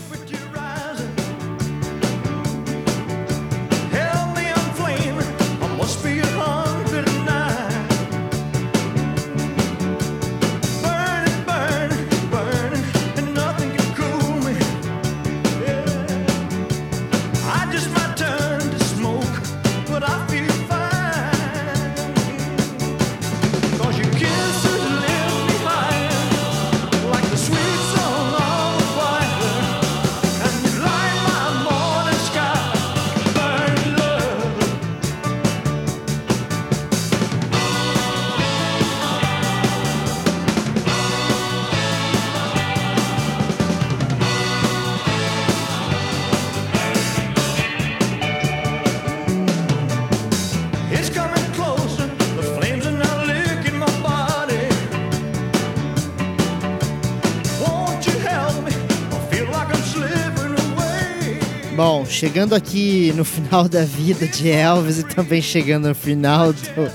Chegando 62.15 62.55
aqui 62.55 63.13
no 63.17 63.25
final 63.25 63.69
da 63.69 63.85
vida 63.85 64.27
de 64.27 64.49
Elvis 64.51 64.99
e 65.01 65.03
também 65.03 65.43
chegando 65.43 65.89
no 65.89 65.95
final 65.95 66.53
do, 66.53 66.91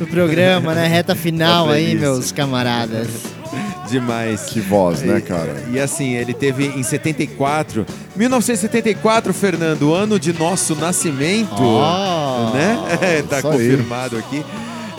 do 0.00 0.06
programa, 0.06 0.74
né? 0.74 0.86
Reta 0.86 1.14
final 1.14 1.68
Da 1.68 1.74
aí, 1.74 1.94
meus 1.94 2.32
camaradas. 2.32 3.08
Demais. 3.88 4.42
Que 4.44 4.60
voz, 4.60 5.02
né, 5.02 5.18
E- 5.18 5.22
cara? 5.22 5.62
E, 5.70 5.78
assim, 5.78 6.14
ele 6.14 6.34
teve 6.34 6.66
em 6.66 6.82
74, 6.82 7.86
1974, 8.16 9.32
Fernando, 9.32 9.94
ano 9.94 10.18
de 10.18 10.32
nosso 10.32 10.74
nascimento, 10.74 11.54
Ó. 11.62 12.50
né? 12.52 12.76
tá 13.28 13.38
Isso 13.38 13.46
aí. 13.48 13.52
confirmado 13.52 14.16
aqui. 14.18 14.44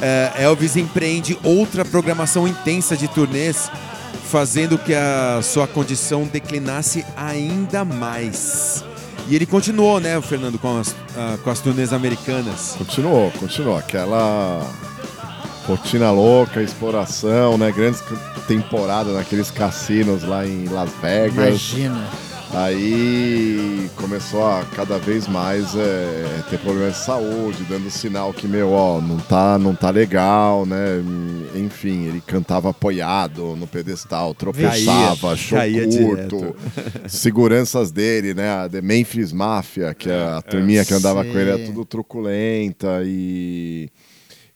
É, 0.01 0.31
Elvis 0.43 0.75
empreende 0.77 1.37
outra 1.43 1.83
programação 1.83 2.47
intensa 2.47 2.95
de 2.95 3.07
turnês, 3.07 3.69
fazendo 4.29 4.77
que 4.77 4.93
a 4.93 5.39
sua 5.41 5.67
condição 5.67 6.23
declinasse 6.31 7.03
ainda 7.17 7.83
mais. 7.83 8.83
E 9.27 9.35
ele 9.35 9.45
continuou, 9.45 9.99
né, 9.99 10.19
Fernando, 10.21 10.59
com 10.59 10.77
as, 10.77 10.95
ah, 11.17 11.37
com 11.43 11.49
as 11.49 11.59
turnês 11.59 11.91
americanas. 11.91 12.75
Continuou, 12.77 13.31
continuou. 13.31 13.77
Aquela 13.77 14.65
rotina 15.65 16.11
louca, 16.11 16.61
exploração, 16.61 17.57
né? 17.57 17.71
Grandes 17.71 18.03
temporadas 18.47 19.15
naqueles 19.15 19.49
cassinos 19.49 20.23
lá 20.23 20.45
em 20.45 20.65
Las 20.65 20.91
Vegas. 21.01 21.47
Imagina. 21.47 22.07
Aí 22.55 23.89
começou 23.97 24.47
a 24.47 24.63
cada 24.63 24.97
vez 24.97 25.27
mais 25.27 25.75
é, 25.75 26.41
ter 26.49 26.57
problemas 26.59 26.93
de 26.93 27.03
saúde, 27.03 27.65
dando 27.67 27.91
sinal 27.91 28.31
que, 28.31 28.47
meu, 28.47 28.71
ó, 28.71 29.01
não 29.01 29.17
tá, 29.17 29.59
não 29.59 29.75
tá 29.75 29.89
legal, 29.89 30.65
né? 30.65 31.03
Enfim, 31.53 32.05
ele 32.05 32.21
cantava 32.21 32.69
apoiado 32.69 33.57
no 33.57 33.67
pedestal, 33.67 34.33
tropeçava, 34.33 35.35
show 35.35 35.59
curto. 35.99 36.55
Seguranças 37.09 37.91
dele, 37.91 38.33
né? 38.33 38.49
A 38.49 38.69
The 38.69 38.81
Memphis 38.81 39.33
Mafia, 39.33 39.93
que 39.93 40.09
é 40.09 40.23
a 40.23 40.41
turminha 40.41 40.85
que 40.85 40.93
andava 40.93 41.25
com 41.25 41.37
ele, 41.37 41.57
Sim. 41.57 41.65
tudo 41.65 41.83
truculenta 41.83 43.01
e... 43.03 43.89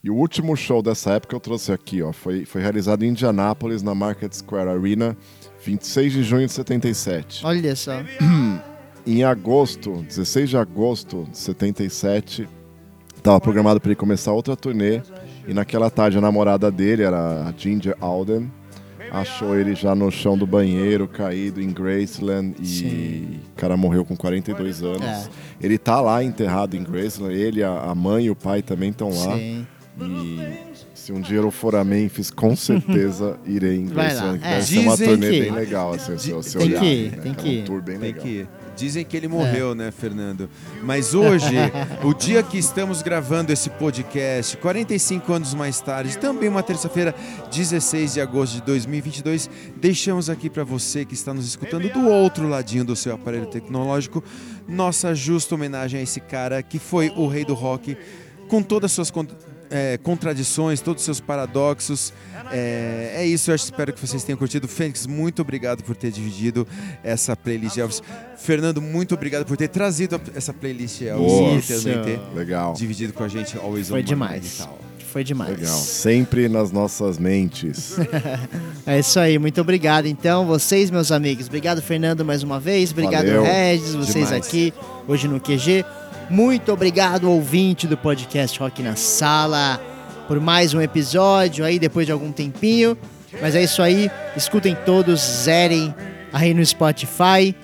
E 0.01 0.09
o 0.09 0.15
último 0.15 0.55
show 0.55 0.81
dessa 0.81 1.11
época 1.11 1.35
eu 1.35 1.41
trouxe 1.41 1.73
aqui, 1.73 2.01
ó. 2.01 2.13
Foi, 2.13 2.45
foi 2.45 2.61
realizado 2.61 3.03
em 3.03 3.09
Indianápolis, 3.09 3.83
na 3.83 3.93
Market 3.93 4.31
Square 4.31 4.69
Arena, 4.69 5.17
26 5.63 6.13
de 6.13 6.23
junho 6.23 6.47
de 6.47 6.53
77. 6.53 7.45
Olha 7.45 7.75
só. 7.75 8.01
Em 9.05 9.23
agosto, 9.23 10.03
16 10.07 10.49
de 10.49 10.57
agosto 10.57 11.27
de 11.31 11.37
77, 11.37 12.47
estava 13.15 13.39
programado 13.39 13.79
para 13.79 13.89
ele 13.89 13.95
começar 13.95 14.31
outra 14.33 14.55
turnê. 14.55 15.01
E 15.47 15.53
naquela 15.53 15.89
tarde 15.89 16.17
a 16.17 16.21
namorada 16.21 16.69
dele 16.69 17.03
era 17.03 17.47
a 17.47 17.53
Ginger 17.57 17.95
Alden. 17.99 18.51
Achou 19.11 19.57
ele 19.57 19.73
já 19.73 19.95
no 19.95 20.11
chão 20.11 20.37
do 20.37 20.45
banheiro, 20.45 21.07
caído 21.07 21.59
em 21.59 21.71
Graceland. 21.71 22.55
E 22.59 22.67
Sim. 22.67 23.39
o 23.51 23.55
cara 23.55 23.75
morreu 23.75 24.05
com 24.05 24.15
42 24.15 24.83
anos. 24.83 25.01
É. 25.01 25.27
Ele 25.59 25.79
tá 25.79 25.99
lá 25.99 26.23
enterrado 26.23 26.75
em 26.75 26.83
Graceland. 26.83 27.33
Ele, 27.33 27.63
a 27.63 27.95
mãe 27.95 28.25
e 28.25 28.29
o 28.29 28.35
pai 28.35 28.61
também 28.61 28.91
estão 28.91 29.09
lá. 29.09 29.35
Sim. 29.35 29.65
E 29.99 30.68
se 30.99 31.11
um 31.13 31.21
dia 31.21 31.37
eu 31.37 31.49
for 31.51 31.75
a 31.75 31.83
Memphis, 31.83 32.29
com 32.29 32.55
certeza 32.55 33.39
irei 33.45 33.77
em 33.81 33.85
Vai 33.87 34.13
lá, 34.15 34.37
é. 34.41 34.61
Ser 34.61 34.79
uma 34.79 34.91
Dizem 34.91 35.07
turnê 35.09 35.29
que- 35.31 35.41
bem 35.41 35.51
legal, 35.51 35.93
assim, 35.93 36.17
se 36.17 36.31
você 36.31 36.57
Tem 36.57 36.67
olhar. 36.67 36.79
que 36.81 36.85
ir, 36.85 37.11
né? 37.11 37.17
tem 37.23 37.31
É 37.31 37.35
que 37.35 37.47
ir. 37.49 37.61
um 37.61 37.65
tour 37.65 37.81
bem 37.81 37.97
Tem 37.99 38.07
legal. 38.09 38.23
que 38.23 38.29
ir. 38.29 38.47
Dizem 38.75 39.03
que 39.03 39.17
ele 39.17 39.27
morreu, 39.27 39.75
né, 39.75 39.91
Fernando? 39.91 40.49
Mas 40.83 41.13
hoje, 41.13 41.53
o 42.03 42.13
dia 42.13 42.41
que 42.41 42.57
estamos 42.57 43.01
gravando 43.01 43.51
esse 43.51 43.69
podcast, 43.69 44.55
45 44.57 45.33
anos 45.33 45.53
mais 45.53 45.81
tarde, 45.81 46.17
também 46.17 46.47
uma 46.47 46.63
terça-feira, 46.63 47.13
16 47.51 48.13
de 48.13 48.21
agosto 48.21 48.53
de 48.55 48.61
2022, 48.61 49.49
deixamos 49.75 50.29
aqui 50.29 50.49
para 50.49 50.63
você 50.63 51.03
que 51.03 51.13
está 51.13 51.33
nos 51.33 51.45
escutando 51.45 51.89
do 51.91 52.07
outro 52.07 52.47
ladinho 52.47 52.85
do 52.85 52.95
seu 52.95 53.13
aparelho 53.15 53.47
tecnológico, 53.47 54.23
nossa 54.67 55.13
justa 55.13 55.55
homenagem 55.55 55.99
a 55.99 56.03
esse 56.03 56.21
cara 56.21 56.63
que 56.63 56.79
foi 56.79 57.11
o 57.17 57.27
rei 57.27 57.43
do 57.43 57.53
rock, 57.53 57.97
com 58.47 58.63
todas 58.63 58.91
as 58.91 58.95
suas 58.95 59.11
con- 59.11 59.27
é, 59.69 59.97
contradições, 59.97 60.81
todos 60.81 61.01
os 61.01 61.05
seus 61.05 61.19
paradoxos. 61.19 62.13
É, 62.51 63.13
é 63.17 63.25
isso, 63.25 63.51
eu 63.51 63.55
espero 63.55 63.93
que 63.93 63.99
vocês 63.99 64.23
tenham 64.23 64.37
curtido. 64.37 64.67
Fênix, 64.67 65.05
muito 65.05 65.41
obrigado 65.41 65.83
por 65.83 65.95
ter 65.95 66.11
dividido 66.11 66.67
essa 67.03 67.35
playlist 67.35 67.75
de 67.75 67.81
Elvis. 67.81 68.01
Fernando, 68.37 68.81
muito 68.81 69.13
obrigado 69.15 69.45
por 69.45 69.57
ter 69.57 69.67
trazido 69.67 70.19
essa 70.35 70.53
playlist 70.53 71.01
Elvis 71.01 71.27
Boa. 71.27 71.55
e 71.57 71.61
também 71.61 72.03
ter 72.03 72.19
Legal. 72.35 72.73
dividido 72.73 73.13
com 73.13 73.23
a 73.23 73.27
gente 73.27 73.57
Always 73.57 73.89
Foi 73.89 73.99
On 73.99 74.01
My 74.01 74.07
demais. 74.07 74.67
Foi 75.11 75.23
demais. 75.23 75.57
Legal. 75.57 75.75
Sempre 75.75 76.47
nas 76.47 76.71
nossas 76.71 77.17
mentes. 77.17 77.95
É 78.85 78.97
isso 78.97 79.19
aí, 79.19 79.37
muito 79.37 79.61
obrigado 79.61 80.07
então, 80.07 80.47
vocês, 80.47 80.89
meus 80.89 81.11
amigos. 81.11 81.45
Obrigado, 81.45 81.79
Fernando, 81.79 82.25
mais 82.25 82.41
uma 82.41 82.59
vez. 82.59 82.91
Obrigado, 82.91 83.27
Valeu. 83.27 83.43
Regis, 83.43 83.93
vocês 83.93 84.25
Demais. 84.25 84.47
aqui 84.47 84.73
hoje 85.07 85.27
no 85.27 85.39
QG. 85.39 85.85
Muito 86.29 86.71
obrigado, 86.71 87.29
ouvinte 87.29 87.87
do 87.87 87.97
podcast 87.97 88.59
Rock 88.59 88.83
na 88.83 88.95
Sala, 88.95 89.81
por 90.27 90.39
mais 90.39 90.73
um 90.73 90.81
episódio 90.81 91.65
aí, 91.65 91.79
depois 91.79 92.05
de 92.05 92.11
algum 92.11 92.31
tempinho. 92.31 92.97
Mas 93.41 93.55
é 93.55 93.63
isso 93.63 93.81
aí, 93.81 94.11
escutem 94.35 94.75
todos, 94.85 95.19
zerem 95.19 95.93
aí 96.31 96.53
no 96.53 96.63
Spotify. 96.65 97.55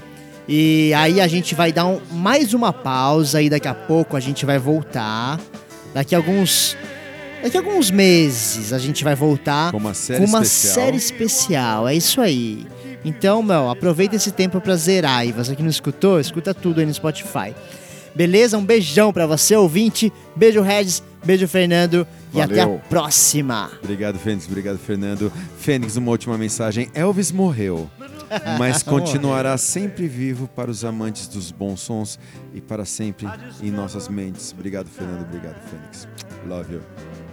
E 0.48 0.92
aí 0.96 1.20
a 1.22 1.28
gente 1.28 1.54
vai 1.56 1.72
dar 1.72 1.86
um- 1.86 2.00
mais 2.12 2.54
uma 2.54 2.72
pausa 2.74 3.42
e 3.42 3.50
daqui 3.50 3.68
a 3.68 3.74
pouco 3.74 4.16
a 4.16 4.20
gente 4.20 4.46
vai 4.46 4.58
voltar. 4.60 5.40
Daqui 5.94 6.14
a 6.16 6.18
alguns. 6.18 6.76
Daqui 7.44 7.58
a 7.58 7.60
alguns 7.60 7.92
meses 7.92 8.74
a 8.74 8.80
gente 8.80 9.04
vai 9.04 9.14
voltar 9.16 9.72
Com 9.72 9.78
uma 9.78 9.94
série 9.94 10.20
com 10.20 10.26
uma 10.28 10.42
especial. 10.42 10.74
série 10.86 10.98
especial. 10.98 11.88
É 11.88 11.94
isso 11.96 12.20
aí. 12.22 12.66
Então, 13.04 13.42
meu, 13.44 13.70
aproveita 13.70 14.16
esse 14.16 14.32
tempo 14.32 14.60
pra 14.60 14.76
zerar. 14.76 15.26
E 15.28 15.32
você 15.32 15.56
que 15.56 15.62
não 15.62 15.70
escutou, 15.70 16.20
escuta 16.20 16.54
tudo 16.54 16.80
aí 16.80 16.86
no 16.88 16.94
Spotify. 16.94 17.54
Beleza? 18.16 18.58
Um 18.58 18.66
beijão 18.66 19.12
pra 19.12 19.28
você, 19.28 19.56
ouvinte. 19.56 20.12
Beijo, 20.36 20.62
Regis. 20.62 21.04
Beijo, 21.24 21.48
Fernando. 21.48 22.08
E 22.34 22.42
até 22.42 22.62
a 22.62 22.66
Valeu. 22.66 22.82
próxima. 22.90 23.72
Obrigado, 23.84 24.20
Fênix. 24.20 24.46
Obrigado, 24.48 24.78
Fernando. 24.78 25.32
Fênix, 25.58 25.96
uma 25.96 26.12
última 26.12 26.38
mensagem. 26.38 26.90
Elvis 26.94 27.32
morreu, 27.32 27.90
mas 28.60 28.84
continuará 28.84 29.58
sempre 29.58 30.08
vivo 30.08 30.48
para 30.48 30.70
os 30.70 30.84
amantes 30.84 31.28
dos 31.28 31.52
bons 31.52 31.80
sons 31.80 32.20
e 32.54 32.60
para 32.62 32.86
sempre 32.86 33.28
em 33.62 33.72
nossas 33.72 34.08
mentes. 34.10 34.52
Obrigado, 34.52 34.88
Fernando. 34.90 35.22
Obrigado, 35.24 35.58
Fênix. 35.70 36.08
Love. 36.48 36.74
You 36.74 37.25